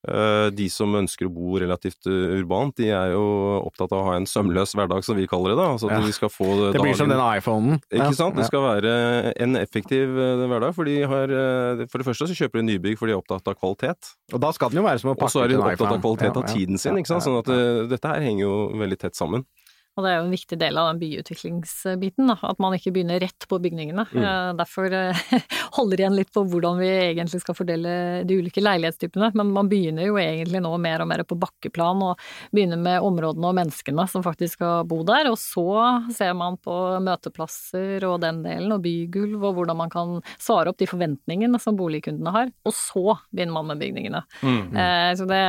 Eh, 0.08 0.50
De 0.56 0.68
som 0.70 0.92
ønsker 0.94 1.26
å 1.28 1.34
bo 1.34 1.58
relativt 1.62 2.06
eh, 2.08 2.36
urbant, 2.40 2.76
de 2.78 2.90
er 2.94 3.12
jo 3.16 3.24
opptatt 3.66 3.92
av 3.96 4.02
å 4.04 4.06
ha 4.12 4.16
en 4.20 4.26
sømløs 4.30 4.76
hverdag, 4.78 5.04
som 5.04 5.18
vi 5.18 5.26
kaller 5.28 5.56
det. 5.56 5.58
da, 5.58 5.68
altså 5.74 5.90
at 5.90 5.98
Ja. 6.00 6.06
de 6.06 6.12
skal 6.14 6.30
få 6.30 6.72
Det 6.74 6.82
blir 6.82 6.96
som 6.96 7.10
den 7.10 7.20
iPhonen. 7.20 7.82
ikke 7.92 8.14
sant? 8.16 8.36
Det 8.36 8.46
skal 8.46 8.62
være 8.62 9.34
en 9.42 9.56
effektiv 9.56 10.14
eh, 10.18 10.46
hverdag. 10.48 10.76
For 10.76 10.84
de 10.86 11.02
har 11.04 11.28
For 11.90 11.98
det 11.98 12.06
første 12.08 12.28
så 12.30 12.36
kjøper 12.38 12.62
de 12.62 12.68
nybygg 12.78 12.98
fordi 12.98 13.12
de 13.12 13.18
er 13.18 13.22
opptatt 13.22 13.48
av 13.48 13.56
kvalitet. 13.56 14.14
Og 14.34 14.40
da 14.42 14.52
skal 14.52 14.70
den 14.70 14.84
jo 14.84 14.88
være 14.88 15.00
som 15.00 15.10
å 15.12 15.16
Og 15.22 15.30
så 15.30 15.44
er 15.44 15.48
de 15.50 15.58
opptatt 15.58 15.92
av 15.92 16.02
kvalitet 16.02 16.38
av 16.38 16.46
tiden 16.46 16.78
sin. 16.78 16.96
ikke 16.96 17.08
sant? 17.08 17.24
Sånn 17.24 17.40
at 17.40 17.90
dette 17.90 18.06
her 18.08 18.22
henger 18.22 18.42
jo 18.46 18.70
veldig 18.78 19.00
tett 19.00 19.16
sammen. 19.16 19.46
Og 19.96 20.04
det 20.04 20.12
er 20.12 20.18
jo 20.20 20.26
en 20.26 20.34
viktig 20.34 20.58
del 20.60 20.78
av 20.80 20.90
den 20.90 21.00
byutviklingsbiten, 21.00 22.28
da, 22.28 22.36
at 22.44 22.60
man 22.60 22.76
ikke 22.76 22.92
begynner 22.96 23.22
rett 23.24 23.46
på 23.48 23.60
bygningene. 23.64 24.04
Mm. 24.12 24.24
Eh, 24.28 24.50
Derfor 24.60 24.92
eh, 24.92 25.22
holder 25.78 26.02
igjen 26.04 26.18
litt 26.18 26.32
på 26.36 26.44
hvordan 26.52 26.82
vi 26.82 26.90
egentlig 27.14 27.40
skal 27.44 27.56
fordele 27.56 27.94
de 28.28 28.40
ulike 28.42 28.64
leilighetstypene. 28.64 29.32
Men 29.40 29.54
man 29.56 29.70
begynner 29.72 30.10
jo 30.10 30.18
egentlig 30.20 30.60
nå 30.66 30.74
mer 30.84 31.04
og 31.04 31.10
mer 31.12 31.24
på 31.28 31.38
bakkeplan, 31.40 32.04
og 32.10 32.26
begynner 32.56 32.82
med 32.82 33.08
områdene 33.08 33.52
og 33.52 33.58
menneskene 33.62 34.08
som 34.12 34.26
faktisk 34.26 34.60
skal 34.60 34.84
bo 34.90 35.00
der. 35.08 35.30
Og 35.32 35.40
så 35.40 35.66
ser 36.16 36.36
man 36.38 36.60
på 36.60 36.76
møteplasser 37.06 38.04
og 38.10 38.20
den 38.26 38.44
delen, 38.46 38.76
og 38.76 38.84
bygulv, 38.84 39.40
og 39.42 39.60
hvordan 39.62 39.80
man 39.80 39.94
kan 39.94 40.18
svare 40.36 40.72
opp 40.74 40.82
de 40.82 40.90
forventningene 40.92 41.60
som 41.62 41.80
boligkundene 41.80 42.36
har. 42.36 42.52
Og 42.68 42.76
så 42.76 43.18
begynner 43.32 43.56
man 43.62 43.72
med 43.72 43.84
bygningene. 43.84 44.26
Mm. 44.44 44.76
Eh, 44.76 45.12
Så 45.16 45.24
det, 45.30 45.42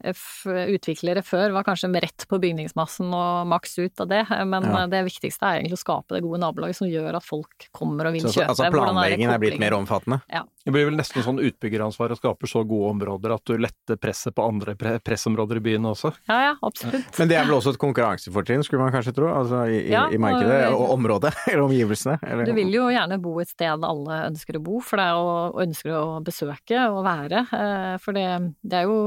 utviklere 0.00 1.22
før 1.26 1.52
var 1.56 1.66
kanskje 1.66 1.90
rett 2.00 2.24
på 2.28 2.38
bygningsmassen 2.40 3.10
og 3.12 3.48
maks 3.50 3.78
ut 3.80 4.02
av 4.02 4.08
det, 4.10 4.22
men 4.48 4.64
ja. 4.64 4.86
det 4.90 5.02
viktigste 5.10 5.44
er 5.46 5.60
egentlig 5.60 5.76
å 5.76 5.82
skape 5.82 6.16
det 6.16 6.22
gode 6.24 6.40
nabolaget 6.40 6.80
som 6.80 6.88
gjør 6.88 7.18
at 7.18 7.26
folk 7.26 7.68
kommer 7.76 8.08
og 8.08 8.16
vil 8.16 8.24
så, 8.24 8.32
kjøpe. 8.38 8.54
Altså 8.54 8.70
planleggingen 8.72 9.34
er, 9.34 9.42
blitt 9.42 9.60
mer 9.60 9.76
omfattende? 9.76 10.22
Ja. 10.32 10.46
Det 10.70 10.76
blir 10.76 10.86
vel 10.86 10.98
nesten 11.00 11.24
sånn 11.26 11.40
utbyggeransvar 11.42 12.12
å 12.14 12.16
skape 12.18 12.46
så 12.46 12.60
gode 12.62 12.92
områder 12.92 13.32
at 13.34 13.42
du 13.50 13.56
letter 13.58 13.96
presset 13.98 14.34
på 14.36 14.44
andre 14.46 14.76
pressområder 14.78 15.58
i 15.58 15.62
byen 15.64 15.88
også? 15.90 16.12
Ja, 16.30 16.36
ja, 16.44 16.52
absolutt. 16.62 17.08
Men 17.18 17.30
det 17.32 17.38
er 17.40 17.48
vel 17.48 17.56
også 17.56 17.72
et 17.74 17.80
konkurransefortrinn, 17.82 18.62
skulle 18.62 18.84
man 18.84 18.92
kanskje 18.94 19.16
tro, 19.16 19.26
altså 19.34 19.64
i, 19.66 19.80
ja, 19.90 20.04
i 20.14 20.20
markedet 20.22 20.68
og, 20.68 20.84
og 20.84 20.92
området, 20.94 21.32
eller 21.50 21.64
omgivelsene? 21.64 22.20
Eller? 22.22 22.46
Du 22.46 22.54
vil 22.54 22.70
jo 22.70 22.84
gjerne 22.94 23.18
bo 23.24 23.32
et 23.42 23.50
sted 23.50 23.86
alle 23.88 24.20
ønsker 24.28 24.60
å 24.60 24.62
bo, 24.68 24.78
for 24.84 25.02
det 25.02 25.08
er 25.10 25.18
å, 25.18 25.32
ønsker 25.64 25.96
å 25.98 26.04
besøke 26.22 26.84
og 26.86 27.00
være. 27.08 27.42
Eh, 27.58 27.96
for 28.04 28.14
det, 28.14 28.28
det 28.62 28.78
er 28.84 28.86
jo, 28.86 29.00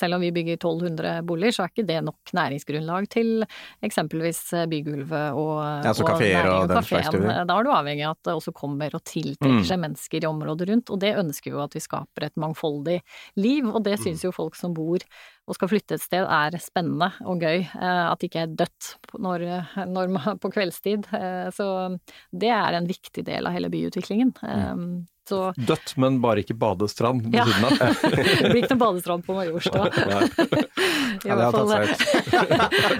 selv 0.00 0.16
om 0.16 0.24
vi 0.24 0.32
bygger 0.38 0.56
1200 0.56 1.20
boliger, 1.28 1.58
så 1.58 1.66
er 1.66 1.74
ikke 1.74 1.86
det 1.92 2.00
nok 2.08 2.34
næringsgrunnlag 2.40 3.10
til 3.12 3.44
eksempelvis 3.84 4.42
bygulvet 4.72 5.36
og, 5.36 5.60
ja, 5.84 5.92
og 5.92 6.14
og, 6.16 6.16
og 6.16 6.72
den 6.72 6.88
slags 6.88 7.12
Da 7.12 7.60
er 7.60 7.68
du 7.68 7.72
avhengig 7.76 8.08
av 8.08 8.16
at 8.16 8.24
det 8.30 8.40
også 8.40 8.56
kommer 8.56 8.96
og 8.96 9.04
tiltrekker 9.04 9.68
seg 9.68 9.76
mm. 9.76 9.84
mennesker 9.84 10.24
i 10.24 10.32
området 10.32 10.72
rundt, 10.72 10.96
og 10.96 11.04
det 11.04 11.09
ønsker 11.18 11.54
jo 11.54 11.62
at 11.64 11.74
vi 11.76 11.82
skaper 11.82 12.28
et 12.28 12.40
mangfoldig 12.40 13.00
liv, 13.40 13.68
og 13.68 13.82
det 13.86 13.98
syns 14.02 14.24
jo 14.24 14.34
folk 14.34 14.58
som 14.58 14.74
bor 14.76 15.02
og 15.50 15.56
skal 15.56 15.70
flytte 15.72 15.96
et 15.96 16.04
sted 16.04 16.26
er 16.30 16.54
spennende 16.62 17.10
og 17.26 17.42
gøy. 17.42 17.64
Eh, 17.66 18.02
at 18.06 18.20
det 18.20 18.30
ikke 18.30 18.44
er 18.44 18.56
dødt 18.62 18.90
når, 19.18 19.46
når, 19.90 20.12
på 20.42 20.52
kveldstid. 20.54 21.08
Eh, 21.16 21.48
så 21.56 21.66
det 22.30 22.52
er 22.54 22.78
en 22.78 22.86
viktig 22.86 23.24
del 23.26 23.48
av 23.48 23.56
hele 23.56 23.72
byutviklingen. 23.72 24.34
Mm. 24.40 24.92
Så... 25.30 25.40
Dødt, 25.56 25.94
men 26.02 26.18
bare 26.22 26.42
ikke 26.44 26.56
badestrand 26.58 27.28
ved 27.28 27.38
ja. 27.38 27.46
siden 27.46 27.68
av. 27.68 28.04
det 28.16 28.50
blir 28.50 28.62
ikke 28.64 28.74
noen 28.74 28.82
badestrand 28.84 29.26
på 29.26 29.36
Majorstua. 29.36 29.86
I 31.20 31.36
hvert 31.36 31.54
fall. 31.54 31.70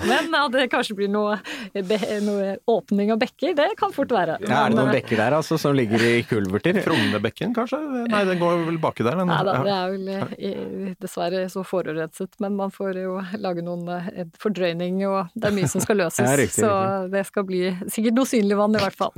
men 0.07 0.37
at 0.37 0.55
det 0.55 0.67
kanskje 0.73 0.97
blir 0.99 1.11
noe, 1.11 1.39
noe, 1.75 2.55
åpning 2.71 3.13
av 3.15 3.21
bekker, 3.23 3.55
det 3.59 3.69
kan 3.81 3.95
fort 3.95 4.13
være. 4.15 4.39
Ja, 4.45 4.65
er 4.65 4.75
det 4.75 4.79
noen 4.79 4.93
bekker 4.95 5.21
der 5.21 5.37
altså, 5.41 5.59
som 5.61 5.75
ligger 5.77 6.03
i 6.05 6.21
kulverter? 6.29 6.81
Frognerbekken 6.85 7.55
kanskje? 7.57 7.81
Nei, 8.11 8.23
den 8.29 8.41
går 8.41 8.65
vel 8.69 8.81
baki 8.83 9.07
der? 9.07 9.21
Nei 9.25 9.41
da, 9.47 9.57
det 9.65 9.75
er 9.75 9.95
vel 9.95 10.11
eh, 10.15 10.93
dessverre 11.01 11.45
så 11.53 11.65
forurenset, 11.67 12.33
men 12.43 12.57
man 12.59 12.75
får 12.75 13.01
jo 13.01 13.17
lage 13.41 13.65
noen 13.67 13.89
eh, 13.97 14.23
fordrøyning 14.41 15.03
og 15.09 15.33
det 15.35 15.51
er 15.51 15.57
mye 15.57 15.71
som 15.71 15.83
skal 15.83 16.01
løses. 16.03 16.25
Ja, 16.25 16.37
riktig, 16.39 16.65
så 16.65 17.09
det 17.13 17.25
skal 17.29 17.47
bli 17.49 17.63
sikkert 17.89 18.19
noe 18.19 18.29
synlig 18.29 18.59
vann 18.61 18.77
i 18.77 18.83
hvert 18.83 18.99
fall. 18.99 19.15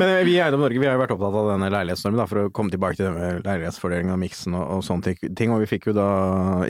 men 0.00 0.14
vi 0.26 0.36
i 0.36 0.40
Eiendom 0.42 0.64
Norge 0.64 0.80
vi 0.80 0.88
har 0.88 0.98
jo 0.98 1.04
vært 1.04 1.14
opptatt 1.16 1.38
av 1.42 1.52
denne 1.54 1.70
leilighetsnormen 1.74 2.30
for 2.30 2.44
å 2.44 2.49
komme 2.56 2.72
tilbake 2.72 2.98
til 2.98 3.06
det 3.06 3.12
med 3.14 3.44
leilighetsfordelingen 3.46 4.14
og 4.14 4.20
miksen 4.22 4.54
og, 4.58 4.64
og, 4.76 4.84
sånne 4.86 5.14
ting. 5.38 5.52
Og 5.54 5.62
vi 5.62 5.68
fikk 5.70 5.90
jo 5.90 5.96
da 5.96 6.08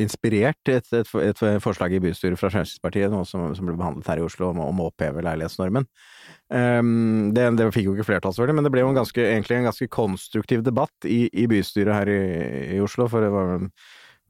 inspirert 0.00 0.70
et, 0.72 0.88
et, 0.96 1.12
et 1.26 1.42
forslag 1.62 1.94
i 1.96 2.02
bystyret 2.02 2.40
fra 2.40 2.50
Fremskrittspartiet 2.52 3.14
som, 3.28 3.50
som, 3.56 3.68
ble 3.68 3.76
behandlet 3.78 4.10
her 4.10 4.22
i 4.22 4.26
Oslo 4.26 4.50
om, 4.50 4.62
om 4.64 4.82
å 4.82 4.88
oppheve 4.90 5.24
leilighetsnormen. 5.26 5.86
Um, 6.50 7.30
det, 7.36 7.46
det, 7.60 7.68
fikk 7.74 7.86
jo 7.86 7.94
ikke 7.94 8.08
flertall, 8.08 8.34
selvfølgelig, 8.34 8.58
men 8.58 8.66
det 8.66 8.74
ble 8.74 8.82
jo 8.82 8.90
en 8.90 8.98
ganske, 8.98 9.22
egentlig 9.22 9.60
en 9.60 9.68
ganske 9.70 9.90
konstruktiv 9.92 10.64
debatt 10.66 11.06
i, 11.06 11.22
i 11.30 11.46
bystyret 11.50 11.94
her 11.94 12.10
i, 12.10 12.20
i, 12.76 12.80
Oslo, 12.82 13.06
for 13.10 13.22
det 13.22 13.30
var 13.34 13.54
et 13.60 13.70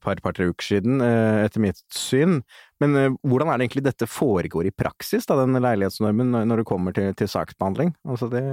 par, 0.05 0.21
par 0.25 0.37
tre 0.37 0.51
uker 0.51 0.67
siden, 0.67 1.01
eh, 1.05 1.47
etter 1.47 1.65
mitt 1.65 1.81
syn. 1.97 2.43
Men 2.83 2.99
uh, 2.99 3.17
hvordan 3.25 3.49
er 3.49 3.59
det 3.59 3.71
egentlig 3.71 3.87
dette 3.89 4.09
foregår 4.11 4.69
i 4.69 4.77
praksis, 4.77 5.29
da, 5.29 5.39
den 5.41 5.57
leilighetsnormen, 5.57 6.37
når 6.45 6.63
det 6.63 6.69
kommer 6.69 6.97
til, 6.97 7.11
til 7.17 7.31
saksbehandling? 7.33 7.95
Altså 8.09 8.29
det 8.33 8.45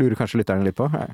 lurer 0.00 0.18
kanskje 0.18 0.42
lytterne 0.42 0.66
litt 0.66 0.76
på? 0.78 0.88
Ja. 0.92 1.08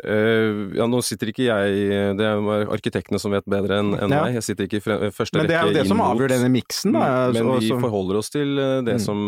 Uh, 0.00 0.72
ja, 0.72 0.86
nå 0.88 1.02
sitter 1.04 1.28
ikke 1.28 1.44
jeg 1.44 2.14
Det 2.16 2.24
er 2.24 2.38
arkitektene 2.72 3.18
som 3.20 3.34
vet 3.34 3.44
bedre 3.44 3.82
enn 3.82 3.90
en 3.92 4.14
ja. 4.14 4.22
meg. 4.24 4.38
Jeg 4.38 4.46
sitter 4.46 4.64
ikke 4.64 4.80
i 4.80 5.10
første 5.12 5.36
rekke 5.36 5.42
Men 5.42 5.50
det 5.50 5.58
er 5.58 5.68
jo 5.68 5.74
det 5.76 5.84
som 5.90 6.00
avgjør 6.00 6.32
denne 6.32 6.48
miksen, 6.54 6.96
da. 6.96 7.02
Men, 7.28 7.50
men 7.50 7.60
vi 7.60 7.68
forholder 7.84 8.20
oss 8.22 8.32
til 8.32 8.56
eh, 8.56 8.78
det 8.86 8.96
mm. 8.96 9.02
som, 9.04 9.20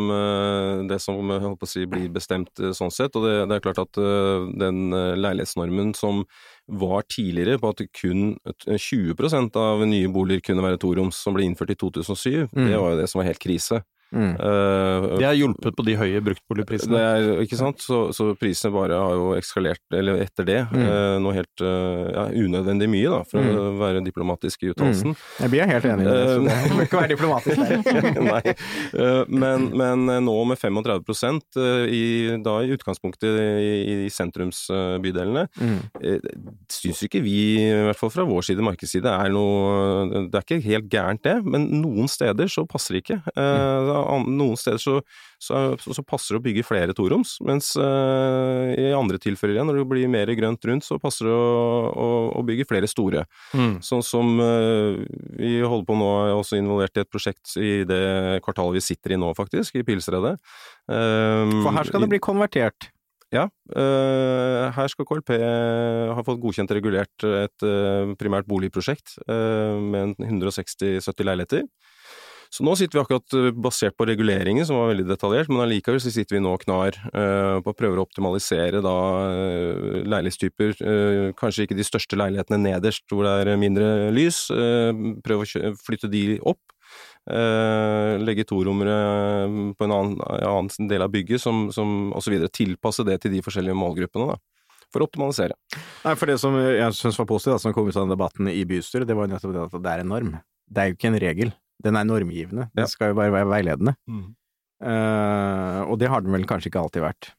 det 0.88 0.98
som 1.04 1.34
holdt 1.34 1.60
på 1.60 1.68
å 1.68 1.72
si, 1.74 1.84
blir 1.90 2.08
bestemt 2.14 2.64
sånn 2.78 2.94
sett. 2.94 3.12
Og 3.12 3.28
det, 3.28 3.34
det 3.50 3.58
er 3.58 3.64
klart 3.66 3.82
at 3.84 4.00
uh, 4.00 4.48
den 4.64 4.88
leilighetsnormen 5.20 5.92
som 5.98 6.24
var 6.64 7.04
tidligere 7.12 7.60
på 7.60 7.74
at 7.74 7.84
kun 7.92 8.38
20% 8.64 9.58
av 9.60 9.84
nye 9.84 10.08
boliger 10.08 10.48
kunne 10.48 10.64
være 10.64 10.80
toroms, 10.80 11.20
som 11.20 11.36
ble 11.36 11.44
innført 11.44 11.74
i 11.74 11.76
2007, 11.76 12.48
mm. 12.48 12.64
det 12.70 12.80
var 12.80 12.94
jo 12.94 13.02
det 13.02 13.10
som 13.12 13.20
var 13.20 13.28
helt 13.28 13.42
krise. 13.42 13.84
Mm. 14.14 14.34
Uh, 14.38 15.16
det 15.18 15.26
har 15.26 15.34
hjulpet 15.34 15.74
på 15.74 15.84
de 15.86 15.96
høye 15.98 16.20
bruktboligprisene? 16.24 16.94
Det 16.94 17.02
er, 17.02 17.42
ikke 17.42 17.58
sant, 17.58 17.82
så, 17.82 18.06
så, 18.14 18.30
prisene 18.38 18.70
bare 18.74 18.98
har 18.98 19.14
jo 19.18 19.32
ekskalert, 19.34 19.82
eller 19.94 20.22
etter 20.22 20.46
det, 20.46 20.60
mm. 20.70 20.82
uh, 20.84 21.16
noe 21.24 21.34
helt 21.34 21.64
uh, 21.64 22.04
ja, 22.14 22.26
unødvendig 22.44 22.88
mye, 22.92 23.10
da, 23.10 23.20
for 23.28 23.42
mm. 23.42 23.58
å 23.58 23.66
være 23.80 24.04
diplomatisk 24.06 24.64
i 24.66 24.70
uttalelsen. 24.72 25.14
Mm. 25.14 25.24
Jeg 25.42 25.54
blir 25.54 25.72
helt 25.72 25.88
enig 25.90 26.06
i 26.06 26.10
det, 26.10 26.22
så 26.28 26.68
det 26.68 26.78
bør 26.78 26.88
ikke 26.88 27.00
være 27.00 27.12
diplomatisk 27.14 27.64
der. 27.64 28.20
Nei, 28.34 28.54
men, 29.28 29.68
men, 29.74 30.06
nå 30.24 30.36
med 30.48 30.60
35 30.60 31.02
i, 31.90 32.04
da 32.44 32.56
i 32.62 32.72
utgangspunktet 32.74 33.34
i, 33.34 33.72
i 34.06 34.12
sentrumsbydelene, 34.12 35.46
mm. 35.58 35.78
syns 36.72 37.02
ikke 37.08 37.22
vi, 37.24 37.38
i 37.58 37.84
hvert 37.88 37.98
fall 37.98 38.12
fra 38.14 38.26
vår 38.28 38.46
side, 38.46 38.64
markedsside, 38.64 39.10
er 39.10 39.32
noe 39.34 40.24
Det 40.30 40.38
er 40.38 40.46
ikke 40.46 40.62
helt 40.64 40.88
gærent 40.92 41.24
det, 41.26 41.36
men 41.48 41.66
noen 41.82 42.10
steder 42.10 42.50
så 42.52 42.66
passer 42.68 42.96
det 42.96 43.04
ikke. 43.04 43.20
Noen 44.24 44.58
steder 44.58 44.80
så, 44.80 44.98
så, 45.40 45.60
så, 45.78 46.04
passer 46.06 46.34
det 46.34 46.40
å 46.40 46.44
bygge 46.44 46.64
flere 46.66 46.94
toroms, 46.96 47.36
mens 47.44 47.72
uh, 47.80 48.72
i 48.76 48.90
andre 48.94 49.20
tilfeller 49.22 49.56
igjen, 49.56 49.68
når 49.70 49.80
det 49.80 49.86
blir 49.90 50.10
mer 50.12 50.32
grønt 50.38 50.68
rundt, 50.68 50.86
så 50.86 50.98
passer 51.02 51.28
det 51.28 51.34
å, 51.34 51.50
å, 51.90 52.08
å 52.40 52.44
bygge 52.46 52.68
flere 52.70 52.90
store. 52.90 53.24
Mm. 53.56 53.78
Sånn 53.84 54.04
som 54.06 54.34
uh, 54.40 55.00
vi 55.38 55.56
holder 55.62 55.88
på 55.88 55.98
nå, 56.00 56.10
er 56.26 56.34
også 56.38 56.60
involvert 56.60 56.98
i 56.98 57.04
et 57.04 57.12
prosjekt 57.12 57.56
i 57.60 57.76
det 57.88 58.04
kvartalet 58.44 58.78
vi 58.78 58.84
sitter 58.84 59.16
i 59.16 59.20
nå, 59.20 59.32
faktisk, 59.38 59.78
i 59.80 59.86
Pilsredet. 59.86 60.36
Um, 60.90 61.60
For 61.64 61.72
her 61.74 61.88
skal 61.88 62.04
det 62.04 62.12
bli 62.12 62.22
konvertert? 62.22 62.90
Ja, 63.34 63.48
her 63.74 64.90
skal 64.92 65.06
KLP 65.08 65.32
ha 66.14 66.22
fått 66.22 66.38
godkjent 66.38 66.70
regulert 66.76 67.24
et 67.26 67.64
primært 68.20 68.46
boligprosjekt 68.46 69.16
med 69.26 70.14
160-70 70.22 71.26
leiligheter. 71.26 71.64
Så 72.54 72.62
nå 72.62 72.76
sitter 72.78 73.00
vi 73.00 73.02
akkurat 73.02 73.34
eh, 73.34 73.48
basert 73.50 73.96
på 73.98 74.06
reguleringen, 74.06 74.62
som 74.66 74.78
var 74.78 74.92
veldig 74.92 75.08
detaljert, 75.08 75.48
men 75.50 75.64
allikevel 75.64 75.98
så 76.02 76.12
sitter 76.14 76.36
vi 76.36 76.42
nå 76.44 76.52
knar 76.62 76.94
uh, 77.10 77.58
på 77.64 77.72
å 77.72 77.76
prøve 77.76 77.98
å 77.98 78.04
optimalisere 78.04 78.82
da 78.84 78.94
uh, 79.26 79.96
leilighetstyper. 80.06 80.76
Kanskje 81.38 81.66
ikke 81.66 81.78
de 81.78 81.86
største 81.86 82.18
leilighetene 82.18 82.60
nederst 82.62 83.10
hvor 83.10 83.26
det 83.26 83.34
er 83.42 83.58
mindre 83.58 84.12
lys. 84.14 84.46
prøve 85.24 85.42
å 85.46 85.74
flytte 85.82 86.10
de 86.12 86.38
opp. 86.46 86.62
legge 88.20 88.44
torommere 88.44 88.94
på 89.74 89.86
en 89.86 89.94
annen, 89.96 90.18
annen, 90.20 90.88
del 90.90 91.02
av 91.02 91.10
bygget, 91.10 91.40
som, 91.40 91.70
som 91.72 92.12
osv. 92.14 92.36
Tilpasse 92.52 93.06
det 93.08 93.18
til 93.22 93.34
de 93.34 93.42
forskjellige 93.42 93.78
målgruppene. 93.82 94.34
da 94.34 94.38
for 94.94 95.02
å 95.02 95.08
optimalisere. 95.08 95.56
Nei, 96.04 96.14
for 96.14 96.30
Det 96.30 96.38
som 96.38 96.54
jeg 96.54 96.94
syns 96.94 97.18
var 97.18 97.26
positivt, 97.26 97.64
som 97.64 97.74
kom 97.74 97.88
ut 97.88 97.96
av 97.96 98.04
den 98.04 98.14
debatten 98.14 98.46
i 98.46 98.62
bystyret, 98.62 99.08
det 99.10 99.16
var 99.18 99.26
nettopp 99.26 99.56
det 99.56 99.64
at 99.64 99.74
det 99.82 99.90
er 99.90 100.04
en 100.04 100.12
norm. 100.12 100.36
Det 100.70 100.82
er 100.82 100.92
jo 100.92 100.94
ikke 100.94 101.10
en 101.10 101.22
regel. 101.24 101.50
Den 101.82 101.98
er 101.98 102.06
normgivende. 102.06 102.68
Den 102.76 102.90
skal 102.90 103.12
jo 103.12 103.18
bare 103.18 103.34
være 103.34 103.50
veiledende. 103.50 103.96
Mm. 104.06 104.34
Uh, 104.84 105.80
og 105.88 105.98
det 106.00 106.10
har 106.12 106.22
den 106.24 106.34
vel 106.34 106.46
kanskje 106.48 106.70
ikke 106.70 106.82
alltid 106.82 107.04
vært. 107.04 107.32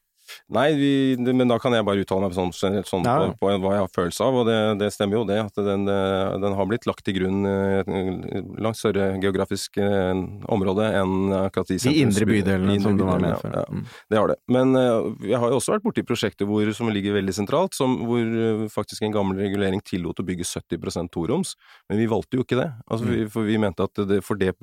Nei, 0.52 0.66
vi, 0.78 0.90
det, 1.18 1.34
men 1.36 1.50
da 1.50 1.58
kan 1.62 1.74
jeg 1.74 1.86
bare 1.86 2.02
uttale 2.04 2.28
meg 2.28 2.36
sånn, 2.36 2.52
sånn 2.54 3.06
ja. 3.06 3.16
på, 3.32 3.38
på, 3.40 3.52
hva 3.62 3.74
jeg 3.74 3.84
har 3.84 3.92
følelse 3.94 4.26
av, 4.26 4.38
og 4.40 4.48
det, 4.48 4.58
det 4.82 4.90
stemmer 4.94 5.20
jo 5.20 5.24
det. 5.28 5.38
At 5.42 5.60
den, 5.66 5.86
eh, 5.90 6.36
den, 6.42 6.56
har 6.56 6.68
blitt 6.70 6.86
lagt 6.88 7.04
til 7.06 7.18
grunn 7.18 7.46
i 7.46 8.42
langt 8.62 8.78
større 8.78 9.08
geografisk 9.22 9.78
eh, 9.82 10.12
område 10.52 10.88
enn 11.00 11.34
akkurat 11.42 11.72
de 11.72 11.78
De 11.82 11.94
indre 12.02 12.28
bydelene 12.28 12.78
som 12.82 12.98
du 12.98 13.04
var 13.08 13.22
med 13.22 13.36
før. 13.42 13.56
Ja, 13.56 13.64
ja, 13.64 13.80
mm. 13.80 13.84
det 14.12 14.20
har 14.20 14.32
det. 14.32 14.38
Men 14.56 14.76
eh, 14.80 15.10
jeg 15.32 15.42
har 15.42 15.52
jo 15.52 15.60
også 15.60 15.76
vært 15.76 15.86
borti 15.86 16.06
prosjekter 16.06 16.48
hvor, 16.48 16.72
som 16.76 16.92
ligger 16.92 17.18
veldig 17.18 17.36
sentralt, 17.36 17.76
som, 17.76 17.98
hvor 18.08 18.66
faktisk 18.72 19.06
en 19.06 19.14
gammel 19.14 19.40
regulering 19.42 19.82
tillot 19.86 20.22
å 20.22 20.26
bygge 20.26 20.46
70% 20.48 21.12
toroms, 21.14 21.54
men 21.90 22.00
vi 22.00 22.08
valgte 22.10 22.38
jo 22.38 22.46
ikke 22.46 22.60
det. 22.60 22.70
Altså, 22.86 23.08
vi, 23.08 23.24
mm. 23.24 23.32
for 23.34 23.48
vi 23.48 23.60
mente 23.62 23.86
at 23.86 24.04
det, 24.08 24.22
for 24.26 24.38
det, 24.40 24.54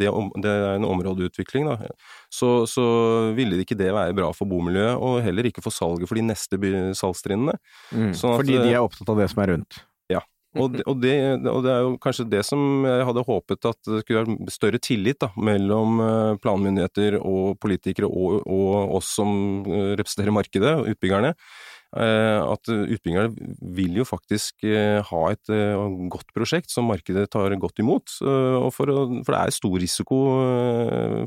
det, 0.00 0.10
det 0.44 0.54
er 0.54 0.78
en 0.78 0.88
områdeutvikling, 0.88 1.68
da. 1.70 1.92
Så, 2.32 2.64
så 2.70 2.84
ville 3.36 3.60
ikke 3.62 3.78
det 3.78 3.92
være 3.94 4.14
bra 4.16 4.30
for 4.34 4.50
bomiljøet 4.50 4.98
og 4.98 5.13
heller 5.24 5.48
ikke 5.48 5.62
for 5.64 5.74
salget 5.74 6.10
for 6.10 6.18
de 6.18 6.26
neste 6.26 6.58
salgstrinnene. 6.98 7.56
Mm, 7.92 8.12
sånn 8.16 8.38
fordi 8.40 8.60
de 8.60 8.72
er 8.74 8.82
opptatt 8.82 9.12
av 9.12 9.20
det 9.20 9.28
som 9.32 9.44
er 9.44 9.54
rundt? 9.54 9.82
Ja. 10.12 10.22
Og 10.54 10.78
og, 10.86 11.00
det, 11.02 11.14
og 11.50 11.60
det, 11.64 11.72
er 11.72 11.82
jo 11.82 11.94
kanskje 12.02 12.28
det 12.30 12.44
som 12.46 12.84
jeg 12.86 13.06
hadde 13.08 13.26
håpet 13.26 13.70
at 13.70 13.78
det 13.88 14.02
skulle 14.04 14.22
være 14.22 14.54
større 14.54 14.80
tillit 14.82 15.20
da, 15.22 15.32
mellom 15.34 16.02
eh, 16.04 16.32
planmyndigheter 16.42 17.18
og 17.20 17.58
politikere 17.62 18.06
og, 18.06 18.44
og 18.46 18.98
oss 19.00 19.14
som 19.18 19.64
eh, 19.66 19.94
representerer 19.98 20.36
markedet, 20.36 20.74
utbyggerne. 20.94 21.34
Eh, 21.94 22.40
at 22.42 22.70
utbyggerne 22.70 23.50
vil 23.74 23.98
jo 24.00 24.06
faktisk 24.06 24.66
ha 25.10 25.22
et 25.30 25.54
godt 26.10 26.30
prosjekt 26.34 26.70
som 26.72 26.86
markedet 26.90 27.28
tar 27.34 27.54
godt 27.58 27.82
imot. 27.82 28.18
For 28.74 28.94
det 28.94 29.40
er 29.40 29.54
stor 29.54 29.78
risiko 29.82 30.20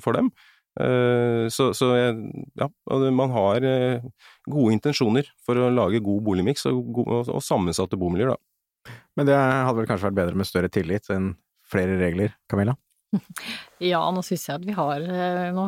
for 0.03 0.19
dem. 0.19 0.31
Eh, 0.77 1.47
så, 1.53 1.71
så 1.73 1.91
ja, 1.97 2.69
man 3.09 3.33
har 3.33 3.65
eh, 3.65 4.03
gode 4.45 4.75
intensjoner 4.75 5.29
for 5.45 5.57
å 5.57 5.71
lage 5.73 6.03
god 6.05 6.25
boligmiks 6.27 6.67
og, 6.69 6.91
og, 7.05 7.31
og, 7.33 7.41
sammensatte 7.43 7.99
bomiljøer, 7.99 8.35
da. 8.35 8.97
Men 9.17 9.27
det 9.27 9.37
hadde 9.37 9.79
vel 9.81 9.89
kanskje 9.89 10.09
vært 10.09 10.19
bedre 10.21 10.39
med 10.39 10.47
større 10.47 10.71
tillit 10.71 11.09
enn 11.13 11.33
flere 11.67 11.97
regler, 11.99 12.35
Camilla? 12.51 12.77
Ja, 13.77 13.99
nå 14.09 14.23
syns 14.25 14.47
jeg 14.47 14.57
at 14.57 14.65
vi 14.65 14.73
har 14.73 15.03
eh, 15.05 15.49
Nå 15.53 15.67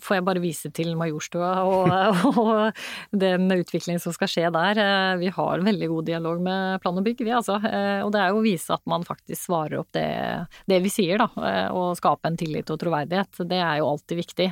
får 0.00 0.16
jeg 0.16 0.24
bare 0.24 0.40
vise 0.42 0.70
til 0.74 0.94
Majorstua 0.96 1.50
og, 1.68 1.90
og 2.42 2.78
den 3.12 3.44
utviklingen 3.52 4.00
som 4.02 4.14
skal 4.16 4.30
skje 4.30 4.46
der. 4.54 4.80
Eh, 4.80 5.12
vi 5.20 5.28
har 5.34 5.58
en 5.58 5.68
veldig 5.68 5.88
god 5.92 6.08
dialog 6.08 6.40
med 6.42 6.80
plan 6.82 6.96
og 6.98 7.04
bygg, 7.06 7.20
vi 7.26 7.34
altså. 7.36 7.58
Eh, 7.60 8.00
og 8.02 8.12
det 8.14 8.22
er 8.22 8.32
jo 8.32 8.40
å 8.40 8.44
vise 8.46 8.72
at 8.72 8.82
man 8.88 9.04
faktisk 9.06 9.50
svarer 9.50 9.82
opp 9.82 9.90
det, 9.94 10.06
det 10.70 10.80
vi 10.84 10.92
sier, 10.92 11.20
da. 11.20 11.28
Og 11.76 11.98
skape 11.98 12.30
en 12.30 12.38
tillit 12.40 12.72
og 12.72 12.80
troverdighet. 12.80 13.42
Det 13.48 13.60
er 13.60 13.82
jo 13.82 13.90
alltid 13.90 14.22
viktig. 14.22 14.48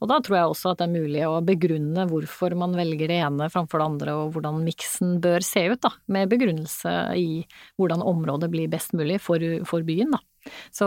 Og 0.00 0.10
da 0.10 0.18
tror 0.24 0.38
jeg 0.38 0.50
også 0.50 0.72
at 0.72 0.82
det 0.82 0.88
er 0.88 0.96
mulig 0.96 1.22
å 1.28 1.38
begrunne 1.46 2.08
hvorfor 2.10 2.56
man 2.58 2.74
velger 2.78 3.12
det 3.12 3.20
ene 3.22 3.50
framfor 3.52 3.80
det 3.80 3.88
andre, 3.92 4.16
og 4.18 4.34
hvordan 4.34 4.64
miksen 4.66 5.18
bør 5.22 5.46
se 5.46 5.68
ut, 5.70 5.80
da. 5.86 5.94
Med 6.10 6.32
begrunnelse 6.32 6.96
i 7.20 7.44
hvordan 7.78 8.02
området 8.02 8.50
blir 8.50 8.72
best 8.72 8.96
mulig 8.98 9.20
for, 9.22 9.44
for 9.68 9.86
byen, 9.86 10.18
da. 10.18 10.24
Så 10.74 10.86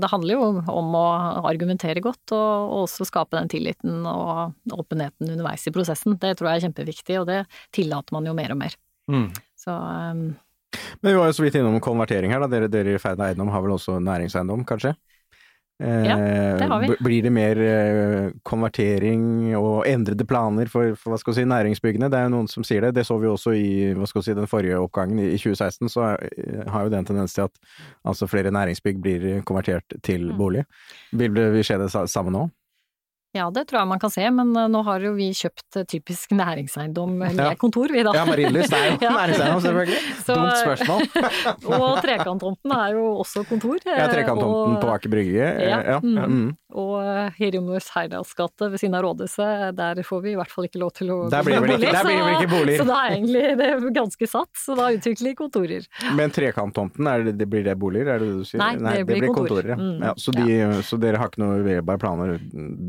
det 0.00 0.10
handler 0.12 0.36
jo 0.36 0.48
om 0.70 0.94
å 0.98 1.06
argumentere 1.48 2.02
godt, 2.04 2.34
og 2.36 2.74
også 2.84 3.06
skape 3.08 3.38
den 3.38 3.50
tilliten 3.52 4.04
og 4.08 4.76
åpenheten 4.76 5.32
underveis 5.32 5.66
i 5.66 5.74
prosessen. 5.74 6.18
Det 6.20 6.34
tror 6.38 6.50
jeg 6.50 6.60
er 6.60 6.66
kjempeviktig, 6.68 7.18
og 7.22 7.28
det 7.30 7.40
tillater 7.76 8.16
man 8.16 8.28
jo 8.28 8.36
mer 8.36 8.54
og 8.54 8.60
mer. 8.60 8.76
Mm. 9.10 9.28
Så 9.58 9.74
um... 9.74 10.24
Men 11.00 11.14
vi 11.14 11.18
var 11.18 11.30
jo 11.30 11.34
så 11.34 11.42
vidt 11.42 11.56
innom 11.58 11.80
konvertering 11.82 12.30
her, 12.30 12.42
da. 12.44 12.50
Dere, 12.50 12.68
dere 12.70 12.94
i 12.94 13.00
Ferd 13.02 13.22
Eiendom 13.24 13.50
har 13.50 13.64
vel 13.64 13.74
også 13.74 13.96
næringseiendom, 14.04 14.62
kanskje? 14.68 14.94
Ja, 15.80 16.16
det 16.60 16.66
har 16.68 16.80
vi. 16.80 16.90
Eh, 16.92 17.02
blir 17.04 17.22
det 17.24 17.30
mer 17.32 17.60
eh, 17.64 18.32
konvertering 18.44 19.22
og 19.56 19.86
endrede 19.88 20.26
planer 20.28 20.68
for, 20.68 20.92
for, 20.98 21.14
hva 21.14 21.20
skal 21.22 21.38
si, 21.38 21.46
næringsbyggene? 21.48 22.10
Det 22.12 22.18
er 22.18 22.28
jo 22.28 22.34
noen 22.34 22.50
som 22.52 22.66
sier 22.66 22.84
det. 22.84 22.92
Det 22.98 23.06
så 23.08 23.16
vi 23.22 23.30
også 23.30 23.54
i 23.56 23.70
hva 23.96 24.08
skal 24.10 24.26
si, 24.26 24.36
den 24.36 24.50
forrige 24.50 24.80
oppgangen 24.82 25.22
i 25.24 25.32
2016. 25.40 25.88
Så 25.92 26.04
har 26.04 26.84
jo 26.84 26.92
det 26.92 27.00
en 27.00 27.08
tendens 27.08 27.36
til 27.36 27.48
at 27.48 27.56
altså 28.04 28.28
flere 28.30 28.52
næringsbygg 28.52 29.00
blir 29.00 29.28
konvertert 29.48 29.96
til 30.04 30.30
mm. 30.30 30.36
bolig. 30.38 30.66
Vil 31.16 31.32
det 31.36 31.64
skje 31.64 31.80
det 31.80 31.92
samme 32.12 32.34
nå? 32.34 32.48
Ja, 33.30 33.44
det 33.54 33.68
tror 33.70 33.78
jeg 33.84 33.88
man 33.92 34.00
kan 34.02 34.10
se, 34.10 34.24
men 34.34 34.48
eh, 34.58 34.66
nå 34.70 34.80
har 34.88 35.04
jo 35.06 35.12
vi 35.14 35.28
kjøpt 35.36 35.76
eh, 35.78 35.84
typisk 35.86 36.32
næringseiendom 36.34 37.12
med 37.20 37.38
ja. 37.38 37.52
kontor, 37.58 37.92
vi 37.94 38.02
da. 38.02 38.10
Ja, 38.16 38.24
Marienlyst 38.26 38.74
er 38.74 38.88
jo 38.88 38.96
ja. 39.06 39.12
næringseiendom, 39.14 39.60
selvfølgelig. 39.66 40.00
Så, 40.26 40.34
Dumt 40.34 40.56
spørsmål. 40.58 41.04
og 41.78 42.00
Trekanttomten 42.02 42.74
er 42.74 42.96
jo 42.96 43.04
også 43.22 43.44
kontor. 43.46 43.78
Ja, 43.86 44.08
Trekanttomten 44.10 44.80
på 44.82 44.90
Aker 44.96 45.14
Brygge. 45.14 45.46
Ja. 45.62 45.78
ja. 45.92 46.00
Mm. 46.02 46.18
Mm. 46.18 46.48
Og 46.74 46.96
eh, 47.04 47.36
Heriomnors 47.38 47.86
Heyerdahls 47.94 48.34
gate 48.38 48.70
ved 48.72 48.82
siden 48.82 48.98
av 48.98 49.06
rådhuset, 49.06 49.78
der 49.78 50.02
får 50.06 50.24
vi 50.26 50.34
i 50.34 50.40
hvert 50.40 50.50
fall 50.50 50.66
ikke 50.66 50.82
lov 50.82 50.90
til 50.98 51.14
å 51.14 51.20
Der 51.30 51.46
blir 51.46 51.62
det 51.62 51.78
vel 51.78 51.86
ikke 52.34 52.50
bolig. 52.50 52.80
Så, 52.80 52.82
så 52.82 52.88
da 52.90 52.98
er 53.04 53.16
egentlig 53.20 53.44
det 53.62 53.70
er 53.70 53.86
ganske 53.94 54.30
satt, 54.34 54.52
så 54.58 54.78
da 54.78 54.90
utvikler 54.98 55.30
vi 55.30 55.36
kontorer. 55.38 55.86
Men 56.18 56.34
Trekanttomten, 56.34 57.14
det, 57.30 57.46
blir 57.46 57.62
det 57.66 57.78
boliger, 57.78 58.16
er 58.16 58.26
det 58.26 58.32
det 58.32 58.42
du 58.42 58.50
sier? 58.50 58.62
Nei, 58.62 58.72
det, 58.74 58.86
Nei, 58.88 58.98
det 58.98 59.06
blir, 59.06 59.30
kontorer. 59.30 59.78
kontorer 59.78 60.02
mm. 60.02 60.18
så, 60.18 60.34
de, 60.34 60.60
så, 60.90 60.98
dere 60.98 61.22
har 61.22 61.30
ikke 61.30 61.44
noe 61.46 61.62
vedbare 61.62 62.02
planer, 62.02 62.36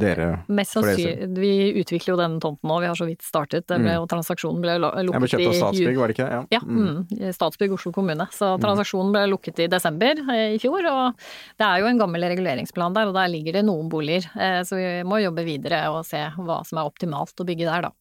dere? 0.02 0.31
Mest 0.48 0.76
sannsynlig. 0.76 1.30
Vi 1.42 1.54
utvikler 1.82 2.14
jo 2.14 2.18
den 2.20 2.38
tomten 2.44 2.70
nå, 2.70 2.80
vi 2.84 2.90
har 2.90 2.98
så 2.98 3.08
vidt 3.08 3.26
startet. 3.26 3.68
Ble, 3.70 3.80
mm. 3.84 4.04
og 4.04 4.10
transaksjonen 4.12 4.64
ble 4.64 4.76
lukket 5.08 5.38
i 5.38 5.48
av 5.48 5.56
Statsbygg, 5.58 6.00
var 6.00 6.12
det 6.12 6.18
ikke? 6.18 6.30
Ja. 6.32 6.42
ja 6.58 6.62
mm. 6.66 6.82
mm. 6.84 7.32
Statsbygg 7.38 7.76
Oslo 7.78 7.94
kommune. 7.96 8.28
Så 8.36 8.54
mm. 8.56 8.66
transaksjonen 8.66 9.16
ble 9.16 9.26
lukket 9.32 9.64
i 9.66 9.70
desember 9.72 10.24
eh, 10.34 10.58
i 10.58 10.60
fjor. 10.62 10.88
Og 10.92 11.26
det 11.62 11.68
er 11.68 11.84
jo 11.84 11.90
en 11.92 12.02
gammel 12.02 12.28
reguleringsplan 12.34 12.98
der, 12.98 13.12
og 13.12 13.18
der 13.18 13.32
ligger 13.32 13.60
det 13.60 13.66
noen 13.68 13.90
boliger. 13.92 14.30
Eh, 14.36 14.62
så 14.68 14.80
vi 14.80 14.92
må 15.08 15.22
jobbe 15.24 15.46
videre 15.48 15.84
og 15.94 16.04
se 16.08 16.24
hva 16.38 16.62
som 16.68 16.82
er 16.82 16.92
optimalt 16.92 17.44
å 17.44 17.48
bygge 17.48 17.68
der, 17.70 17.90
da. 17.90 17.96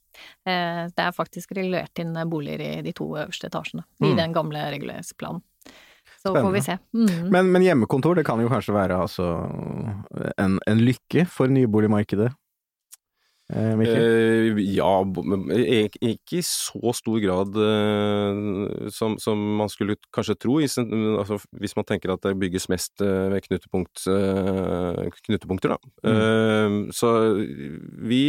Eh, 0.47 0.83
det 0.91 1.05
er 1.07 1.17
faktisk 1.17 1.55
regulert 1.57 2.03
inn 2.03 2.17
boliger 2.31 2.65
i 2.67 2.73
de 2.85 2.93
to 2.97 3.07
øverste 3.15 3.49
etasjene 3.51 3.87
i 4.03 4.13
mm. 4.13 4.19
den 4.19 4.37
gamle 4.37 4.67
reguleringsplanen. 4.75 5.45
Så 6.21 6.35
får 6.37 6.51
vi 6.53 6.61
se. 6.61 6.77
Mm. 6.93 7.31
Men, 7.33 7.49
men, 7.55 7.65
hjemmekontor, 7.65 8.19
det 8.19 8.27
kan 8.29 8.41
jo 8.43 8.51
kanskje 8.53 8.77
være 8.77 8.99
altså 9.07 9.31
en, 10.37 10.59
en 10.69 10.83
lykke 10.85 11.25
for 11.33 11.49
nyboligmarkedet? 11.53 12.29
Eh, 13.51 13.81
eh, 13.83 14.59
ja, 14.77 14.91
ikke 16.07 16.39
i 16.39 16.43
så 16.47 16.93
stor 16.95 17.19
grad 17.23 17.57
eh, 17.59 18.91
som, 18.95 19.17
som, 19.19 19.41
man 19.59 19.71
skulle 19.73 19.97
kanskje 20.15 20.37
tro, 20.39 20.59
altså, 20.61 21.41
hvis 21.59 21.75
man 21.79 21.89
tenker 21.89 22.13
at 22.15 22.23
det 22.23 22.37
bygges 22.39 22.69
mest 22.71 23.03
eh, 23.03 23.27
ved 23.33 23.43
knutepunkt, 23.49 24.05
eh, 24.13 25.03
knutepunkter. 25.27 25.75
Da. 25.75 25.79
Mm. 26.05 26.21
Eh, 26.21 26.95
så 26.95 27.13
vi 28.11 28.23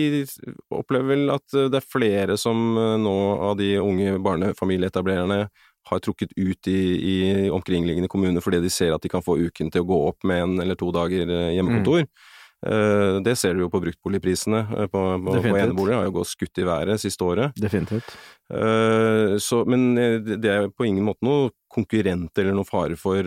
opplever 0.73 1.13
vel 1.13 1.35
at 1.35 1.45
det 1.53 1.81
er 1.81 1.91
flere 1.91 2.39
som 2.41 2.73
nå 3.03 3.17
av 3.51 3.59
de 3.61 3.75
unge 3.81 4.17
barnefamilieetablererne 4.25 5.43
har 5.89 6.03
trukket 6.03 6.35
ut 6.37 6.69
i, 6.69 6.81
i 7.13 7.15
omkringliggende 7.49 8.11
kommuner 8.11 8.43
fordi 8.43 8.61
de 8.63 8.69
ser 8.73 8.93
at 8.95 9.01
de 9.01 9.09
kan 9.11 9.25
få 9.25 9.39
uken 9.41 9.71
til 9.73 9.85
å 9.85 9.89
gå 9.89 10.03
opp 10.11 10.27
med 10.27 10.45
en 10.45 10.61
eller 10.65 10.77
to 10.79 10.91
dager 10.95 11.25
hjemmekontor. 11.55 12.05
Mm. 12.05 12.29
Uh, 12.61 13.17
det 13.25 13.33
ser 13.41 13.55
du 13.57 13.63
jo 13.63 13.71
på 13.73 13.79
bruktboligprisene 13.81 14.59
eh, 14.59 14.85
på, 14.85 14.99
på, 15.25 15.33
på 15.33 15.53
eneboliger, 15.57 15.97
har 15.97 16.05
jo 16.05 16.19
gått 16.19 16.29
skutt 16.29 16.59
i 16.61 16.65
været 16.67 17.01
siste 17.01 17.25
året. 17.25 17.57
Definitivt. 17.57 18.13
Uh, 18.53 19.39
så, 19.41 19.63
men 19.65 19.95
det 19.97 20.51
er 20.51 20.67
på 20.69 20.85
ingen 20.85 21.07
måte 21.07 21.25
noe 21.25 21.49
konkurrent 21.71 22.37
eller 22.37 22.53
noe 22.53 22.67
fare 22.67 22.97
for, 22.99 23.25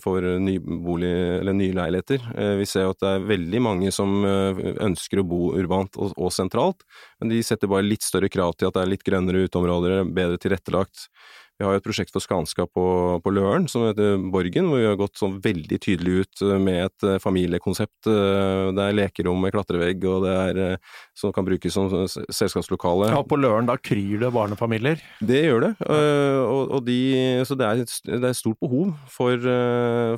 for 0.00 0.24
nybolig 0.40 1.12
eller 1.12 1.52
nye 1.52 1.74
leiligheter. 1.76 2.22
Vi 2.56 2.64
ser 2.64 2.86
jo 2.86 2.94
at 2.94 3.02
det 3.02 3.10
er 3.10 3.26
veldig 3.28 3.60
mange 3.60 3.92
som 3.92 4.24
ønsker 4.24 5.20
å 5.20 5.26
bo 5.28 5.50
urbant 5.52 5.98
og, 6.00 6.14
og 6.16 6.32
sentralt, 6.32 6.80
men 7.20 7.34
de 7.34 7.42
setter 7.44 7.68
bare 7.68 7.84
litt 7.84 8.02
større 8.02 8.32
krav 8.32 8.56
til 8.56 8.70
at 8.70 8.78
det 8.78 8.86
er 8.86 8.92
litt 8.94 9.04
grønnere 9.04 9.44
uteområder, 9.44 10.00
bedre 10.16 10.40
tilrettelagt. 10.40 11.10
Vi 11.54 11.62
har 11.62 11.76
jo 11.76 11.78
et 11.78 11.84
prosjekt 11.86 12.10
for 12.10 12.22
Skanska 12.22 12.64
på, 12.66 12.84
på 13.22 13.30
Løren 13.30 13.68
som 13.70 13.84
heter 13.86 14.18
Borgen, 14.34 14.66
hvor 14.66 14.80
vi 14.80 14.88
har 14.88 14.96
gått 14.98 15.20
sånn 15.20 15.36
veldig 15.42 15.78
tydelig 15.78 16.24
ut 16.24 16.42
eh, 16.42 16.56
med 16.58 16.80
et 16.88 17.06
eh, 17.06 17.20
familiekonsept. 17.22 18.08
Eh, 18.10 18.70
det 18.74 18.82
er 18.82 18.96
lekerom 18.98 19.38
med 19.38 19.54
klatrevegg, 19.54 20.02
og 20.10 20.26
det 20.26 20.32
er 20.34 20.82
som 21.14 21.30
kan 21.34 21.46
brukes 21.46 21.76
som 21.76 21.86
selskapslokale. 22.10 23.12
Ja, 23.14 23.22
på 23.22 23.38
Løren 23.38 23.70
da 23.70 23.78
kryr 23.78 24.24
det 24.24 24.32
barnefamilier? 24.34 24.98
Det 25.22 25.44
gjør 25.44 25.68
det. 25.68 25.72
Og, 25.84 26.74
og 26.74 26.84
de, 26.88 26.98
så 27.46 27.54
det 27.58 27.70
er, 27.70 27.86
det 28.10 28.32
er 28.32 28.36
stort 28.36 28.58
behov 28.58 28.90
for, 29.14 29.46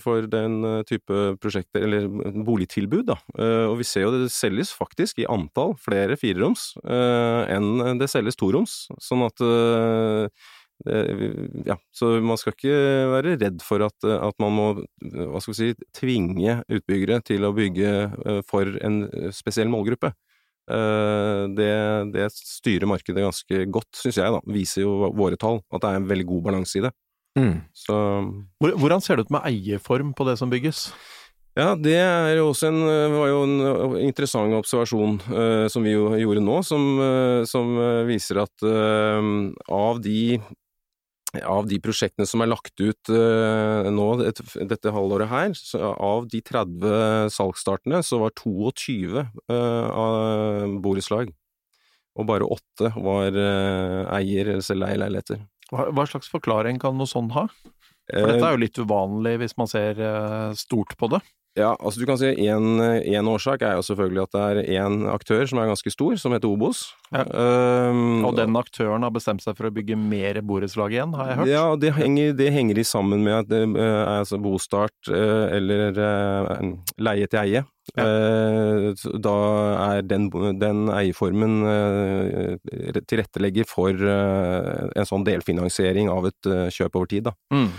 for, 0.01 0.25
den 0.33 0.65
type 0.89 1.21
prosjekter, 1.43 1.85
eller 1.85 2.09
boligtilbud, 2.47 3.05
da. 3.13 3.21
Og 3.69 3.77
vi 3.83 3.87
ser 3.89 4.07
jo 4.07 4.15
det 4.15 4.33
selges 4.33 4.73
faktisk 4.75 5.21
i 5.21 5.29
antall 5.31 5.77
flere 5.85 6.17
fireroms 6.19 6.73
enn 6.87 7.99
det 8.01 8.09
selges 8.11 8.39
toroms. 8.41 8.87
Sånn 9.03 9.27
at 9.27 9.45
ja, 10.85 11.77
så 11.95 12.11
man 12.21 12.39
skal 12.39 12.53
ikke 12.53 12.77
være 13.11 13.37
redd 13.41 13.63
for 13.65 13.83
at, 13.87 13.97
at, 14.05 14.37
man 14.43 14.53
må 14.55 14.67
hva 14.77 15.41
skal 15.41 15.55
vi 15.55 15.57
si, 15.57 15.89
tvinge 15.97 16.61
utbyggere 16.69 17.23
til 17.27 17.47
å 17.49 17.55
bygge 17.57 17.93
eh, 18.05 18.41
for 18.47 18.77
en 18.85 19.01
spesiell 19.35 19.71
målgruppe. 19.73 20.13
Eh, 20.67 21.43
det, 21.57 21.73
det 22.15 22.29
styrer 22.35 22.91
markedet 22.91 23.25
ganske 23.25 23.67
godt, 23.73 23.91
syns 23.99 24.21
jeg, 24.21 24.37
da. 24.37 24.41
Viser 24.53 24.85
jo 24.85 25.11
våre 25.17 25.39
tall 25.41 25.63
at 25.71 25.83
det 25.83 25.91
er 25.91 26.01
en 26.01 26.09
veldig 26.11 26.29
god 26.29 26.49
balanse 26.51 26.81
i 26.81 26.87
det. 26.87 26.93
Mm. 27.37 27.55
Så 27.77 27.97
Hvordan 28.65 29.03
ser 29.05 29.17
det 29.17 29.27
ut 29.27 29.37
med 29.37 29.45
eierform 29.49 30.15
på 30.17 30.29
det 30.29 30.39
som 30.41 30.53
bygges? 30.53 30.91
Ja, 31.57 31.71
det 31.73 31.97
er 31.97 32.35
jo 32.37 32.51
også 32.51 32.69
en, 32.69 32.83
var 33.15 33.31
jo 33.31 33.37
en 33.47 33.95
interessant 34.03 34.53
observasjon 34.59 35.15
uh, 35.31 35.65
som 35.73 35.85
vi 35.85 35.95
jo 35.95 36.11
gjorde 36.21 36.43
nå, 36.45 36.59
som, 36.69 36.85
som 37.49 37.71
viser 38.05 38.43
at 38.43 38.65
uh, 38.69 39.25
av 39.73 40.03
de 40.05 40.37
av 41.45 41.67
de 41.69 41.79
prosjektene 41.83 42.27
som 42.29 42.43
er 42.43 42.51
lagt 42.51 42.79
ut 42.81 43.11
uh, 43.13 43.89
nå 43.93 44.07
et, 44.27 44.41
dette 44.71 44.93
halvåret 44.95 45.31
her, 45.31 45.57
av 45.83 46.29
de 46.33 46.41
30 46.45 47.33
salgsstartene, 47.35 48.03
så 48.07 48.21
var 48.23 48.35
22 48.39 49.21
uh, 49.21 49.87
av 49.91 50.79
borettslag. 50.85 51.33
Og 52.17 52.29
bare 52.29 52.49
åtte 52.49 52.93
var 52.97 53.37
uh, 53.37 54.03
eier- 54.17 54.53
eller 54.55 54.65
selvleieleiligheter. 54.65 55.43
Hva, 55.73 55.89
hva 55.93 56.07
slags 56.09 56.31
forklaring 56.33 56.81
kan 56.83 56.97
noe 56.97 57.11
sånn 57.11 57.33
ha? 57.37 57.49
For 58.07 58.31
dette 58.31 58.47
er 58.47 58.55
jo 58.55 58.63
litt 58.63 58.79
uvanlig 58.79 59.33
hvis 59.43 59.57
man 59.59 59.67
ser 59.67 59.99
stort 60.55 60.95
på 61.01 61.09
det. 61.11 61.19
Ja, 61.57 61.71
altså 61.81 62.03
du 62.03 62.07
kan 62.09 62.19
si 62.21 62.29
en 62.47 63.29
årsak 63.33 63.63
er 63.65 63.79
jo 63.79 63.85
selvfølgelig 63.87 64.27
at 64.27 64.35
det 64.35 64.41
er 64.45 64.83
én 64.85 65.07
aktør 65.09 65.47
som 65.49 65.61
er 65.63 65.71
ganske 65.71 65.93
stor, 65.93 66.17
som 66.21 66.35
heter 66.37 66.51
Obos. 66.53 66.83
Ja. 67.15 67.23
Um, 67.25 68.27
og 68.29 68.37
den 68.37 68.57
aktøren 68.61 69.07
har 69.07 69.15
bestemt 69.15 69.45
seg 69.45 69.57
for 69.57 69.71
å 69.71 69.73
bygge 69.73 69.97
mer 69.97 70.43
borettslag 70.45 70.93
igjen, 70.93 71.15
har 71.17 71.31
jeg 71.31 71.39
hørt? 71.41 71.53
Ja, 71.55 71.65
det 71.81 71.95
henger, 71.97 72.35
det 72.37 72.51
henger 72.53 72.83
i 72.83 72.85
sammen 72.85 73.25
med 73.25 73.39
at 73.39 73.49
det 73.49 73.63
er 73.65 74.13
altså 74.19 74.41
bostart 74.43 75.09
uh, 75.09 75.47
eller 75.57 75.97
uh, 75.97 76.75
leie 77.01 77.31
til 77.31 77.41
eie. 77.47 77.65
Ja. 77.95 78.05
Da 79.23 79.33
er 79.79 80.01
den, 80.11 80.25
den 80.59 80.89
eierformen 80.91 81.61
tilrettelegger 83.07 83.69
for 83.71 83.95
en 83.95 85.07
sånn 85.07 85.23
delfinansiering 85.29 86.11
av 86.11 86.27
et 86.33 86.49
kjøp 86.75 86.99
over 86.99 87.07
tid, 87.13 87.29
da. 87.29 87.37
Mm. 87.55 87.71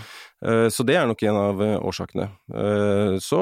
Eh, 0.46 0.68
så 0.70 0.84
det 0.86 0.94
er 0.96 1.08
nok 1.10 1.22
en 1.26 1.38
av 1.38 1.62
eh, 1.64 1.76
årsakene. 1.82 2.28
Eh, 2.54 3.16
så 3.22 3.40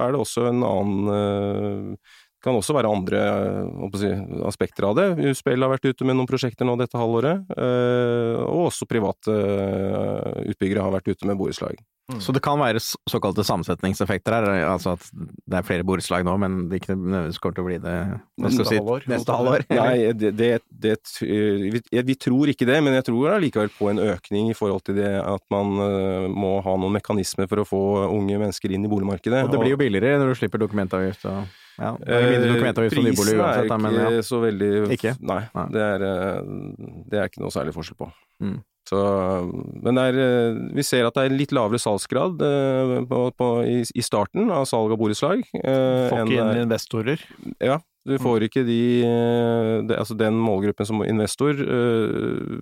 er 0.00 0.12
det 0.12 0.20
også 0.20 0.48
en 0.50 0.64
annen 0.66 1.96
Det 2.44 2.50
kan 2.50 2.58
også 2.60 2.74
være 2.76 2.90
andre 2.92 3.20
jeg 3.24 4.00
si, 4.02 4.08
aspekter 4.44 4.84
av 4.90 4.98
det. 4.98 5.06
USBL 5.30 5.64
har 5.64 5.70
vært 5.72 5.86
ute 5.88 6.04
med 6.04 6.18
noen 6.18 6.28
prosjekter 6.28 6.68
nå 6.68 6.74
dette 6.76 6.98
halvåret. 7.00 7.40
eh, 7.56 8.36
Og 8.44 8.66
også 8.68 8.84
private 8.90 9.32
eh, 9.32 10.50
utbyggere 10.52 10.84
har 10.84 10.92
vært 10.92 11.08
ute 11.08 11.24
med 11.30 11.38
borettslag. 11.40 11.80
Så 12.20 12.34
det 12.36 12.42
kan 12.44 12.60
være 12.60 12.82
såkalte 13.08 13.40
sammensetningseffekter 13.48 14.34
her, 14.36 14.48
altså 14.68 14.92
at 14.98 15.06
det 15.48 15.56
er 15.56 15.64
flere 15.64 15.86
borettslag 15.88 16.26
nå, 16.28 16.34
men 16.42 16.58
det 16.68 16.82
ikke 16.82 16.98
nødvendigvis 16.98 17.40
kommer 17.40 17.56
til 17.56 17.64
å 17.64 17.68
bli 17.70 17.78
det 17.80 17.94
Neste 18.44 18.66
si- 18.68 18.76
halvår. 18.76 19.06
Neste 19.08 19.38
halvår. 19.38 19.64
Nei, 19.80 20.12
det, 20.12 20.34
det, 20.36 20.50
det, 20.84 20.98
vi, 22.04 22.18
tror 22.20 22.52
ikke 22.52 22.68
det, 22.68 22.76
men 22.84 22.98
jeg 23.00 23.06
tror 23.08 23.38
allikevel 23.38 23.72
på 23.72 23.88
en 23.94 24.02
økning 24.04 24.52
i 24.52 24.58
forhold 24.60 24.84
til 24.84 25.00
det 25.00 25.14
at 25.24 25.46
man 25.54 25.72
eh, 25.80 26.28
må 26.28 26.58
ha 26.68 26.76
noen 26.76 26.92
mekanismer 27.00 27.48
for 27.48 27.64
å 27.64 27.68
få 27.72 27.82
unge 28.10 28.36
mennesker 28.36 28.76
inn 28.76 28.84
i 28.84 28.92
boligmarkedet. 28.92 29.46
Og 29.48 29.56
det 29.56 29.64
blir 29.64 29.72
jo 29.78 29.80
billigere 29.80 30.20
når 30.20 30.34
du 30.34 30.42
slipper 30.44 30.60
dokumentavgift 30.60 31.24
og 31.32 31.48
ja, 31.78 31.94
er 32.06 32.28
nybolig 32.44 32.74
Prisen 32.92 33.40
uansett, 33.40 33.70
er 33.70 33.80
men 33.82 33.96
ikke 33.96 34.12
ja. 34.18 34.26
så 34.28 34.38
veldig 34.44 34.70
Ikke? 34.94 35.16
Nei. 35.26 35.40
Det, 35.74 35.82
er, 35.82 36.04
eh, 36.10 36.54
det 37.10 37.18
er 37.20 37.32
ikke 37.32 37.42
noe 37.42 37.54
særlig 37.54 37.74
forskjell 37.76 37.98
på. 38.04 38.10
Mm. 38.44 38.60
Så, 38.84 38.98
men 39.80 39.96
det 39.96 40.02
er, 40.10 40.18
eh, 40.20 40.58
vi 40.76 40.84
ser 40.84 41.06
at 41.08 41.16
det 41.16 41.24
er 41.24 41.34
litt 41.38 41.54
lavere 41.56 41.80
salgsgrad 41.80 42.42
eh, 42.44 42.94
på, 43.08 43.20
på, 43.38 43.48
i, 43.64 43.80
i 43.80 44.04
starten 44.04 44.52
av 44.52 44.66
salg 44.68 44.92
av 44.92 45.00
borettslag. 45.00 45.40
eh, 45.56 46.06
Får 46.12 46.26
ikke 46.26 46.36
inn 46.36 46.52
er- 46.52 46.62
investorer. 46.66 47.24
Ja, 47.64 47.78
du 48.04 48.18
får 48.20 48.44
ikke 48.44 48.66
de, 48.68 48.80
de, 49.88 49.96
Altså 49.96 50.12
den 50.20 50.36
målgruppen 50.36 50.84
som 50.84 51.00
investor 51.06 51.56
uh, 51.56 52.58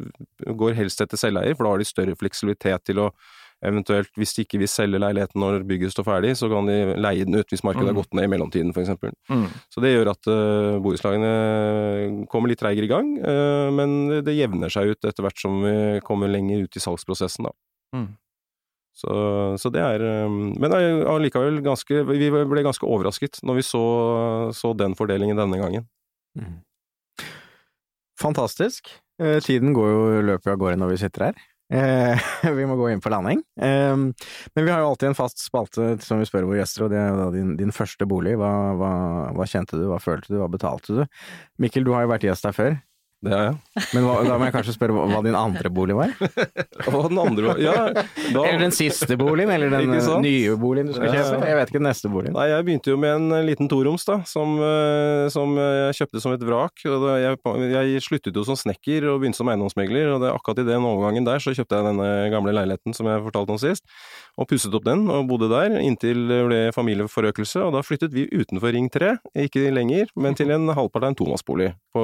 går 0.54 0.76
helst 0.78 1.02
etter 1.02 1.18
selveier, 1.18 1.56
for 1.58 1.66
da 1.66 1.72
har 1.74 1.82
de 1.82 1.88
større 1.88 2.14
fleksibilitet 2.14 2.84
til 2.86 3.00
å 3.02 3.08
eventuelt, 3.62 4.10
hvis 4.18 4.34
de 4.34 4.42
ikke 4.44 4.58
vil 4.58 4.68
selge 4.70 4.98
leiligheten 4.98 5.38
når 5.42 5.62
bygget 5.68 5.92
står 5.94 6.06
ferdig, 6.08 6.32
så 6.38 6.48
kan 6.50 6.66
de 6.66 6.76
leie 6.98 7.24
den 7.28 7.36
ut 7.38 7.48
hvis 7.52 7.62
markedet 7.62 7.86
har 7.88 7.94
Mm. 7.94 8.00
gått 8.02 8.14
ned 8.18 8.24
i 8.26 8.30
mellomtiden, 8.32 8.72
f.eks. 8.74 8.90
Mm. 9.30 9.44
Så 9.70 9.80
det 9.84 9.92
gjør 9.94 10.10
at 10.10 10.26
uh, 10.30 10.80
borettslagene 10.82 12.26
kommer 12.32 12.50
litt 12.50 12.58
treigere 12.62 12.88
i 12.88 12.90
gang, 12.90 13.12
uh, 13.22 13.70
men 13.70 14.22
det 14.26 14.34
jevner 14.34 14.72
seg 14.72 14.90
ut 14.92 15.04
etter 15.06 15.22
hvert 15.22 15.38
som 15.38 15.62
vi 15.62 16.00
kommer 16.02 16.28
lenger 16.32 16.64
ut 16.66 16.76
i 16.76 16.82
salgsprosessen, 16.82 17.46
da. 17.46 17.54
Mm. 17.94 18.08
Så, 18.92 19.12
så 19.56 19.70
det 19.72 19.80
er 19.80 20.02
eh, 20.04 20.28
Men 20.60 20.74
allikevel 21.08 21.62
ganske 21.64 22.02
Vi 22.04 22.26
ble 22.28 22.60
ganske 22.64 22.84
overrasket 22.84 23.38
når 23.40 23.56
vi 23.56 23.62
så, 23.64 23.80
så 24.52 24.74
den 24.76 24.92
fordelingen 24.98 25.38
denne 25.40 25.56
gangen. 25.56 25.86
Mhm. 26.36 26.58
Fantastisk. 28.20 28.90
Tiden 29.46 29.72
går 29.74 29.88
jo 29.88 30.20
løpet 30.28 30.52
av 30.52 30.58
gårde 30.60 30.76
når 30.78 30.92
vi 30.92 30.98
sitter 31.00 31.24
her. 31.30 31.40
Eh, 31.72 32.20
vi 32.58 32.66
må 32.68 32.76
gå 32.76 32.90
inn 32.92 33.00
på 33.02 33.12
landing. 33.12 33.40
Eh, 33.60 33.96
men 33.96 34.66
vi 34.66 34.70
har 34.70 34.82
jo 34.82 34.92
alltid 34.92 35.12
en 35.12 35.18
fast 35.18 35.40
spalte 35.44 35.94
som 36.04 36.20
vi 36.20 36.28
spør 36.28 36.48
våre 36.50 36.60
gjester, 36.60 36.86
og 36.86 36.92
det 36.92 37.00
er 37.00 37.16
da 37.16 37.30
din, 37.34 37.54
din 37.60 37.72
første 37.74 38.08
bolig. 38.08 38.36
Hva, 38.40 38.52
hva, 38.78 38.92
hva 39.36 39.48
kjente 39.48 39.80
du, 39.80 39.86
hva 39.90 40.00
følte 40.02 40.34
du, 40.34 40.40
hva 40.42 40.50
betalte 40.52 41.00
du? 41.00 41.04
Mikkel, 41.62 41.86
du 41.86 41.94
har 41.96 42.04
jo 42.04 42.12
vært 42.12 42.28
gjest 42.28 42.48
her 42.48 42.56
før, 42.56 42.76
Det 43.22 43.30
har 43.30 43.44
jeg. 43.46 43.56
men 43.94 44.02
hva, 44.02 44.14
da 44.26 44.34
må 44.40 44.46
jeg 44.48 44.54
kanskje 44.56 44.72
spørre 44.74 44.94
hva, 44.96 45.02
hva 45.12 45.20
din 45.22 45.36
andre 45.38 45.70
bolig 45.70 45.94
var? 45.94 46.10
Og 46.90 47.04
den 47.12 47.20
andre 47.22 47.52
Ja, 47.62 47.74
da 47.94 48.40
Eller 48.48 48.64
den 48.64 48.74
siste 48.74 49.14
boligen, 49.20 49.52
eller 49.54 49.70
den 49.70 49.92
eh, 49.94 50.08
nye 50.24 50.56
boligen 50.58 50.88
du 50.90 50.96
skal 50.96 51.06
Ja. 51.12 51.20
kjøpe? 51.28 51.46
Jeg 51.46 51.58
vet 51.60 51.70
ikke 51.70 51.78
den 51.78 51.86
neste 51.86 52.10
boligen. 52.10 52.34
Nei, 52.34 52.48
jeg 52.50 52.66
begynte 52.66 52.90
jo 52.90 52.96
med 52.98 53.14
en 53.14 53.36
eh, 53.38 53.44
liten 53.46 53.70
toroms, 53.70 54.02
da, 54.08 54.16
som, 54.26 54.56
eh, 54.58 55.28
som 55.30 55.54
jeg 55.54 55.94
kjøpte 56.00 56.22
som 56.24 56.34
et 56.34 56.42
vrak. 56.48 56.82
Jeg, 56.82 57.38
jeg 57.76 58.02
sluttet 58.02 58.40
jo 58.40 58.44
som 58.48 58.58
snekker 58.58 59.06
og 59.12 59.22
begynte 59.22 59.38
som 59.38 59.52
eiendomsmegler, 59.54 60.10
og 60.16 60.24
det, 60.24 60.32
akkurat 60.34 60.64
i 60.64 60.66
den 60.72 60.88
overgangen 60.90 61.28
der 61.28 61.38
så 61.44 61.54
kjøpte 61.54 61.78
jeg 61.78 61.88
denne 61.92 62.10
gamle 62.34 62.56
leiligheten 62.58 62.96
som 62.98 63.06
jeg 63.06 63.22
fortalte 63.28 63.54
om 63.54 63.62
sist, 63.62 63.86
og 64.40 64.50
pusset 64.50 64.74
opp 64.74 64.86
den 64.88 65.06
og 65.12 65.30
bodde 65.30 65.46
der 65.52 65.78
inntil 65.78 66.26
det 66.26 66.42
ble 66.48 66.60
familieforøkelse, 66.74 67.62
og 67.68 67.76
da 67.78 67.84
flyttet 67.86 68.10
vi 68.18 68.26
utenfor 68.34 68.74
Ring 68.74 68.90
3, 68.90 69.14
ikke 69.46 69.68
lenger, 69.70 70.10
men 70.18 70.34
til 70.38 70.50
en 70.50 70.66
halvpart 70.74 71.06
av 71.06 71.12
en 71.12 71.18
tomannsbolig 71.22 71.70
på 71.92 72.02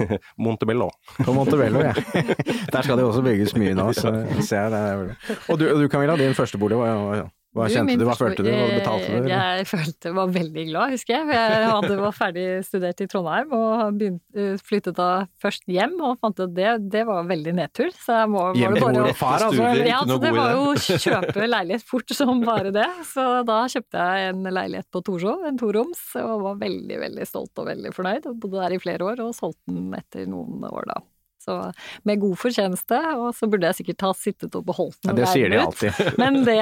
Montebello. 0.44 0.88
På 1.24 1.34
Montebello, 1.36 1.82
ja. 1.84 1.92
Der 2.74 2.82
skal 2.82 2.98
det 2.98 3.04
også 3.04 3.22
bygges 3.24 3.54
mye 3.58 3.74
nå, 3.78 3.90
så 3.96 4.12
ser 4.48 4.68
jeg 4.68 4.72
det. 4.74 5.36
Og 5.48 5.60
du, 5.60 5.68
du 5.82 5.88
Camilla, 5.92 6.16
din 6.20 6.36
første 6.38 6.60
bolig, 6.60 6.78
hva, 6.80 6.92
hva, 6.96 7.22
hva 7.52 7.66
Du, 7.68 7.74
kjente 7.74 7.98
du, 8.00 8.04
hva 8.08 8.14
følte 8.16 8.44
du, 8.46 8.48
hva 8.48 8.68
betalte 8.72 9.08
du? 9.10 9.16
eller? 9.18 9.32
Jeg 9.32 9.66
følte 9.68 10.12
var 10.16 10.30
veldig 10.32 10.62
glad, 10.70 10.94
husker 10.94 11.18
jeg. 11.18 11.26
Jeg 11.36 11.66
hadde, 11.68 11.96
var 12.06 12.14
ferdig 12.16 12.46
studert 12.64 13.02
i 13.04 13.06
Trondheim 13.12 13.52
og 13.56 13.98
begynt, 14.00 14.22
eh, 14.32 14.54
flyttet 14.64 14.96
da 14.96 15.08
først 15.42 15.68
hjem 15.68 15.98
og 16.00 16.16
fant 16.22 16.40
ut 16.40 16.46
at 16.46 16.54
det, 16.56 16.70
det 16.94 17.04
var 17.10 17.28
veldig 17.28 17.54
nedtur. 17.60 17.92
Så 17.92 18.16
jeg 18.22 18.32
må, 18.32 18.46
var 18.48 18.60
Hjem 18.62 18.78
det 18.78 18.84
bare 18.86 19.04
å 19.04 19.14
far, 19.20 19.46
altså? 19.50 19.68
Ja, 19.84 20.00
så 20.00 20.08
noe 20.14 20.24
det 20.24 20.32
var 20.38 20.56
jo 20.56 20.64
å 20.70 20.98
kjøpe 21.06 21.48
leilighet 21.52 21.86
fort 21.92 22.16
som 22.16 22.44
bare 22.46 22.72
det. 22.72 22.88
Så 23.12 23.28
da 23.48 23.60
kjøpte 23.76 24.08
jeg 24.08 24.32
en 24.32 24.52
leilighet 24.56 24.88
på 24.88 25.04
Torshov, 25.04 25.44
en 25.48 25.60
toroms, 25.60 26.04
og 26.22 26.46
var 26.48 26.60
veldig, 26.64 27.02
veldig 27.04 27.28
stolt 27.28 27.60
og 27.60 27.68
veldig 27.68 27.92
fornøyd. 27.92 28.30
Jeg 28.30 28.40
bodde 28.40 28.64
der 28.64 28.76
i 28.78 28.80
flere 28.80 29.12
år, 29.12 29.26
og 29.28 29.36
solgte 29.36 29.76
den 29.76 29.92
etter 30.00 30.24
noen 30.30 30.64
år 30.72 30.88
da. 30.94 31.02
Så 31.42 31.58
med 32.06 32.20
god 32.22 32.38
fortjeneste, 32.38 32.98
og 33.18 33.32
så 33.34 33.48
burde 33.50 33.70
jeg 33.70 33.80
sikkert 33.80 34.04
ha 34.06 34.12
sittet 34.16 34.58
og 34.58 34.66
beholdt 34.68 35.08
Ja, 35.08 35.14
det 35.16 35.28
sier 35.32 35.50
de 35.50 35.58
alltid. 35.58 36.02
Men 36.20 36.42
det, 36.46 36.58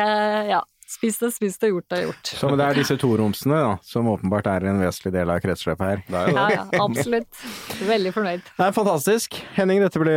ja. 0.48 0.62
Spist 0.90 1.22
er 1.22 1.30
spist 1.30 1.62
og 1.68 1.70
gjort 1.76 1.94
er 1.94 2.00
gjort. 2.08 2.30
Så 2.34 2.48
det 2.58 2.64
er 2.66 2.78
disse 2.80 2.96
toromsene 2.98 3.58
da, 3.62 3.72
som 3.86 4.08
åpenbart 4.10 4.48
er 4.50 4.64
en 4.66 4.80
vesentlig 4.82 5.12
del 5.14 5.30
av 5.30 5.38
kretsløpet 5.44 5.84
her. 5.86 6.00
Det 6.08 6.18
er 6.18 6.30
jo 6.32 6.34
Ja, 6.34 6.46
det. 6.48 6.56
ja, 6.56 6.80
absolutt. 6.82 7.42
Veldig 7.86 8.12
fornøyd. 8.16 8.42
Det 8.58 8.66
er 8.66 8.74
fantastisk. 8.74 9.38
Henning, 9.54 9.80
dette 9.84 10.02
ble 10.02 10.16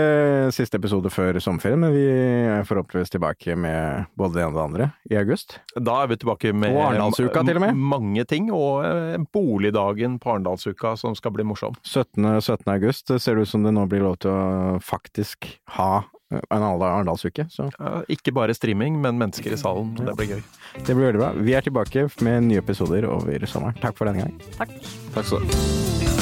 siste 0.55 0.79
episode 0.81 1.11
før 1.13 1.37
sommerferien, 1.43 1.79
men 1.83 1.93
vi 1.93 2.05
er 2.09 2.65
forhåpentligvis 2.65 3.13
tilbake 3.13 3.55
med 3.59 4.07
både 4.17 4.33
det 4.39 4.43
ene 4.47 4.49
og 4.49 4.57
det 4.57 4.65
andre 4.65 4.89
i 5.13 5.19
august. 5.21 5.59
Da 5.77 5.99
er 6.03 6.09
vi 6.09 6.17
tilbake 6.23 6.53
med 6.57 6.73
Og 6.73 7.13
til 7.19 7.29
og 7.29 7.61
med. 7.67 7.75
mange 7.77 8.25
ting, 8.25 8.49
og 8.51 8.81
eh, 8.87 9.17
boligdagen 9.33 10.17
på 10.23 10.33
Arendalsuka 10.33 10.95
som 10.97 11.13
skal 11.15 11.35
bli 11.37 11.45
morsom. 11.45 11.77
17. 11.85 12.41
17. 12.41 12.65
august 12.73 13.13
ser 13.19 13.35
det 13.37 13.45
ut 13.45 13.53
som 13.53 13.63
det 13.63 13.73
nå 13.77 13.85
blir 13.91 14.01
lov 14.07 14.17
til 14.25 14.33
å 14.33 14.79
faktisk 14.81 15.51
ha 15.77 16.03
en 16.39 16.63
Arendalsuke, 16.63 17.47
så 17.49 17.69
Ja, 17.79 18.01
Ikke 18.09 18.33
bare 18.33 18.53
streaming, 18.53 18.99
men 19.01 19.17
mennesker 19.21 19.53
i 19.53 19.57
salen. 19.59 19.93
Det 19.95 20.15
blir 20.17 20.35
gøy. 20.37 20.43
det 20.85 20.95
blir 20.95 21.11
veldig 21.11 21.19
bra. 21.21 21.31
Vi 21.33 21.53
er 21.53 21.61
tilbake 21.61 22.09
med 22.21 22.43
nye 22.49 22.57
episoder 22.63 23.07
over 23.09 23.45
sommeren. 23.45 23.77
Takk 23.81 23.97
for 23.97 24.05
denne 24.05 24.25
gang. 24.25 24.41
Takk. 24.57 24.69
Takk 25.13 25.25
skal 25.25 25.39
du 25.39 25.45
ha. 25.47 26.12